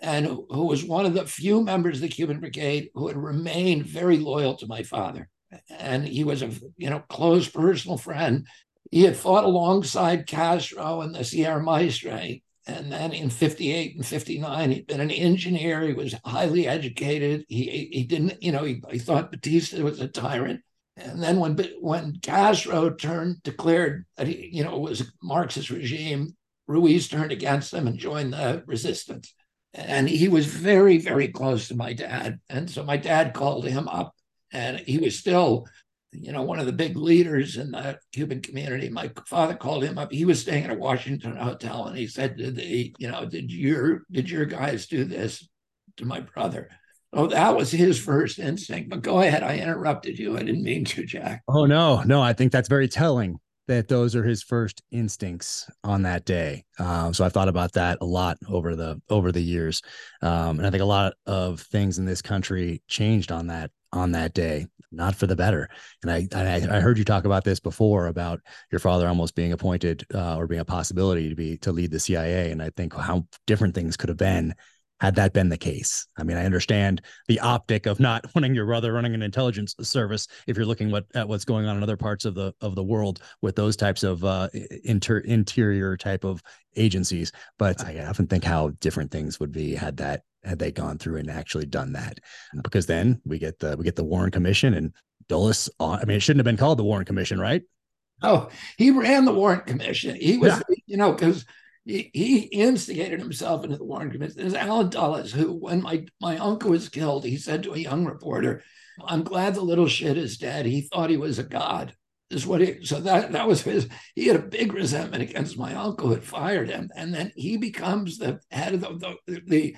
and 0.00 0.26
who 0.26 0.66
was 0.66 0.84
one 0.84 1.06
of 1.06 1.14
the 1.14 1.26
few 1.26 1.62
members 1.62 1.96
of 1.96 2.02
the 2.02 2.08
Cuban 2.08 2.40
Brigade 2.40 2.90
who 2.94 3.08
had 3.08 3.16
remained 3.16 3.86
very 3.86 4.18
loyal 4.18 4.56
to 4.56 4.66
my 4.66 4.82
father 4.82 5.28
and 5.70 6.06
he 6.06 6.24
was 6.24 6.42
a 6.42 6.50
you 6.76 6.90
know 6.90 7.00
close 7.08 7.48
personal 7.48 7.98
friend. 7.98 8.46
He 8.90 9.02
had 9.02 9.16
fought 9.16 9.44
alongside 9.44 10.26
Castro 10.26 11.00
in 11.02 11.12
the 11.12 11.24
Sierra 11.24 11.62
Maestre. 11.62 12.36
And 12.64 12.92
then 12.92 13.12
in 13.12 13.28
58 13.28 13.96
and 13.96 14.06
59, 14.06 14.70
he'd 14.70 14.86
been 14.86 15.00
an 15.00 15.10
engineer. 15.10 15.82
He 15.82 15.94
was 15.94 16.14
highly 16.24 16.68
educated. 16.68 17.44
He, 17.48 17.88
he 17.90 18.04
didn't, 18.04 18.40
you 18.40 18.52
know, 18.52 18.62
he, 18.62 18.80
he 18.88 19.00
thought 19.00 19.32
Batista 19.32 19.82
was 19.82 20.00
a 20.00 20.06
tyrant. 20.06 20.60
And 20.96 21.22
then 21.22 21.40
when 21.40 21.58
when 21.80 22.18
Castro 22.20 22.90
turned, 22.90 23.42
declared 23.42 24.04
that 24.16 24.28
he, 24.28 24.50
you 24.52 24.62
know, 24.62 24.76
it 24.76 24.90
was 24.90 25.10
Marxist 25.22 25.70
regime, 25.70 26.36
Ruiz 26.66 27.08
turned 27.08 27.32
against 27.32 27.72
them 27.72 27.86
and 27.86 27.98
joined 27.98 28.34
the 28.34 28.62
resistance. 28.66 29.34
And 29.74 30.08
he 30.08 30.28
was 30.28 30.46
very, 30.46 30.98
very 30.98 31.28
close 31.28 31.68
to 31.68 31.74
my 31.74 31.94
dad. 31.94 32.38
And 32.50 32.70
so 32.70 32.84
my 32.84 32.98
dad 32.98 33.32
called 33.32 33.64
him 33.64 33.88
up 33.88 34.14
and 34.52 34.78
he 34.80 34.98
was 34.98 35.18
still 35.18 35.66
you 36.12 36.32
know 36.32 36.42
one 36.42 36.58
of 36.58 36.66
the 36.66 36.72
big 36.72 36.96
leaders 36.96 37.56
in 37.56 37.70
the 37.70 37.98
cuban 38.12 38.40
community. 38.40 38.88
My 38.88 39.10
father 39.26 39.54
called 39.54 39.84
him 39.84 39.98
up. 39.98 40.12
He 40.12 40.24
was 40.24 40.40
staying 40.40 40.64
at 40.64 40.70
a 40.70 40.78
washington 40.78 41.36
hotel 41.36 41.86
and 41.86 41.96
he 41.96 42.06
said 42.06 42.36
did 42.36 42.56
the 42.56 42.94
you 42.98 43.10
know 43.10 43.24
did 43.24 43.52
your 43.52 44.02
did 44.10 44.30
your 44.30 44.44
guys 44.44 44.86
do 44.86 45.04
this 45.04 45.48
to 45.96 46.04
my 46.04 46.20
brother? 46.20 46.70
Oh 47.14 47.26
that 47.26 47.56
was 47.56 47.70
his 47.70 47.98
first 47.98 48.38
instinct. 48.38 48.90
But 48.90 49.02
go 49.02 49.20
ahead 49.20 49.42
i 49.42 49.56
interrupted 49.56 50.18
you. 50.18 50.36
I 50.36 50.42
didn't 50.42 50.62
mean 50.62 50.84
to 50.86 51.04
jack. 51.04 51.42
Oh 51.48 51.66
no 51.66 52.02
no 52.02 52.20
i 52.20 52.32
think 52.32 52.52
that's 52.52 52.68
very 52.68 52.88
telling 52.88 53.38
that 53.68 53.88
those 53.88 54.16
are 54.16 54.24
his 54.24 54.42
first 54.42 54.82
instincts 54.90 55.70
on 55.84 56.02
that 56.02 56.24
day. 56.24 56.64
Um, 56.78 57.14
so 57.14 57.24
I've 57.24 57.32
thought 57.32 57.48
about 57.48 57.72
that 57.72 57.98
a 58.00 58.04
lot 58.04 58.36
over 58.48 58.74
the 58.74 59.00
over 59.08 59.30
the 59.32 59.40
years, 59.40 59.82
um, 60.20 60.58
and 60.58 60.66
I 60.66 60.70
think 60.70 60.82
a 60.82 60.86
lot 60.86 61.14
of 61.26 61.60
things 61.60 61.98
in 61.98 62.04
this 62.04 62.22
country 62.22 62.82
changed 62.88 63.30
on 63.30 63.46
that 63.46 63.70
on 63.92 64.12
that 64.12 64.34
day, 64.34 64.66
not 64.90 65.14
for 65.14 65.26
the 65.26 65.36
better. 65.36 65.68
And 66.02 66.10
I, 66.10 66.28
I, 66.34 66.76
I 66.76 66.80
heard 66.80 66.98
you 66.98 67.04
talk 67.04 67.24
about 67.24 67.44
this 67.44 67.60
before 67.60 68.06
about 68.06 68.40
your 68.70 68.78
father 68.78 69.08
almost 69.08 69.34
being 69.34 69.52
appointed 69.52 70.04
uh, 70.14 70.36
or 70.36 70.46
being 70.46 70.60
a 70.60 70.64
possibility 70.64 71.28
to 71.28 71.34
be 71.34 71.58
to 71.58 71.72
lead 71.72 71.90
the 71.90 72.00
CIA. 72.00 72.50
And 72.50 72.62
I 72.62 72.70
think 72.70 72.94
how 72.94 73.26
different 73.46 73.74
things 73.74 73.96
could 73.96 74.08
have 74.08 74.18
been 74.18 74.54
had 75.02 75.16
that 75.16 75.32
been 75.32 75.48
the 75.48 75.58
case. 75.58 76.06
I 76.16 76.22
mean, 76.22 76.36
I 76.36 76.44
understand 76.44 77.02
the 77.26 77.40
optic 77.40 77.86
of 77.86 77.98
not 77.98 78.24
wanting 78.36 78.54
your 78.54 78.66
brother 78.66 78.92
running 78.92 79.14
an 79.14 79.22
intelligence 79.22 79.74
service 79.80 80.28
if 80.46 80.56
you're 80.56 80.64
looking 80.64 80.92
what 80.92 81.06
at 81.16 81.26
what's 81.26 81.44
going 81.44 81.66
on 81.66 81.76
in 81.76 81.82
other 81.82 81.96
parts 81.96 82.24
of 82.24 82.36
the 82.36 82.54
of 82.60 82.76
the 82.76 82.84
world 82.84 83.20
with 83.42 83.56
those 83.56 83.76
types 83.76 84.04
of 84.04 84.24
uh, 84.24 84.48
inter, 84.84 85.18
interior 85.18 85.96
type 85.96 86.22
of 86.22 86.40
agencies. 86.76 87.32
But 87.58 87.84
I 87.84 88.04
often 88.04 88.28
think 88.28 88.44
how 88.44 88.68
different 88.80 89.10
things 89.10 89.40
would 89.40 89.50
be 89.50 89.74
had 89.74 89.96
that 89.96 90.22
had 90.44 90.60
they 90.60 90.70
gone 90.70 90.98
through 90.98 91.16
and 91.16 91.28
actually 91.28 91.66
done 91.66 91.92
that 91.94 92.20
because 92.62 92.86
then 92.86 93.20
we 93.24 93.40
get 93.40 93.58
the 93.58 93.76
we 93.76 93.82
get 93.82 93.96
the 93.96 94.04
warren 94.04 94.30
commission 94.30 94.74
and 94.74 94.92
dulles 95.28 95.68
uh, 95.78 95.98
i 96.00 96.04
mean 96.04 96.16
it 96.16 96.20
shouldn't 96.20 96.40
have 96.40 96.44
been 96.44 96.56
called 96.56 96.80
the 96.80 96.82
warren 96.82 97.04
commission 97.04 97.38
right 97.38 97.62
oh 98.22 98.48
he 98.76 98.90
ran 98.90 99.24
the 99.24 99.32
warren 99.32 99.60
commission 99.60 100.16
he 100.16 100.38
was 100.38 100.50
yeah. 100.68 100.76
you 100.86 100.96
know 100.96 101.12
because 101.12 101.46
he, 101.84 102.48
instigated 102.52 103.18
himself 103.18 103.64
into 103.64 103.76
the 103.76 103.84
warren 103.84 104.10
commission 104.10 104.36
there's 104.36 104.54
allen 104.54 104.88
dulles 104.88 105.32
who 105.32 105.52
when 105.52 105.82
my 105.82 106.04
my 106.20 106.36
uncle 106.38 106.70
was 106.70 106.88
killed 106.88 107.24
he 107.24 107.36
said 107.36 107.62
to 107.62 107.74
a 107.74 107.78
young 107.78 108.04
reporter 108.04 108.62
i'm 109.06 109.22
glad 109.22 109.54
the 109.54 109.60
little 109.60 109.88
shit 109.88 110.16
is 110.16 110.38
dead 110.38 110.66
he 110.66 110.82
thought 110.82 111.10
he 111.10 111.16
was 111.16 111.38
a 111.38 111.44
god 111.44 111.94
is 112.30 112.46
what 112.46 112.60
he 112.60 112.84
so 112.84 113.00
that 113.00 113.32
that 113.32 113.48
was 113.48 113.62
his 113.62 113.88
he 114.14 114.26
had 114.26 114.36
a 114.36 114.46
big 114.46 114.72
resentment 114.72 115.22
against 115.22 115.58
my 115.58 115.74
uncle 115.74 116.08
who 116.08 116.14
had 116.14 116.24
fired 116.24 116.68
him 116.68 116.88
and 116.96 117.12
then 117.12 117.32
he 117.36 117.56
becomes 117.56 118.16
the 118.16 118.40
head 118.50 118.74
of 118.74 119.00
the, 119.00 119.16
the, 119.26 119.42
the 119.46 119.76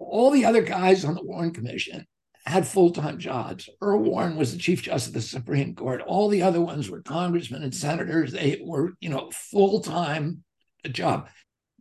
all 0.00 0.30
the 0.30 0.46
other 0.46 0.62
guys 0.62 1.04
on 1.04 1.14
the 1.14 1.22
Warren 1.22 1.52
Commission 1.52 2.06
had 2.46 2.66
full-time 2.66 3.18
jobs. 3.18 3.68
Earl 3.82 4.00
Warren 4.00 4.36
was 4.36 4.52
the 4.52 4.58
Chief 4.58 4.82
Justice 4.82 5.08
of 5.08 5.14
the 5.14 5.20
Supreme 5.20 5.74
Court. 5.74 6.00
All 6.00 6.28
the 6.28 6.42
other 6.42 6.60
ones 6.60 6.88
were 6.88 7.02
congressmen 7.02 7.62
and 7.62 7.74
senators. 7.74 8.32
They 8.32 8.60
were, 8.64 8.94
you 9.00 9.10
know, 9.10 9.30
full-time 9.30 10.42
job. 10.88 11.28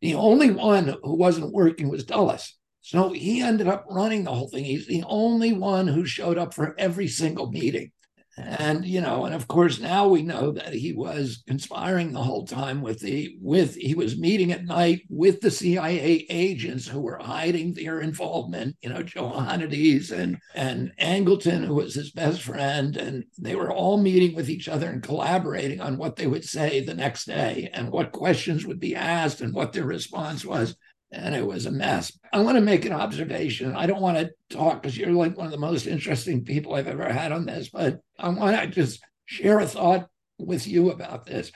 The 0.01 0.15
only 0.15 0.51
one 0.51 0.95
who 1.03 1.15
wasn't 1.15 1.53
working 1.53 1.89
was 1.89 2.05
Dulles. 2.05 2.55
So 2.81 3.11
he 3.11 3.41
ended 3.41 3.67
up 3.67 3.85
running 3.89 4.23
the 4.23 4.33
whole 4.33 4.49
thing. 4.49 4.63
He's 4.63 4.87
the 4.87 5.03
only 5.07 5.53
one 5.53 5.87
who 5.87 6.05
showed 6.05 6.37
up 6.37 6.53
for 6.53 6.75
every 6.79 7.07
single 7.07 7.51
meeting. 7.51 7.91
And 8.39 8.85
you 8.85 9.01
know, 9.01 9.25
and 9.25 9.35
of 9.35 9.47
course 9.47 9.79
now 9.79 10.07
we 10.07 10.21
know 10.21 10.51
that 10.51 10.73
he 10.73 10.93
was 10.93 11.43
conspiring 11.47 12.11
the 12.11 12.23
whole 12.23 12.45
time 12.45 12.81
with 12.81 12.99
the 12.99 13.35
with 13.41 13.75
he 13.75 13.95
was 13.95 14.17
meeting 14.17 14.51
at 14.51 14.65
night 14.65 15.01
with 15.09 15.41
the 15.41 15.51
CIA 15.51 16.25
agents 16.29 16.87
who 16.87 17.01
were 17.01 17.17
hiding 17.17 17.73
their 17.73 17.99
involvement, 17.99 18.77
you 18.81 18.89
know, 18.89 19.03
Joannides 19.03 20.11
and 20.11 20.37
and 20.55 20.91
Angleton, 20.99 21.65
who 21.65 21.75
was 21.75 21.93
his 21.93 22.11
best 22.11 22.41
friend, 22.41 22.95
and 22.97 23.25
they 23.37 23.55
were 23.55 23.71
all 23.71 23.97
meeting 23.97 24.35
with 24.35 24.49
each 24.49 24.67
other 24.67 24.89
and 24.89 25.03
collaborating 25.03 25.81
on 25.81 25.97
what 25.97 26.15
they 26.15 26.27
would 26.27 26.45
say 26.45 26.79
the 26.79 26.93
next 26.93 27.25
day 27.25 27.69
and 27.73 27.91
what 27.91 28.11
questions 28.11 28.65
would 28.65 28.79
be 28.79 28.95
asked 28.95 29.41
and 29.41 29.53
what 29.53 29.73
their 29.73 29.85
response 29.85 30.45
was 30.45 30.75
and 31.11 31.33
it 31.35 31.45
was 31.45 31.65
a 31.65 31.71
mess. 31.71 32.17
I 32.31 32.39
want 32.39 32.55
to 32.55 32.61
make 32.61 32.85
an 32.85 32.93
observation. 32.93 33.75
I 33.75 33.85
don't 33.87 34.01
want 34.01 34.17
to 34.17 34.31
talk 34.55 34.81
because 34.81 34.97
you're 34.97 35.11
like 35.11 35.37
one 35.37 35.47
of 35.47 35.51
the 35.51 35.57
most 35.57 35.87
interesting 35.87 36.43
people 36.43 36.75
I've 36.75 36.87
ever 36.87 37.11
had 37.11 37.31
on 37.31 37.45
this, 37.45 37.69
but 37.69 37.99
I 38.17 38.29
want 38.29 38.59
to 38.59 38.67
just 38.67 39.01
share 39.25 39.59
a 39.59 39.65
thought 39.65 40.07
with 40.37 40.67
you 40.67 40.91
about 40.91 41.25
this. 41.25 41.51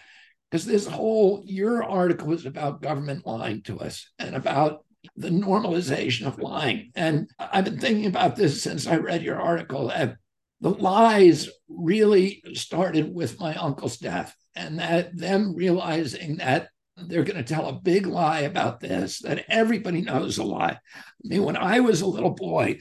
Because 0.50 0.66
this 0.66 0.86
whole, 0.86 1.44
your 1.46 1.84
article 1.84 2.28
was 2.28 2.46
about 2.46 2.82
government 2.82 3.26
lying 3.26 3.64
to 3.64 3.80
us 3.80 4.10
and 4.20 4.36
about 4.36 4.86
the 5.16 5.30
normalization 5.30 6.28
of 6.28 6.40
lying. 6.40 6.92
And 6.96 7.30
I've 7.40 7.66
been 7.66 7.80
thinking 7.80 8.06
about 8.06 8.36
this 8.36 8.62
since 8.62 8.88
I 8.88 8.98
read 8.98 9.24
your 9.24 9.42
article. 9.42 9.88
That 9.88 10.18
the 10.62 10.70
lies 10.70 11.50
really 11.68 12.44
started 12.54 13.14
with 13.14 13.40
my 13.40 13.56
uncle's 13.56 13.98
death, 13.98 14.36
and 14.56 14.80
that 14.80 15.18
them 15.18 15.56
realizing 15.56 16.38
that 16.38 16.70
they're 17.08 17.24
going 17.24 17.44
to 17.44 17.54
tell 17.54 17.68
a 17.68 17.74
big 17.74 18.06
lie 18.06 18.42
about 18.42 18.80
this 18.80 19.20
that 19.20 19.46
everybody 19.50 20.02
knows 20.02 20.38
a 20.38 20.44
lie. 20.44 20.78
I 20.96 21.02
mean, 21.24 21.44
when 21.44 21.58
I 21.58 21.80
was 21.80 22.02
a 22.02 22.08
little 22.08 22.32
boy 22.32 22.80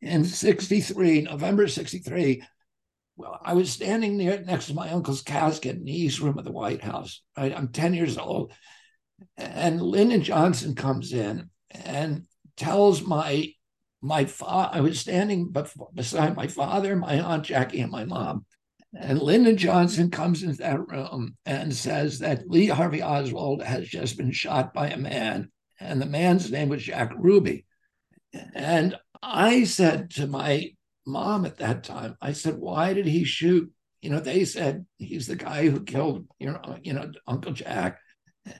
in 0.00 0.24
63, 0.24 1.22
November 1.22 1.68
63, 1.68 2.42
well, 3.16 3.38
I 3.42 3.54
was 3.54 3.70
standing 3.70 4.16
near 4.16 4.40
next 4.40 4.66
to 4.66 4.74
my 4.74 4.90
uncle's 4.90 5.22
casket 5.22 5.76
in 5.76 5.84
the 5.84 5.92
East 5.92 6.20
Room 6.20 6.38
of 6.38 6.44
the 6.44 6.52
White 6.52 6.82
House. 6.82 7.22
Right, 7.36 7.56
I'm 7.56 7.68
10 7.68 7.94
years 7.94 8.18
old, 8.18 8.52
and 9.36 9.80
Lyndon 9.80 10.22
Johnson 10.22 10.74
comes 10.74 11.12
in 11.12 11.50
and 11.70 12.24
tells 12.56 13.02
my 13.02 13.52
my 14.00 14.26
father. 14.26 14.76
I 14.76 14.80
was 14.80 15.00
standing 15.00 15.52
beside 15.94 16.36
my 16.36 16.46
father, 16.46 16.94
my 16.94 17.20
aunt 17.20 17.44
Jackie, 17.44 17.80
and 17.80 17.90
my 17.90 18.04
mom, 18.04 18.44
and 18.98 19.20
Lyndon 19.20 19.56
Johnson 19.56 20.10
comes 20.10 20.42
into 20.42 20.58
that 20.58 20.88
room 20.88 21.36
and 21.44 21.74
says 21.74 22.20
that 22.20 22.48
Lee 22.48 22.66
Harvey 22.66 23.02
Oswald 23.02 23.62
has 23.62 23.88
just 23.88 24.16
been 24.16 24.32
shot 24.32 24.72
by 24.72 24.88
a 24.88 24.96
man, 24.96 25.50
and 25.80 26.00
the 26.00 26.06
man's 26.06 26.50
name 26.50 26.68
was 26.68 26.82
Jack 26.82 27.12
Ruby. 27.16 27.66
And 28.54 28.96
I 29.22 29.64
said 29.64 30.10
to 30.12 30.26
my 30.26 30.72
mom 31.06 31.44
at 31.44 31.58
that 31.58 31.84
time, 31.84 32.16
I 32.20 32.32
said, 32.32 32.56
Why 32.56 32.94
did 32.94 33.06
he 33.06 33.24
shoot, 33.24 33.72
you 34.04 34.10
know, 34.10 34.20
they 34.20 34.44
said 34.44 34.84
he's 34.98 35.26
the 35.26 35.34
guy 35.34 35.66
who 35.70 35.82
killed, 35.82 36.26
you 36.38 36.48
know, 36.48 36.76
you 36.82 36.92
know, 36.92 37.10
Uncle 37.26 37.52
Jack. 37.52 37.98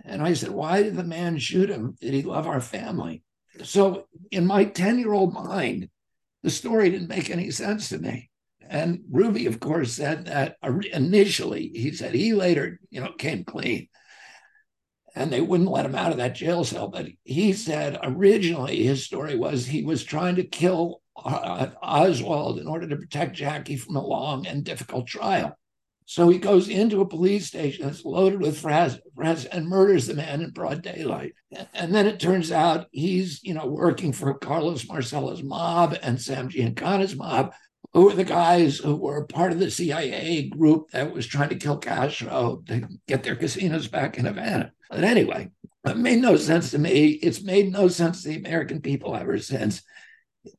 And 0.07 0.23
I 0.23 0.33
said, 0.33 0.49
why 0.49 0.83
did 0.83 0.97
the 0.97 1.05
man 1.05 1.37
shoot 1.37 1.69
him? 1.69 1.99
Did 2.01 2.15
he 2.15 2.23
love 2.23 2.47
our 2.47 2.63
family? 2.63 3.23
So 3.63 4.07
in 4.31 4.47
my 4.47 4.65
10 4.65 4.99
year 4.99 5.13
old 5.13 5.35
mind, 5.35 5.91
the 6.43 6.49
story 6.49 6.89
didn't 6.89 7.09
make 7.09 7.29
any 7.29 7.51
sense 7.51 7.91
to 7.91 7.99
me. 7.99 8.31
And 8.75 9.05
Ruby, 9.09 9.47
of 9.47 9.61
course, 9.61 9.93
said 9.93 10.25
that 10.25 10.57
initially, 10.93 11.71
he 11.73 11.93
said 11.93 12.13
he 12.13 12.35
later, 12.35 12.81
you 12.91 13.01
know, 13.01 13.13
came 13.13 13.45
clean 13.45 13.87
and 15.15 15.33
they 15.33 15.41
wouldn't 15.41 15.71
let 15.71 15.87
him 15.87 15.95
out 15.95 16.11
of 16.11 16.17
that 16.17 16.35
jail 16.35 16.65
cell. 16.65 16.89
But 16.89 17.07
he 17.23 17.53
said 17.53 18.01
originally 18.03 18.83
his 18.83 19.05
story 19.05 19.37
was 19.37 19.65
he 19.65 19.85
was 19.85 20.03
trying 20.03 20.35
to 20.37 20.43
kill 20.45 21.03
uh, 21.17 21.69
Oswald 21.85 22.59
in 22.59 22.67
order 22.67 22.89
to 22.89 22.97
protect 22.97 23.37
Jackie 23.37 23.77
from 23.77 23.95
a 23.95 24.05
long 24.05 24.45
and 24.45 24.65
difficult 24.65 25.07
trial. 25.07 25.57
So 26.07 26.29
he 26.29 26.39
goes 26.39 26.69
into 26.69 27.01
a 27.01 27.09
police 27.09 27.47
station 27.47 27.87
that's 27.87 28.05
loaded 28.05 28.41
with 28.41 28.59
friends 28.59 29.45
and 29.47 29.69
murders 29.69 30.09
the 30.09 30.15
man 30.15 30.43
in 30.43 30.51
broad 30.51 30.83
daylight. 30.83 31.33
And 31.73 31.95
then 31.95 32.07
it 32.07 32.19
turns 32.19 32.51
out 32.51 32.89
he's, 32.91 33.41
you 33.45 33.55
know, 33.55 33.67
working 33.67 34.13
for 34.13 34.35
Carlos 34.35 34.87
Marcello's 34.89 35.45
mob 35.45 35.97
and 36.03 36.21
Sam 36.21 36.51
Giancana's 36.51 37.15
mob, 37.15 37.53
who 37.95 38.07
were 38.07 38.15
the 38.15 38.25
guys 38.25 38.79
who 38.79 38.97
were 38.97 39.25
part 39.25 39.53
of 39.53 39.61
the 39.61 39.71
CIA 39.71 40.49
group 40.49 40.91
that 40.91 41.15
was 41.15 41.27
trying 41.27 41.51
to 41.51 41.55
kill 41.55 41.79
Castro 41.79 42.63
to 42.67 42.89
get 43.07 43.23
their 43.23 43.37
casinos 43.37 43.87
back 43.87 44.19
in 44.19 44.27
Havana. 44.27 44.73
But 44.91 45.05
anyway, 45.05 45.51
it 45.87 45.97
made 45.97 46.21
no 46.21 46.37
sense 46.37 46.73
to 46.73 46.79
me. 46.79 47.11
It's 47.11 47.43
made 47.43 47.73
no 47.73 47.87
sense 47.87 48.23
to 48.23 48.31
the 48.31 48.37
American 48.37 48.81
people 48.81 49.15
ever 49.15 49.39
since. 49.39 49.83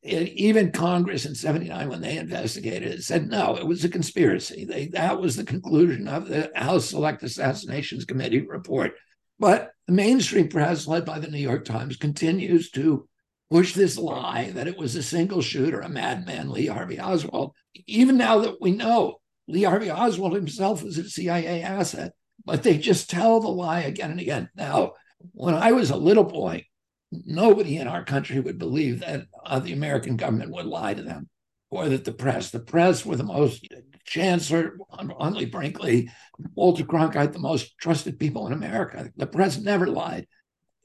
It, 0.01 0.29
even 0.29 0.71
Congress 0.71 1.25
in 1.25 1.35
79, 1.35 1.89
when 1.89 2.01
they 2.01 2.17
investigated 2.17 2.93
it, 2.93 3.03
said 3.03 3.27
no, 3.27 3.57
it 3.57 3.67
was 3.67 3.83
a 3.83 3.89
conspiracy. 3.89 4.63
They, 4.63 4.87
that 4.87 5.19
was 5.19 5.35
the 5.35 5.43
conclusion 5.43 6.07
of 6.07 6.27
the 6.27 6.51
House 6.55 6.89
Select 6.89 7.21
Assassinations 7.21 8.05
Committee 8.05 8.41
report. 8.41 8.93
But 9.39 9.71
the 9.87 9.93
mainstream 9.93 10.47
press, 10.47 10.87
led 10.87 11.03
by 11.03 11.19
the 11.19 11.27
New 11.27 11.37
York 11.37 11.65
Times, 11.65 11.97
continues 11.97 12.71
to 12.71 13.07
push 13.51 13.73
this 13.73 13.97
lie 13.97 14.51
that 14.51 14.67
it 14.67 14.77
was 14.77 14.95
a 14.95 15.03
single 15.03 15.41
shooter, 15.41 15.81
a 15.81 15.89
madman, 15.89 16.49
Lee 16.49 16.67
Harvey 16.67 16.99
Oswald. 16.99 17.53
Even 17.87 18.17
now 18.17 18.39
that 18.39 18.61
we 18.61 18.71
know 18.71 19.19
Lee 19.47 19.63
Harvey 19.63 19.91
Oswald 19.91 20.33
himself 20.33 20.83
was 20.83 20.97
a 20.97 21.09
CIA 21.09 21.61
asset, 21.61 22.13
but 22.43 22.63
they 22.63 22.77
just 22.77 23.09
tell 23.09 23.39
the 23.39 23.47
lie 23.47 23.81
again 23.81 24.11
and 24.11 24.19
again. 24.19 24.49
Now, 24.55 24.93
when 25.33 25.53
I 25.55 25.71
was 25.71 25.89
a 25.89 25.97
little 25.97 26.23
boy, 26.23 26.65
nobody 27.11 27.77
in 27.77 27.87
our 27.87 28.03
country 28.03 28.39
would 28.39 28.57
believe 28.57 29.01
that 29.01 29.25
uh, 29.45 29.59
the 29.59 29.73
American 29.73 30.17
government 30.17 30.51
would 30.51 30.65
lie 30.65 30.93
to 30.93 31.03
them 31.03 31.29
or 31.69 31.89
that 31.89 32.05
the 32.05 32.13
press, 32.13 32.51
the 32.51 32.59
press 32.59 33.05
were 33.05 33.15
the 33.15 33.23
most, 33.23 33.67
Chancellor 34.05 34.77
Huntley 34.91 35.45
Brinkley, 35.45 36.11
Walter 36.53 36.83
Cronkite, 36.83 37.33
the 37.33 37.39
most 37.39 37.77
trusted 37.79 38.19
people 38.19 38.45
in 38.47 38.53
America. 38.53 39.11
The 39.17 39.27
press 39.27 39.57
never 39.57 39.87
lied. 39.87 40.27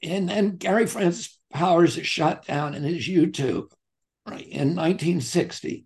And 0.01 0.27
then 0.27 0.57
Gary 0.57 0.87
Francis 0.87 1.39
Powers 1.53 1.97
is 1.97 2.07
shot 2.07 2.45
down 2.45 2.73
in 2.73 2.83
his 2.83 3.07
U 3.07 3.31
2 3.31 3.69
right, 4.27 4.47
in 4.47 4.75
1960. 4.75 5.85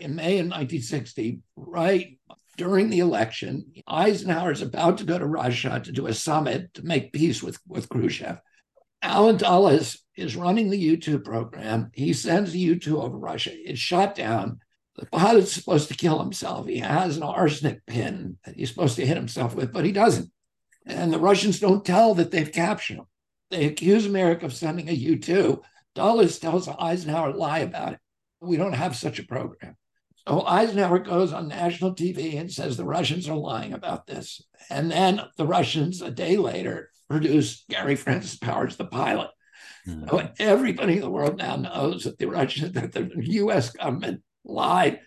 In 0.00 0.16
May 0.16 0.38
of 0.40 0.46
1960, 0.46 1.40
right 1.56 2.18
during 2.56 2.90
the 2.90 3.00
election, 3.00 3.72
Eisenhower 3.86 4.50
is 4.50 4.62
about 4.62 4.98
to 4.98 5.04
go 5.04 5.18
to 5.18 5.26
Russia 5.26 5.80
to 5.84 5.92
do 5.92 6.06
a 6.06 6.14
summit 6.14 6.74
to 6.74 6.84
make 6.84 7.12
peace 7.12 7.42
with, 7.42 7.58
with 7.66 7.88
Khrushchev. 7.88 8.38
Allen 9.02 9.36
Dulles 9.36 9.98
is 10.16 10.36
running 10.36 10.70
the 10.70 10.78
U 10.78 10.96
2 10.96 11.20
program. 11.20 11.90
He 11.92 12.12
sends 12.12 12.52
the 12.52 12.58
U 12.60 12.78
2 12.78 13.00
over 13.00 13.16
Russia. 13.16 13.50
It's 13.52 13.78
shot 13.78 14.14
down. 14.14 14.60
The 14.96 15.06
pilot's 15.06 15.52
supposed 15.52 15.88
to 15.88 15.96
kill 15.96 16.20
himself. 16.20 16.66
He 16.66 16.78
has 16.78 17.16
an 17.16 17.24
arsenic 17.24 17.84
pin 17.86 18.38
that 18.44 18.56
he's 18.56 18.68
supposed 18.68 18.96
to 18.96 19.06
hit 19.06 19.16
himself 19.16 19.54
with, 19.54 19.72
but 19.72 19.84
he 19.84 19.92
doesn't. 19.92 20.30
And 20.86 21.12
the 21.12 21.18
Russians 21.18 21.58
don't 21.58 21.84
tell 21.84 22.14
that 22.14 22.30
they've 22.30 22.50
captured 22.50 22.98
him. 22.98 23.06
They 23.54 23.66
accuse 23.66 24.04
America 24.04 24.46
of 24.46 24.52
sending 24.52 24.88
a 24.88 24.92
U 24.92 25.16
2. 25.16 25.62
Dulles 25.94 26.40
tells 26.40 26.68
Eisenhower 26.68 27.32
lie 27.32 27.60
about 27.60 27.92
it. 27.92 28.00
We 28.40 28.56
don't 28.56 28.72
have 28.72 28.96
such 28.96 29.20
a 29.20 29.24
program. 29.24 29.76
So 30.26 30.44
Eisenhower 30.44 30.98
goes 30.98 31.32
on 31.32 31.46
national 31.46 31.94
TV 31.94 32.40
and 32.40 32.50
says 32.50 32.76
the 32.76 32.84
Russians 32.84 33.28
are 33.28 33.36
lying 33.36 33.72
about 33.72 34.08
this. 34.08 34.42
And 34.70 34.90
then 34.90 35.20
the 35.36 35.46
Russians, 35.46 36.02
a 36.02 36.10
day 36.10 36.36
later, 36.36 36.90
produce 37.08 37.64
Gary 37.70 37.94
Francis 37.94 38.36
Powers, 38.36 38.76
the 38.76 38.86
pilot. 38.86 39.30
Mm-hmm. 39.86 40.08
So 40.08 40.28
everybody 40.40 40.94
in 40.94 41.02
the 41.02 41.10
world 41.10 41.36
now 41.36 41.54
knows 41.54 42.04
that 42.04 42.18
the 42.18 42.26
Russians, 42.26 42.72
that 42.72 42.90
the 42.90 43.08
US 43.14 43.70
government 43.70 44.22
lied. 44.44 44.98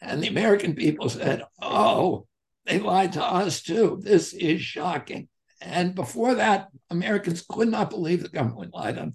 And 0.00 0.20
the 0.20 0.28
American 0.28 0.74
people 0.74 1.08
said, 1.08 1.44
oh, 1.62 2.26
they 2.66 2.80
lied 2.80 3.12
to 3.12 3.24
us 3.24 3.62
too. 3.62 4.00
This 4.02 4.32
is 4.32 4.60
shocking. 4.62 5.28
And 5.60 5.94
before 5.94 6.34
that, 6.34 6.68
Americans 6.90 7.44
could 7.48 7.68
not 7.68 7.90
believe 7.90 8.22
the 8.22 8.28
government 8.28 8.74
lied 8.74 8.96
them. 8.96 9.14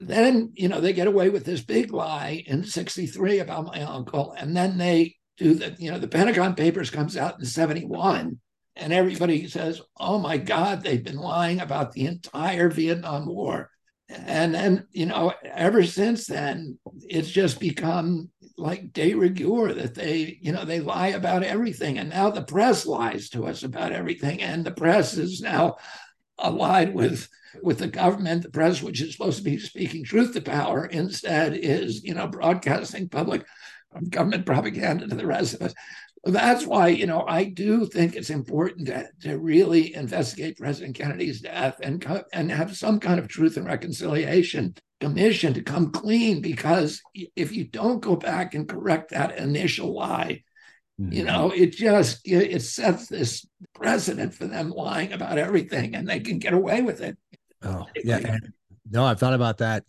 Then, 0.00 0.52
you 0.54 0.68
know, 0.68 0.80
they 0.80 0.92
get 0.92 1.06
away 1.06 1.30
with 1.30 1.44
this 1.44 1.62
big 1.62 1.92
lie 1.92 2.42
in 2.46 2.64
63 2.64 3.38
about 3.38 3.66
my 3.66 3.82
uncle. 3.82 4.34
And 4.36 4.56
then 4.56 4.76
they 4.76 5.16
do 5.36 5.54
the, 5.54 5.74
you 5.78 5.90
know, 5.90 5.98
the 5.98 6.08
Pentagon 6.08 6.54
Papers 6.54 6.90
comes 6.90 7.16
out 7.16 7.38
in 7.38 7.44
71. 7.44 8.38
And 8.76 8.92
everybody 8.92 9.46
says, 9.46 9.80
oh 9.98 10.18
my 10.18 10.36
God, 10.36 10.82
they've 10.82 11.02
been 11.02 11.16
lying 11.16 11.60
about 11.60 11.92
the 11.92 12.06
entire 12.06 12.68
Vietnam 12.68 13.26
War. 13.26 13.70
And 14.08 14.54
then, 14.54 14.86
you 14.90 15.06
know, 15.06 15.32
ever 15.44 15.84
since 15.84 16.26
then, 16.26 16.78
it's 17.02 17.30
just 17.30 17.60
become 17.60 18.30
like 18.56 18.92
de 18.92 19.14
rigueur 19.14 19.72
that 19.74 19.94
they, 19.94 20.38
you 20.40 20.52
know, 20.52 20.64
they 20.64 20.80
lie 20.80 21.08
about 21.08 21.42
everything. 21.42 21.98
And 21.98 22.10
now 22.10 22.30
the 22.30 22.42
press 22.42 22.86
lies 22.86 23.28
to 23.30 23.46
us 23.46 23.62
about 23.62 23.92
everything. 23.92 24.40
And 24.42 24.64
the 24.64 24.70
press 24.70 25.16
is 25.16 25.40
now 25.40 25.76
allied 26.38 26.94
with 26.94 27.28
with 27.62 27.78
the 27.78 27.86
government, 27.86 28.42
the 28.42 28.50
press, 28.50 28.82
which 28.82 29.00
is 29.00 29.12
supposed 29.12 29.38
to 29.38 29.44
be 29.44 29.58
speaking 29.58 30.04
truth 30.04 30.32
to 30.32 30.40
power, 30.40 30.86
instead 30.86 31.54
is, 31.54 32.02
you 32.02 32.12
know, 32.12 32.26
broadcasting 32.26 33.08
public 33.08 33.44
government 34.10 34.44
propaganda 34.44 35.06
to 35.06 35.14
the 35.14 35.26
rest 35.26 35.54
of 35.54 35.62
us. 35.62 35.74
That's 36.24 36.66
why, 36.66 36.88
you 36.88 37.06
know, 37.06 37.24
I 37.26 37.44
do 37.44 37.86
think 37.86 38.16
it's 38.16 38.30
important 38.30 38.86
to, 38.86 39.08
to 39.22 39.38
really 39.38 39.94
investigate 39.94 40.56
President 40.56 40.96
Kennedy's 40.96 41.42
death 41.42 41.78
and, 41.82 42.04
and 42.32 42.50
have 42.50 42.76
some 42.76 42.98
kind 42.98 43.20
of 43.20 43.28
truth 43.28 43.56
and 43.56 43.66
reconciliation 43.66 44.74
commission 45.04 45.54
to 45.54 45.62
come 45.62 45.90
clean. 45.90 46.40
Because 46.40 47.00
if 47.36 47.52
you 47.52 47.64
don't 47.64 48.00
go 48.00 48.16
back 48.16 48.54
and 48.54 48.68
correct 48.68 49.10
that 49.10 49.38
initial 49.38 49.94
lie, 49.94 50.42
Mm-hmm. 51.00 51.12
You 51.12 51.24
know, 51.24 51.50
it 51.50 51.72
just 51.72 52.20
it 52.24 52.62
sets 52.62 53.08
this 53.08 53.44
precedent 53.74 54.32
for 54.32 54.46
them 54.46 54.70
lying 54.70 55.12
about 55.12 55.38
everything, 55.38 55.96
and 55.96 56.08
they 56.08 56.20
can 56.20 56.38
get 56.38 56.54
away 56.54 56.82
with 56.82 57.00
it. 57.00 57.18
Oh 57.64 57.86
yeah, 58.04 58.38
no, 58.88 59.04
I've 59.04 59.18
thought 59.18 59.34
about 59.34 59.58
that 59.58 59.82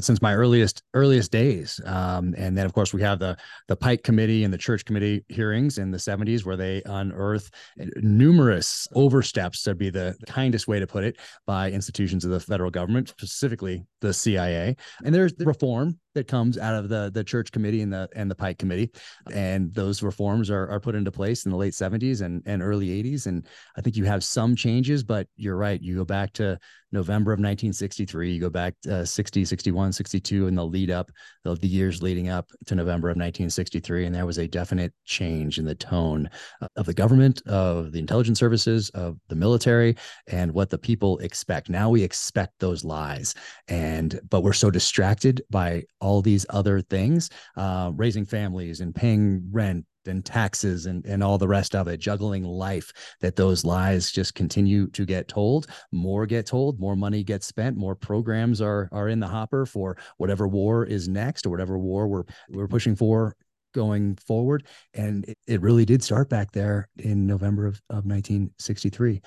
since 0.00 0.22
my 0.22 0.34
earliest 0.34 0.82
earliest 0.94 1.32
days. 1.32 1.80
Um, 1.84 2.34
and 2.38 2.56
then 2.56 2.66
of 2.66 2.72
course 2.72 2.94
we 2.94 3.02
have 3.02 3.18
the 3.18 3.36
the 3.68 3.76
Pike 3.76 4.02
Committee 4.02 4.44
and 4.44 4.52
the 4.52 4.58
Church 4.58 4.84
Committee 4.84 5.24
hearings 5.28 5.78
in 5.78 5.90
the 5.90 5.98
70s 5.98 6.44
where 6.44 6.56
they 6.56 6.82
unearth 6.86 7.50
numerous 7.96 8.86
oversteps 8.94 9.62
That'd 9.64 9.78
be 9.78 9.90
the 9.90 10.16
kindest 10.26 10.68
way 10.68 10.80
to 10.80 10.86
put 10.86 11.04
it 11.04 11.18
by 11.46 11.70
institutions 11.70 12.24
of 12.24 12.30
the 12.30 12.40
federal 12.40 12.70
government, 12.70 13.08
specifically 13.08 13.84
the 14.00 14.12
CIA. 14.12 14.76
And 15.04 15.14
there's 15.14 15.34
the 15.34 15.46
reform 15.46 15.98
that 16.14 16.28
comes 16.28 16.58
out 16.58 16.74
of 16.74 16.88
the 16.88 17.10
the 17.12 17.24
church 17.24 17.52
committee 17.52 17.80
and 17.80 17.92
the 17.92 18.08
and 18.14 18.30
the 18.30 18.34
Pike 18.34 18.58
committee, 18.58 18.90
and 19.32 19.72
those 19.72 20.02
reforms 20.02 20.50
are 20.50 20.68
are 20.68 20.80
put 20.80 20.94
into 20.94 21.10
place 21.10 21.44
in 21.44 21.50
the 21.50 21.56
late 21.56 21.72
70s 21.72 22.22
and 22.22 22.42
and 22.46 22.62
early 22.62 22.88
80s. 23.02 23.26
And 23.26 23.46
I 23.76 23.80
think 23.80 23.96
you 23.96 24.04
have 24.04 24.24
some 24.24 24.54
changes, 24.56 25.02
but 25.02 25.26
you're 25.36 25.56
right. 25.56 25.80
You 25.80 25.96
go 25.96 26.04
back 26.04 26.32
to 26.34 26.58
November 26.92 27.32
of 27.32 27.38
1963, 27.38 28.32
you 28.32 28.40
go 28.40 28.50
back 28.50 28.74
uh, 28.90 29.04
60, 29.04 29.44
61, 29.44 29.92
62, 29.92 30.46
and 30.46 30.56
the 30.56 30.64
lead 30.64 30.90
up, 30.90 31.10
the, 31.44 31.54
the 31.56 31.66
years 31.66 32.02
leading 32.02 32.28
up 32.28 32.50
to 32.66 32.74
November 32.74 33.08
of 33.08 33.16
1963, 33.16 34.06
and 34.06 34.14
there 34.14 34.26
was 34.26 34.38
a 34.38 34.46
definite 34.46 34.92
change 35.04 35.58
in 35.58 35.64
the 35.64 35.74
tone 35.74 36.28
of 36.76 36.86
the 36.86 36.94
government, 36.94 37.42
of 37.46 37.92
the 37.92 37.98
intelligence 37.98 38.38
services, 38.38 38.90
of 38.90 39.18
the 39.28 39.36
military, 39.36 39.96
and 40.28 40.52
what 40.52 40.70
the 40.70 40.78
people 40.78 41.18
expect. 41.18 41.70
Now 41.70 41.88
we 41.90 42.02
expect 42.02 42.58
those 42.58 42.84
lies, 42.84 43.34
and 43.68 44.20
but 44.28 44.42
we're 44.42 44.52
so 44.52 44.70
distracted 44.70 45.42
by 45.50 45.84
all 46.00 46.22
these 46.22 46.46
other 46.50 46.80
things, 46.80 47.30
uh, 47.56 47.90
raising 47.94 48.26
families 48.26 48.80
and 48.80 48.94
paying 48.94 49.48
rent 49.50 49.86
and 50.08 50.24
taxes 50.24 50.86
and, 50.86 51.04
and 51.06 51.22
all 51.22 51.38
the 51.38 51.48
rest 51.48 51.74
of 51.74 51.88
it, 51.88 51.98
juggling 51.98 52.44
life, 52.44 52.92
that 53.20 53.36
those 53.36 53.64
lies 53.64 54.10
just 54.10 54.34
continue 54.34 54.88
to 54.88 55.04
get 55.04 55.28
told. 55.28 55.66
More 55.90 56.26
get 56.26 56.46
told, 56.46 56.80
more 56.80 56.96
money 56.96 57.22
gets 57.22 57.46
spent, 57.46 57.76
more 57.76 57.94
programs 57.94 58.60
are 58.60 58.88
are 58.92 59.08
in 59.08 59.20
the 59.20 59.28
hopper 59.28 59.66
for 59.66 59.96
whatever 60.16 60.48
war 60.48 60.84
is 60.84 61.08
next 61.08 61.46
or 61.46 61.50
whatever 61.50 61.78
war 61.78 62.06
we're 62.08 62.24
we're 62.50 62.68
pushing 62.68 62.96
for 62.96 63.34
going 63.72 64.16
forward. 64.26 64.66
And 64.94 65.24
it, 65.26 65.38
it, 65.46 65.62
really 65.62 65.84
did 65.84 66.02
start 66.02 66.28
back 66.28 66.52
there 66.52 66.88
in 66.98 67.26
November 67.26 67.66
of, 67.66 67.76
of 67.88 68.04
1963. 68.04 69.22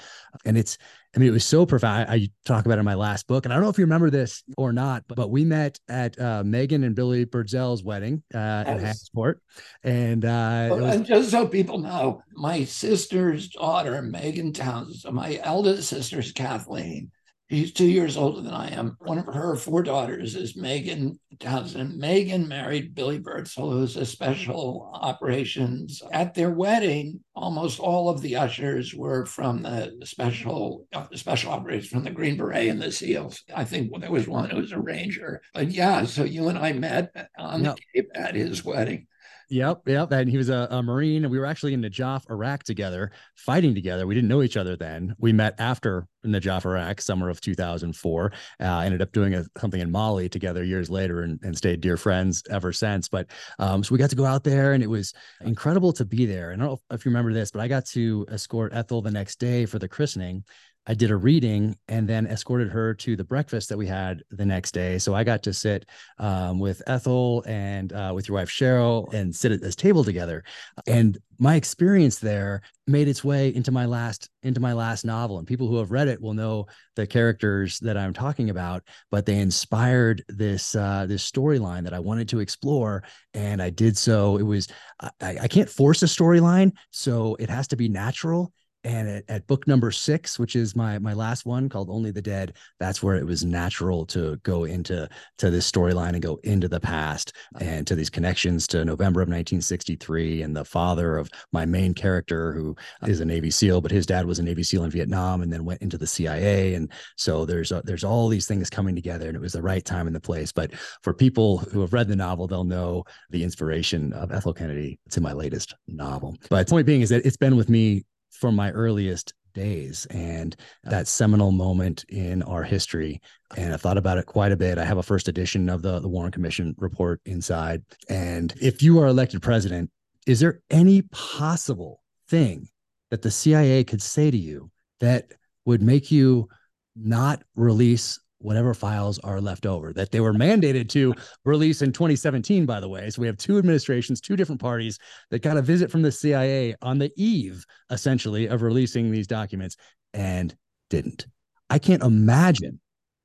And 0.46 0.58
it's, 0.58 0.78
I 1.16 1.20
mean, 1.20 1.30
it 1.30 1.32
was 1.32 1.46
so 1.46 1.66
profound. 1.66 2.10
I, 2.10 2.14
I, 2.14 2.30
talk 2.46 2.66
about 2.66 2.78
it 2.78 2.80
in 2.80 2.86
my 2.86 2.96
last 2.96 3.28
book. 3.28 3.46
And 3.46 3.54
I 3.54 3.56
don't 3.56 3.64
know 3.64 3.70
if 3.70 3.78
you 3.78 3.86
remember 3.86 4.10
this 4.10 4.44
or 4.58 4.74
not, 4.74 5.04
but, 5.08 5.16
but 5.16 5.30
we 5.30 5.46
met 5.46 5.80
at 5.88 6.20
uh, 6.20 6.44
Megan 6.44 6.84
and 6.84 6.96
Billy 6.96 7.26
Birdzell's 7.26 7.84
wedding 7.84 8.22
uh, 8.34 8.64
in 8.68 8.80
Hyannis 8.80 9.10
Port. 9.10 9.42
And, 9.84 10.26
uh, 10.26 10.70
was- 10.72 10.96
and 10.96 11.06
just 11.06 11.32
so 11.32 11.48
people 11.48 11.78
know, 11.78 12.22
my 12.34 12.64
sister's 12.66 13.50
daughter, 13.50 14.02
Megan 14.02 14.54
Townsend, 14.54 15.16
my 15.16 15.40
eldest 15.42 15.90
sister 15.90 16.20
is 16.20 16.32
Kathleen. 16.32 17.12
She's 17.50 17.72
two 17.72 17.86
years 17.86 18.18
older 18.18 18.42
than 18.42 18.54
I 18.54 18.72
am. 18.72 18.98
One 19.02 19.20
of 19.20 19.28
her 19.28 19.56
four 19.56 19.84
daughters 19.84 20.36
is 20.36 20.58
Megan 20.58 21.20
Townsend. 21.40 21.96
Megan 21.96 22.48
married 22.48 22.96
Billy 22.96 23.20
Birdzell, 23.20 23.72
who's 23.72 23.96
a 23.98 24.06
special 24.06 24.90
operations. 24.96 26.02
At 26.12 26.34
their 26.34 26.50
wedding, 26.50 27.20
almost 27.36 27.80
all 27.80 28.10
of 28.10 28.22
the 28.22 28.36
ushers 28.36 28.96
were 28.96 29.28
from 29.28 29.62
the 29.62 29.96
special 30.06 30.88
uh, 30.92 31.06
special 31.14 31.52
operations 31.52 31.90
from 31.90 32.04
the 32.04 32.10
Green 32.10 32.36
Beret 32.36 32.70
and 32.70 32.82
the 32.82 32.92
SEALs. 32.92 33.44
I 33.56 33.64
think 33.64 33.92
there 34.00 34.12
was 34.12 34.28
one 34.28 34.50
who 34.50 34.58
was 34.58 34.72
a 34.72 34.80
ranger. 34.80 35.42
But 35.54 35.70
yeah, 35.70 36.06
so 36.06 36.24
you 36.24 36.48
and 36.48 36.58
I 36.58 36.74
met 36.74 37.12
on 37.38 37.64
yep. 37.64 37.76
the 37.76 38.02
Cape 38.02 38.10
at 38.16 38.34
his 38.34 38.66
wedding. 38.66 39.06
Yep, 39.50 39.88
yep. 39.88 40.12
And 40.12 40.30
he 40.30 40.38
was 40.38 40.50
a, 40.50 40.68
a 40.72 40.82
Marine, 40.82 41.24
and 41.24 41.32
we 41.32 41.38
were 41.38 41.46
actually 41.46 41.74
in 41.74 41.82
Najaf, 41.82 42.30
Iraq 42.30 42.64
together, 42.64 43.12
fighting 43.36 43.76
together. 43.76 44.08
We 44.08 44.16
didn't 44.16 44.30
know 44.30 44.42
each 44.42 44.58
other 44.58 44.76
then. 44.76 45.16
We 45.20 45.34
met 45.34 45.56
after 45.60 46.08
Najaf, 46.26 46.66
Iraq, 46.66 47.00
summer 47.00 47.30
of 47.30 47.40
2004. 47.42 48.32
Uh, 48.60 48.80
ended 48.80 49.02
up 49.02 49.12
doing 49.12 49.36
a, 49.36 49.46
something 49.58 49.80
in 49.80 49.92
Mali 49.92 50.30
together 50.30 50.64
years 50.64 50.90
later, 50.90 51.22
and, 51.22 51.40
and 51.44 51.56
stayed 51.56 51.82
dear 51.82 51.98
friends 51.98 52.44
ever 52.50 52.74
since. 52.74 53.08
But 53.08 53.28
um, 53.60 53.84
so 53.84 53.94
we 53.94 54.00
got 54.00 54.10
to 54.10 54.16
go 54.16 54.26
out 54.26 54.44
there, 54.44 54.74
and 54.74 54.84
it 54.84 54.90
was 54.90 55.14
incredible 55.42 55.94
to 55.94 56.06
be 56.06 56.26
there. 56.26 56.52
And 56.52 56.62
I 56.62 56.66
don't 56.66 56.82
know 56.90 56.96
if 56.96 57.06
you 57.06 57.10
remember 57.10 57.34
this, 57.34 57.52
but 57.52 57.62
I 57.62 57.68
got 57.68 57.86
to 57.88 58.26
escort 58.30 58.74
Ethel 58.74 59.02
the 59.02 59.12
next 59.12 59.40
day 59.40 59.66
for 59.66 59.80
the 59.80 59.88
christening. 59.88 60.44
I 60.88 60.94
did 60.94 61.12
a 61.12 61.16
reading 61.16 61.76
and 61.88 62.08
then 62.08 62.28
escorted 62.28 62.70
her 62.70 62.94
to 62.96 63.16
the 63.16 63.24
breakfast 63.24 63.70
that 63.70 63.78
we 63.78 63.88
had 63.88 64.24
the 64.30 64.46
next 64.46 64.72
day. 64.72 64.98
So 65.00 65.16
I 65.16 65.24
got 65.24 65.44
to 65.44 65.54
sit 65.54 65.88
um, 66.20 66.60
with 66.60 66.82
Ethel 66.88 67.44
and 67.48 67.92
uh, 67.92 68.12
with 68.14 68.28
your 68.28 68.38
wife 68.38 68.50
Cheryl 68.50 69.12
and 69.14 69.36
sit 69.36 69.52
at 69.52 69.62
this 69.62 69.76
table 69.76 70.04
together. 70.04 70.44
And 70.88 71.18
my 71.40 71.56
experience 71.56 72.20
there 72.20 72.62
made 72.88 73.08
its 73.08 73.24
way 73.24 73.54
into 73.54 73.72
my 73.72 73.86
last 73.86 74.30
into 74.44 74.60
my 74.60 74.74
last 74.74 75.06
novel. 75.06 75.40
And 75.40 75.48
people 75.48 75.68
who 75.68 75.78
have 75.78 75.92
read 75.92 76.08
it 76.08 76.22
will 76.22 76.34
know 76.34 76.68
the 76.96 77.08
characters 77.08 77.80
that 77.80 77.98
I'm 77.98 78.14
talking 78.14 78.50
about. 78.50 78.84
But 79.10 79.26
they 79.26 79.40
inspired 79.40 80.24
this 80.30 80.76
uh, 80.76 81.06
this 81.08 81.30
storyline 81.30 81.84
that 81.84 81.94
I 81.94 82.00
wanted 82.00 82.30
to 82.30 82.40
explore, 82.40 83.04
and 83.34 83.62
I 83.62 83.70
did 83.70 83.98
so. 83.98 84.38
It 84.38 84.44
was 84.44 84.68
I, 85.00 85.38
I 85.42 85.48
can't 85.48 85.70
force 85.70 86.04
a 86.04 86.08
storyline, 86.08 86.74
so 86.92 87.36
it 87.40 87.50
has 87.50 87.68
to 87.70 87.76
be 87.76 87.90
natural 87.90 88.54
and 88.86 89.10
at, 89.10 89.24
at, 89.28 89.48
book 89.48 89.68
number 89.68 89.92
six 89.92 90.40
which 90.40 90.56
is 90.56 90.76
my 90.76 90.98
my 91.00 91.14
last 91.14 91.46
one 91.46 91.68
called 91.68 91.90
only 91.90 92.12
the 92.12 92.22
dead 92.22 92.54
that's 92.80 93.04
where 93.04 93.16
it 93.16 93.26
was 93.26 93.44
natural 93.44 94.06
to 94.06 94.38
go 94.44 94.64
into 94.64 95.08
to 95.38 95.50
this 95.50 95.70
storyline 95.70 96.14
and 96.14 96.22
go 96.22 96.40
into 96.44 96.68
the 96.68 96.80
past 96.80 97.34
and 97.60 97.86
to 97.86 97.96
these 97.96 98.10
connections 98.10 98.68
to 98.68 98.86
november 98.86 99.22
of 99.22 99.28
1963 99.28 100.42
and 100.42 100.56
the 100.56 100.66
father 100.66 101.18
of 101.18 101.30
my 101.52 101.66
main 101.66 101.94
character 101.94 102.54
who 102.54 102.76
is 103.08 103.20
a 103.20 103.26
navy 103.26 103.52
seal 103.52 103.82
but 103.82 103.92
his 103.92 104.06
dad 104.06 104.26
was 104.26 104.40
a 104.40 104.44
navy 104.44 104.64
seal 104.64 104.84
in 104.84 104.90
vietnam 104.90 105.42
and 105.42 105.52
then 105.52 105.66
went 105.66 105.82
into 105.82 105.98
the 105.98 106.08
cia 106.08 106.74
and 106.76 106.92
so 107.18 107.46
there's 107.46 107.72
a, 107.72 107.82
there's 107.84 108.04
all 108.04 108.28
these 108.28 108.48
things 108.48 108.70
coming 108.70 108.96
together 108.96 109.28
and 109.28 109.36
it 109.36 109.42
was 109.42 109.54
the 109.54 109.62
right 109.62 109.84
time 109.84 110.08
and 110.08 110.16
the 110.16 110.20
place. 110.20 110.52
But 110.52 110.74
for 111.02 111.14
people 111.14 111.58
who 111.58 111.82
have 111.82 111.94
read 111.94 112.08
the 112.08 112.16
novel 112.16 112.48
they'll 112.48 112.64
know 112.64 113.04
the 113.30 113.44
inspiration 113.44 114.14
of 114.14 114.32
ethel 114.32 114.54
kennedy 114.54 115.00
to 115.12 115.22
my 115.22 115.34
latest 115.34 115.76
novel. 115.88 116.36
But 116.50 116.68
the 116.68 116.72
point 116.72 116.86
being 116.86 117.02
is 117.02 117.10
that 117.10 117.26
it's 117.26 117.38
been 117.38 117.56
with 117.56 117.70
me 117.70 118.04
from 118.36 118.56
my 118.56 118.72
earliest 118.72 119.34
days 119.54 120.06
and 120.12 120.56
that 120.84 121.08
seminal 121.08 121.52
moment 121.52 122.06
in 122.10 122.44
our 122.44 122.64
history. 122.64 123.22
And 123.58 123.74
I've 123.74 123.82
thought 123.82 123.98
about 123.98 124.18
it 124.18 124.26
quite 124.26 124.52
a 124.52 124.58
bit. 124.58 124.78
I 124.78 124.86
have 124.86 124.98
a 124.98 125.04
first 125.04 125.28
edition 125.28 125.70
of 125.70 125.82
the, 125.82 126.00
the 126.00 126.10
Warren 126.10 126.32
Commission 126.32 126.76
report 126.78 127.22
inside. 127.26 127.84
And 128.10 128.54
if 128.62 128.84
you 128.84 129.00
are 129.00 129.08
elected 129.08 129.42
president, 129.42 129.90
is 130.28 130.40
there 130.40 130.62
any 130.70 131.02
possible 131.04 132.02
thing 132.28 132.68
that 133.10 133.22
the 133.22 133.32
CIA 133.32 133.84
could 133.84 134.02
say 134.02 134.30
to 134.30 134.38
you 134.38 134.70
that 135.00 135.32
would 135.66 135.82
make 135.82 136.12
you 136.12 136.48
not 136.96 137.44
release 137.56 138.20
whatever 138.40 138.74
files 138.74 139.18
are 139.20 139.40
left 139.40 139.66
over 139.66 139.94
that 139.94 140.12
they 140.12 140.20
were 140.20 140.34
mandated 140.34 140.90
to 140.90 141.14
release 141.46 141.82
in 141.82 141.92
2017 141.92 142.66
by 142.66 142.80
the 142.80 142.90
way 142.90 143.10
so 143.10 143.22
we 143.22 143.28
have 143.28 143.38
two 143.38 143.58
administrations 143.58 144.20
two 144.20 144.36
different 144.36 144.62
parties 144.62 145.00
that 145.30 145.42
got 145.42 145.58
a 145.58 145.62
visit 145.62 145.90
from 145.90 146.02
the 146.02 146.12
cia 146.12 146.76
on 146.82 146.98
the 146.98 147.12
eve 147.16 147.66
essentially 147.92 148.48
of 148.48 148.62
releasing 148.62 149.12
these 149.12 149.28
documents 149.28 149.78
and 150.14 150.56
didn't 150.90 151.28
i 151.70 151.80
can't 151.80 152.04
imagine 152.04 152.80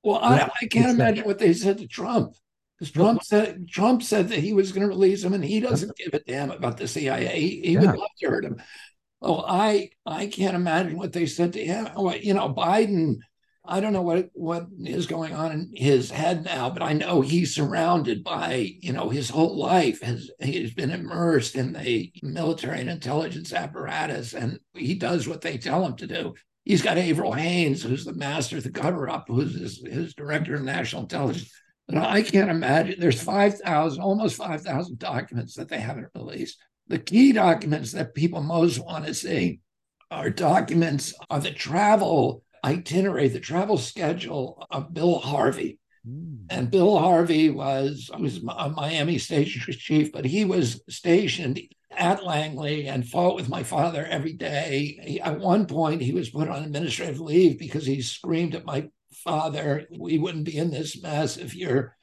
well 0.05 0.21
i, 0.23 0.49
I 0.63 0.67
can't 0.67 0.91
imagine 0.91 1.25
what 1.25 1.39
they 1.39 1.53
said 1.53 1.79
to 1.79 1.89
trump 1.89 2.35
because 2.81 2.93
Trump 2.93 3.23
said 3.23 3.69
Trump 3.69 4.03
said 4.03 4.29
that 4.31 4.39
he 4.39 4.55
was 4.55 4.73
going 4.73 4.81
to 4.81 4.89
release 4.89 5.23
him, 5.23 5.35
and 5.35 5.45
he 5.45 5.61
doesn't 5.61 5.95
give 5.99 6.15
a 6.15 6.21
damn 6.21 6.51
about 6.51 6.79
the 6.79 6.89
CIA. 6.89 7.39
He, 7.39 7.61
he 7.61 7.73
yeah. 7.73 7.81
would 7.81 7.99
love 7.99 8.09
to 8.21 8.31
hurt 8.31 8.45
him. 8.45 8.63
Oh, 9.21 9.45
I 9.47 9.91
I 10.07 10.29
can't 10.29 10.57
imagine 10.57 10.97
what 10.97 11.13
they 11.13 11.27
said 11.27 11.53
to 11.53 11.65
him. 11.65 11.89
You 12.23 12.33
know, 12.33 12.55
Biden 12.55 13.17
I 13.71 13.79
don't 13.79 13.93
know 13.93 14.03
what 14.03 14.31
what 14.35 14.67
is 14.81 15.07
going 15.07 15.33
on 15.33 15.53
in 15.53 15.71
his 15.73 16.11
head 16.11 16.45
now, 16.45 16.71
but 16.71 16.83
I 16.83 16.93
know 16.93 17.21
he's 17.21 17.55
surrounded 17.55 18.25
by, 18.25 18.73
you 18.81 18.93
know, 18.93 19.09
his 19.09 19.31
whole 19.31 19.57
life 19.57 20.03
has 20.03 20.29
he's 20.41 20.75
been 20.75 20.91
immersed 20.91 21.55
in 21.55 21.73
the 21.73 22.13
military 22.21 22.81
and 22.81 22.91
intelligence 22.91 23.53
apparatus, 23.53 24.35
and 24.35 24.59
he 24.75 24.95
does 24.95 25.29
what 25.29 25.41
they 25.41 25.57
tell 25.57 25.87
him 25.87 25.95
to 25.97 26.09
do. 26.09 26.35
He's 26.65 26.83
got 26.83 26.99
Avril 26.99 27.33
Haines, 27.33 27.85
who's 27.85 28.05
the 28.05 28.13
master 28.13 28.57
of 28.57 28.65
the 28.65 28.73
cover-up, 28.73 29.27
who's 29.29 29.55
his, 29.59 29.83
his 29.87 30.15
director 30.15 30.57
of 30.57 30.63
national 30.63 31.03
intelligence. 31.03 31.51
I 31.93 32.23
can't 32.23 32.51
imagine 32.51 32.99
there's 32.99 33.23
5,000, 33.23 34.03
almost 34.03 34.37
5,000 34.37 34.99
documents 34.99 35.55
that 35.55 35.69
they 35.69 35.81
haven't 35.81 36.09
released. 36.15 36.59
The 36.89 36.99
key 36.99 37.33
documents 37.33 37.93
that 37.93 38.15
people 38.15 38.43
most 38.43 38.85
want 38.85 39.07
to 39.07 39.15
see 39.15 39.61
are 40.11 40.31
documents 40.31 41.15
on 41.31 41.41
the 41.41 41.53
travel 41.53 42.43
itinerary, 42.65 43.29
the 43.29 43.41
travel 43.41 43.79
schedule 43.79 44.67
of 44.71 44.95
Bill 44.95 45.19
Harvey. 45.19 45.79
Mm. 46.07 46.47
And 46.51 46.71
Bill 46.71 46.99
Harvey 46.99 47.51
was, 47.51 48.11
was 48.19 48.39
a 48.39 48.71
Miami 48.71 49.19
station 49.19 49.61
chief, 49.73 50.13
but 50.13 50.25
he 50.25 50.45
was 50.45 50.83
stationed 50.89 51.61
at 51.91 52.25
Langley 52.25 52.87
and 52.87 53.07
fought 53.07 53.37
with 53.37 53.49
my 53.49 53.63
father 53.63 54.07
every 54.07 54.33
day. 54.33 54.99
He, 55.03 55.21
at 55.21 55.41
one 55.41 55.67
point, 55.67 56.03
he 56.03 56.13
was 56.13 56.31
put 56.31 56.49
on 56.49 56.63
administrative 56.63 57.21
leave 57.21 57.59
because 57.59 57.85
he 57.85 58.01
screamed 58.01 58.55
at 58.55 58.65
my 58.65 58.89
father, 59.13 59.87
"We 59.91 60.19
wouldn't 60.19 60.45
be 60.45 60.57
in 60.57 60.71
this 60.71 61.03
mess 61.03 61.37
if 61.37 61.55
your 61.55 61.97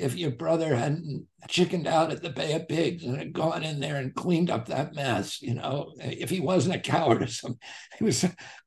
if 0.00 0.16
your 0.16 0.30
brother 0.30 0.74
hadn't 0.74 1.26
chickened 1.48 1.86
out 1.86 2.10
at 2.10 2.22
the 2.22 2.30
Bay 2.30 2.52
of 2.54 2.68
Pigs 2.68 3.04
and 3.04 3.16
had 3.16 3.32
gone 3.32 3.62
in 3.62 3.80
there 3.80 3.96
and 3.96 4.14
cleaned 4.14 4.50
up 4.50 4.66
that 4.66 4.94
mess. 4.94 5.40
You 5.42 5.54
know, 5.54 5.92
if 5.98 6.30
he 6.30 6.40
wasn't 6.40 6.76
a 6.76 6.80
coward 6.80 7.22
or 7.22 7.26
something, 7.26 7.60
he 7.98 8.04
was 8.04 8.24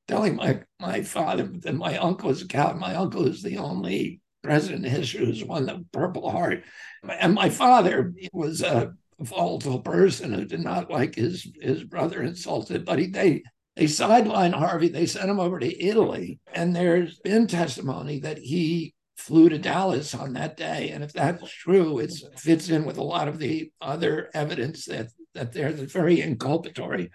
telling 0.08 0.36
my 0.36 0.62
my 0.80 1.02
father 1.02 1.50
that 1.62 1.76
my 1.76 1.98
uncle 1.98 2.30
is 2.30 2.42
a 2.42 2.48
coward. 2.48 2.78
My 2.78 2.96
uncle 2.96 3.28
is 3.28 3.42
the 3.42 3.58
only 3.58 4.22
president 4.44 4.86
in 4.86 4.92
history 4.92 5.26
who's 5.26 5.44
won 5.44 5.66
the 5.66 5.86
Purple 5.92 6.30
Heart, 6.30 6.64
and 7.08 7.34
my 7.34 7.50
father 7.50 8.14
was 8.32 8.62
a 8.62 8.94
volatile 9.20 9.80
person 9.80 10.34
who 10.34 10.46
did 10.46 10.60
not 10.60 10.92
like 10.92 11.16
his 11.16 11.48
his 11.62 11.84
brother 11.84 12.22
insulted. 12.22 12.86
But 12.86 13.00
he 13.00 13.08
they 13.08 13.44
they 13.76 13.86
sidelined 13.86 14.54
Harvey. 14.54 14.90
They 14.90 15.08
sent 15.08 15.30
him 15.30 15.40
over 15.40 15.60
to 15.60 15.84
Italy, 15.84 16.40
and 16.54 16.76
there's 16.76 17.20
been 17.20 17.48
testimony 17.48 18.20
that 18.20 18.38
he 18.38 18.94
flew 19.24 19.50
to 19.50 19.58
Dallas 19.58 20.14
on 20.14 20.34
that 20.34 20.58
day. 20.58 20.90
And 20.90 21.04
if 21.04 21.14
that's 21.14 21.52
true, 21.52 22.00
it 22.00 22.14
fits 22.38 22.70
in 22.70 22.86
with 22.86 22.98
a 22.98 23.04
lot 23.04 23.28
of 23.28 23.40
the 23.40 23.72
other 23.82 24.30
evidence 24.34 24.86
that 24.86 25.10
that 25.34 25.52
they're 25.52 25.72
very 25.72 26.18
inculpatory 26.18 27.10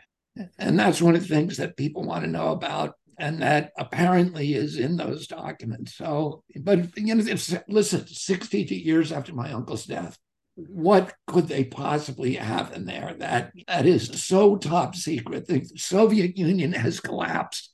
and 0.58 0.78
that's 0.78 1.02
one 1.02 1.14
of 1.14 1.22
the 1.22 1.34
things 1.34 1.56
that 1.56 1.76
people 1.76 2.04
want 2.04 2.24
to 2.24 2.30
know 2.30 2.52
about 2.52 2.94
and 3.18 3.42
that 3.42 3.72
apparently 3.76 4.54
is 4.54 4.76
in 4.76 4.96
those 4.96 5.26
documents. 5.26 5.96
So, 5.96 6.44
but 6.60 6.96
you 6.96 7.14
know, 7.14 7.24
if, 7.26 7.52
listen, 7.68 8.06
62 8.06 8.74
years 8.74 9.10
after 9.10 9.34
my 9.34 9.52
uncle's 9.52 9.86
death, 9.86 10.16
what 10.54 11.14
could 11.26 11.48
they 11.48 11.64
possibly 11.64 12.34
have 12.34 12.72
in 12.72 12.84
there 12.84 13.14
that 13.18 13.52
that 13.66 13.86
is 13.86 14.22
so 14.22 14.56
top 14.56 14.94
secret? 14.94 15.46
The 15.46 15.64
Soviet 15.76 16.36
Union 16.36 16.72
has 16.72 17.00
collapsed. 17.00 17.72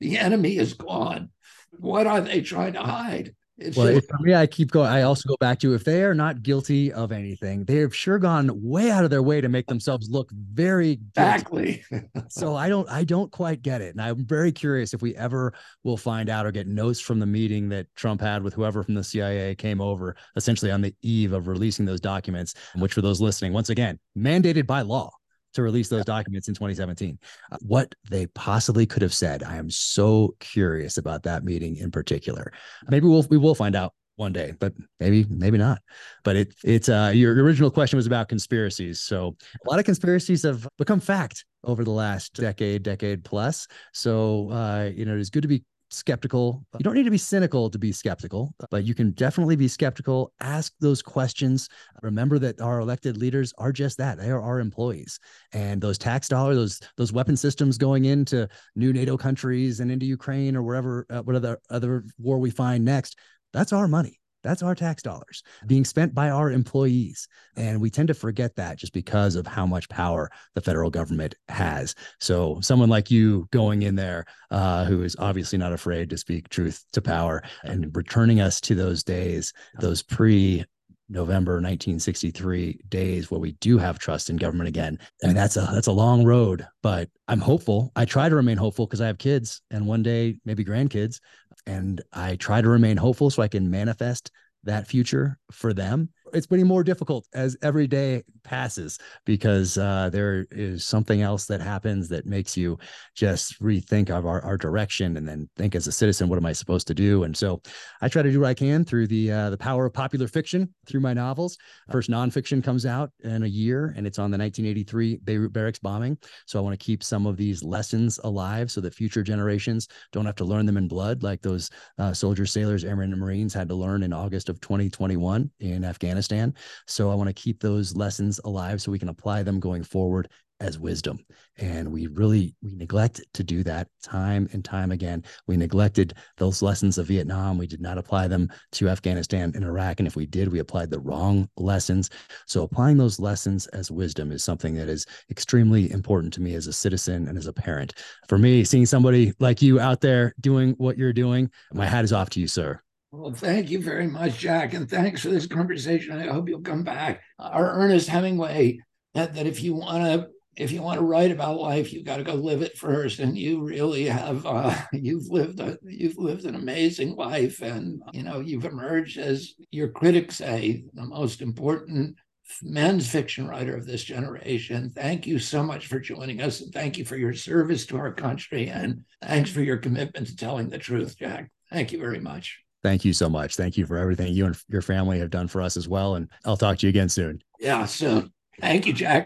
The 0.00 0.18
enemy 0.18 0.56
is 0.56 0.74
gone. 0.74 1.30
What 1.78 2.06
are 2.06 2.20
they 2.20 2.40
trying 2.40 2.74
to 2.74 2.82
hide? 2.82 3.34
Well, 3.76 3.94
just, 3.94 4.08
for 4.08 4.18
me, 4.20 4.34
I 4.34 4.46
keep 4.46 4.70
going. 4.70 4.88
I 4.88 5.02
also 5.02 5.28
go 5.28 5.36
back 5.40 5.58
to 5.60 5.74
if 5.74 5.84
they 5.84 6.02
are 6.04 6.14
not 6.14 6.42
guilty 6.42 6.92
of 6.92 7.12
anything, 7.12 7.64
they 7.64 7.76
have 7.76 7.94
sure 7.94 8.18
gone 8.18 8.50
way 8.62 8.90
out 8.90 9.04
of 9.04 9.10
their 9.10 9.22
way 9.22 9.40
to 9.40 9.48
make 9.48 9.66
themselves 9.66 10.10
look 10.10 10.30
very 10.30 10.90
exactly. 10.90 11.84
so 12.28 12.56
I 12.56 12.68
don't, 12.68 12.88
I 12.88 13.04
don't 13.04 13.30
quite 13.30 13.62
get 13.62 13.80
it, 13.80 13.94
and 13.94 14.00
I'm 14.00 14.24
very 14.24 14.52
curious 14.52 14.94
if 14.94 15.02
we 15.02 15.14
ever 15.16 15.54
will 15.84 15.96
find 15.96 16.28
out 16.28 16.46
or 16.46 16.52
get 16.52 16.66
notes 16.66 17.00
from 17.00 17.18
the 17.18 17.26
meeting 17.26 17.68
that 17.70 17.86
Trump 17.94 18.20
had 18.20 18.42
with 18.42 18.54
whoever 18.54 18.82
from 18.82 18.94
the 18.94 19.04
CIA 19.04 19.54
came 19.54 19.80
over, 19.80 20.16
essentially 20.36 20.70
on 20.70 20.80
the 20.80 20.94
eve 21.02 21.32
of 21.32 21.48
releasing 21.48 21.86
those 21.86 22.00
documents. 22.00 22.54
Which, 22.76 22.94
for 22.94 23.02
those 23.02 23.20
listening, 23.20 23.52
once 23.52 23.70
again, 23.70 23.98
mandated 24.16 24.66
by 24.66 24.82
law 24.82 25.10
to 25.54 25.62
release 25.62 25.88
those 25.88 26.04
documents 26.04 26.48
in 26.48 26.54
2017. 26.54 27.18
Uh, 27.50 27.56
what 27.60 27.94
they 28.10 28.26
possibly 28.28 28.86
could 28.86 29.02
have 29.02 29.14
said, 29.14 29.42
I 29.42 29.56
am 29.56 29.70
so 29.70 30.34
curious 30.40 30.98
about 30.98 31.22
that 31.24 31.44
meeting 31.44 31.76
in 31.76 31.90
particular. 31.90 32.52
Maybe 32.88 33.06
we'll 33.06 33.26
we 33.30 33.38
will 33.38 33.54
find 33.54 33.76
out 33.76 33.94
one 34.16 34.32
day, 34.32 34.54
but 34.60 34.72
maybe 35.00 35.24
maybe 35.28 35.58
not. 35.58 35.80
But 36.24 36.36
it 36.36 36.54
it's 36.64 36.88
uh 36.88 37.12
your 37.14 37.34
original 37.42 37.70
question 37.70 37.96
was 37.96 38.06
about 38.06 38.28
conspiracies. 38.28 39.00
So 39.00 39.36
a 39.66 39.70
lot 39.70 39.78
of 39.78 39.84
conspiracies 39.84 40.42
have 40.42 40.66
become 40.78 41.00
fact 41.00 41.44
over 41.64 41.84
the 41.84 41.90
last 41.90 42.34
decade, 42.34 42.82
decade 42.82 43.24
plus. 43.24 43.66
So 43.92 44.50
uh, 44.50 44.90
you 44.94 45.04
know, 45.04 45.16
it's 45.16 45.30
good 45.30 45.42
to 45.42 45.48
be 45.48 45.64
skeptical. 45.92 46.64
You 46.78 46.84
don't 46.84 46.94
need 46.94 47.04
to 47.04 47.10
be 47.10 47.18
cynical 47.18 47.70
to 47.70 47.78
be 47.78 47.92
skeptical, 47.92 48.54
but 48.70 48.84
you 48.84 48.94
can 48.94 49.12
definitely 49.12 49.56
be 49.56 49.68
skeptical. 49.68 50.32
Ask 50.40 50.72
those 50.80 51.02
questions. 51.02 51.68
Remember 52.02 52.38
that 52.38 52.60
our 52.60 52.80
elected 52.80 53.16
leaders 53.16 53.52
are 53.58 53.72
just 53.72 53.98
that. 53.98 54.18
They 54.18 54.30
are 54.30 54.40
our 54.40 54.60
employees. 54.60 55.18
And 55.52 55.80
those 55.80 55.98
tax 55.98 56.28
dollars, 56.28 56.56
those 56.56 56.80
those 56.96 57.12
weapon 57.12 57.36
systems 57.36 57.78
going 57.78 58.06
into 58.06 58.48
new 58.74 58.92
NATO 58.92 59.16
countries 59.16 59.80
and 59.80 59.90
into 59.90 60.06
Ukraine 60.06 60.56
or 60.56 60.62
wherever 60.62 61.06
uh, 61.10 61.22
whatever 61.22 61.60
other 61.70 62.04
war 62.18 62.38
we 62.38 62.50
find 62.50 62.84
next, 62.84 63.18
that's 63.52 63.72
our 63.72 63.88
money. 63.88 64.21
That's 64.42 64.62
our 64.62 64.74
tax 64.74 65.02
dollars 65.02 65.42
being 65.66 65.84
spent 65.84 66.14
by 66.14 66.30
our 66.30 66.50
employees. 66.50 67.28
And 67.56 67.80
we 67.80 67.90
tend 67.90 68.08
to 68.08 68.14
forget 68.14 68.56
that 68.56 68.78
just 68.78 68.92
because 68.92 69.36
of 69.36 69.46
how 69.46 69.66
much 69.66 69.88
power 69.88 70.30
the 70.54 70.60
federal 70.60 70.90
government 70.90 71.34
has. 71.48 71.94
So, 72.20 72.60
someone 72.60 72.88
like 72.88 73.10
you 73.10 73.48
going 73.50 73.82
in 73.82 73.94
there, 73.94 74.24
uh, 74.50 74.84
who 74.84 75.02
is 75.02 75.16
obviously 75.18 75.58
not 75.58 75.72
afraid 75.72 76.10
to 76.10 76.18
speak 76.18 76.48
truth 76.48 76.84
to 76.92 77.02
power 77.02 77.42
and 77.64 77.94
returning 77.96 78.40
us 78.40 78.60
to 78.62 78.74
those 78.74 79.02
days, 79.02 79.52
those 79.80 80.02
pre 80.02 80.64
November 81.12 81.54
1963 81.54 82.80
days 82.88 83.30
where 83.30 83.40
we 83.40 83.52
do 83.52 83.76
have 83.76 83.98
trust 83.98 84.30
in 84.30 84.36
government 84.36 84.68
again. 84.68 84.98
I 85.22 85.26
mean, 85.26 85.36
that's 85.36 85.56
a 85.56 85.68
that's 85.72 85.86
a 85.86 85.92
long 85.92 86.24
road, 86.24 86.66
but 86.82 87.10
I'm 87.28 87.40
hopeful. 87.40 87.92
I 87.94 88.04
try 88.04 88.28
to 88.28 88.34
remain 88.34 88.56
hopeful 88.56 88.86
because 88.86 89.00
I 89.00 89.06
have 89.06 89.18
kids 89.18 89.60
and 89.70 89.86
one 89.86 90.02
day 90.02 90.38
maybe 90.44 90.64
grandkids. 90.64 91.20
And 91.66 92.00
I 92.12 92.36
try 92.36 92.60
to 92.60 92.68
remain 92.68 92.96
hopeful 92.96 93.30
so 93.30 93.42
I 93.42 93.48
can 93.48 93.70
manifest 93.70 94.30
that 94.64 94.86
future 94.86 95.38
for 95.50 95.72
them 95.72 96.10
it's 96.32 96.46
getting 96.46 96.66
more 96.66 96.84
difficult 96.84 97.26
as 97.34 97.56
every 97.62 97.86
day 97.86 98.22
passes 98.44 98.98
because 99.24 99.78
uh, 99.78 100.10
there 100.10 100.46
is 100.50 100.84
something 100.84 101.22
else 101.22 101.46
that 101.46 101.60
happens 101.60 102.08
that 102.08 102.26
makes 102.26 102.56
you 102.56 102.78
just 103.14 103.60
rethink 103.60 104.10
of 104.10 104.26
our, 104.26 104.40
our 104.42 104.56
direction 104.56 105.16
and 105.16 105.28
then 105.28 105.48
think 105.56 105.74
as 105.74 105.86
a 105.86 105.92
citizen 105.92 106.28
what 106.28 106.36
am 106.36 106.46
i 106.46 106.52
supposed 106.52 106.86
to 106.86 106.94
do? 106.94 107.24
And 107.24 107.36
so 107.36 107.60
i 108.00 108.08
try 108.08 108.22
to 108.22 108.30
do 108.30 108.40
what 108.40 108.48
i 108.48 108.54
can 108.54 108.84
through 108.84 109.06
the 109.06 109.30
uh, 109.30 109.50
the 109.50 109.58
power 109.58 109.86
of 109.86 109.92
popular 109.92 110.28
fiction 110.28 110.72
through 110.86 111.00
my 111.00 111.12
novels. 111.12 111.56
First 111.90 112.10
nonfiction 112.10 112.62
comes 112.64 112.86
out 112.86 113.10
in 113.20 113.42
a 113.42 113.46
year 113.46 113.94
and 113.96 114.06
it's 114.06 114.18
on 114.18 114.30
the 114.30 114.38
1983 114.38 115.18
beirut 115.24 115.52
barracks 115.52 115.78
bombing. 115.78 116.18
So 116.46 116.58
i 116.58 116.62
want 116.62 116.78
to 116.78 116.84
keep 116.84 117.02
some 117.02 117.26
of 117.26 117.36
these 117.36 117.62
lessons 117.62 118.18
alive 118.24 118.70
so 118.70 118.80
that 118.80 118.94
future 118.94 119.22
generations 119.22 119.88
don't 120.12 120.26
have 120.26 120.36
to 120.36 120.44
learn 120.44 120.66
them 120.66 120.76
in 120.76 120.88
blood 120.88 121.22
like 121.22 121.42
those 121.42 121.70
uh, 121.98 122.12
soldiers 122.12 122.52
sailors 122.52 122.84
airmen 122.84 123.12
and 123.12 123.20
marines 123.20 123.54
had 123.54 123.68
to 123.68 123.74
learn 123.74 124.02
in 124.02 124.12
august 124.12 124.48
of 124.48 124.60
2021 124.60 125.50
in 125.60 125.84
afghanistan 125.84 126.21
Afghanistan. 126.22 126.54
So 126.86 127.10
I 127.10 127.14
want 127.14 127.28
to 127.28 127.34
keep 127.34 127.60
those 127.60 127.96
lessons 127.96 128.40
alive 128.44 128.80
so 128.80 128.92
we 128.92 128.98
can 128.98 129.08
apply 129.08 129.42
them 129.42 129.60
going 129.60 129.82
forward 129.82 130.28
as 130.60 130.78
wisdom. 130.78 131.18
And 131.58 131.90
we 131.90 132.06
really 132.06 132.54
we 132.62 132.76
neglect 132.76 133.20
to 133.34 133.42
do 133.42 133.64
that 133.64 133.88
time 134.00 134.48
and 134.52 134.64
time 134.64 134.92
again. 134.92 135.24
We 135.48 135.56
neglected 135.56 136.14
those 136.36 136.62
lessons 136.62 136.98
of 136.98 137.08
Vietnam. 137.08 137.58
We 137.58 137.66
did 137.66 137.80
not 137.80 137.98
apply 137.98 138.28
them 138.28 138.48
to 138.72 138.88
Afghanistan 138.88 139.50
and 139.56 139.64
Iraq. 139.64 139.98
And 139.98 140.06
if 140.06 140.14
we 140.14 140.24
did, 140.24 140.52
we 140.52 140.60
applied 140.60 140.90
the 140.90 141.00
wrong 141.00 141.48
lessons. 141.56 142.10
So 142.46 142.62
applying 142.62 142.96
those 142.96 143.18
lessons 143.18 143.66
as 143.68 143.90
wisdom 143.90 144.30
is 144.30 144.44
something 144.44 144.74
that 144.74 144.88
is 144.88 145.04
extremely 145.28 145.90
important 145.90 146.32
to 146.34 146.40
me 146.40 146.54
as 146.54 146.68
a 146.68 146.72
citizen 146.72 147.26
and 147.26 147.36
as 147.36 147.48
a 147.48 147.52
parent. 147.52 147.94
For 148.28 148.38
me, 148.38 148.62
seeing 148.62 148.86
somebody 148.86 149.32
like 149.40 149.62
you 149.62 149.80
out 149.80 150.00
there 150.00 150.32
doing 150.40 150.74
what 150.78 150.96
you're 150.96 151.12
doing, 151.12 151.50
my 151.72 151.86
hat 151.86 152.04
is 152.04 152.12
off 152.12 152.30
to 152.30 152.40
you, 152.40 152.46
sir. 152.46 152.80
Well, 153.12 153.34
thank 153.34 153.68
you 153.70 153.82
very 153.82 154.06
much, 154.06 154.38
Jack, 154.38 154.72
and 154.72 154.88
thanks 154.88 155.20
for 155.20 155.28
this 155.28 155.46
conversation. 155.46 156.18
I 156.18 156.32
hope 156.32 156.48
you'll 156.48 156.62
come 156.62 156.82
back. 156.82 157.20
Our 157.38 157.74
Ernest 157.74 158.08
Hemingway 158.08 158.80
that, 159.12 159.34
that 159.34 159.46
if 159.46 159.62
you 159.62 159.74
want 159.74 160.04
to 160.04 160.28
if 160.56 160.70
you 160.70 160.82
want 160.82 160.98
to 160.98 161.04
write 161.04 161.30
about 161.30 161.58
life, 161.58 161.92
you've 161.92 162.04
got 162.04 162.18
to 162.18 162.24
go 162.24 162.34
live 162.34 162.60
it 162.60 162.76
first, 162.76 163.20
and 163.20 163.36
you 163.36 163.62
really 163.62 164.04
have. 164.06 164.44
Uh, 164.46 164.74
you've 164.92 165.28
lived 165.28 165.60
a 165.60 165.78
you've 165.82 166.16
lived 166.16 166.46
an 166.46 166.54
amazing 166.54 167.14
life, 167.14 167.60
and 167.60 168.02
you 168.14 168.22
know 168.22 168.40
you've 168.40 168.64
emerged 168.64 169.18
as 169.18 169.54
your 169.70 169.88
critics 169.88 170.36
say 170.36 170.84
the 170.94 171.04
most 171.04 171.42
important 171.42 172.16
men's 172.62 173.10
fiction 173.10 173.46
writer 173.46 173.76
of 173.76 173.86
this 173.86 174.04
generation. 174.04 174.90
Thank 174.90 175.26
you 175.26 175.38
so 175.38 175.62
much 175.62 175.86
for 175.86 176.00
joining 176.00 176.40
us, 176.40 176.62
and 176.62 176.72
thank 176.72 176.96
you 176.96 177.04
for 177.04 177.16
your 177.16 177.34
service 177.34 177.84
to 177.86 177.98
our 177.98 178.14
country, 178.14 178.68
and 178.68 179.04
thanks 179.22 179.50
for 179.50 179.60
your 179.60 179.76
commitment 179.76 180.28
to 180.28 180.36
telling 180.36 180.70
the 180.70 180.78
truth, 180.78 181.18
Jack. 181.18 181.50
Thank 181.70 181.92
you 181.92 181.98
very 181.98 182.20
much. 182.20 182.62
Thank 182.82 183.04
you 183.04 183.12
so 183.12 183.28
much. 183.28 183.56
Thank 183.56 183.76
you 183.76 183.86
for 183.86 183.96
everything 183.96 184.32
you 184.32 184.46
and 184.46 184.56
your 184.68 184.82
family 184.82 185.18
have 185.20 185.30
done 185.30 185.46
for 185.46 185.62
us 185.62 185.76
as 185.76 185.88
well. 185.88 186.16
And 186.16 186.28
I'll 186.44 186.56
talk 186.56 186.78
to 186.78 186.86
you 186.86 186.90
again 186.90 187.08
soon. 187.08 187.42
Yeah, 187.60 187.84
soon. 187.84 188.32
Thank 188.60 188.86
you, 188.86 188.92
Jack. 188.92 189.20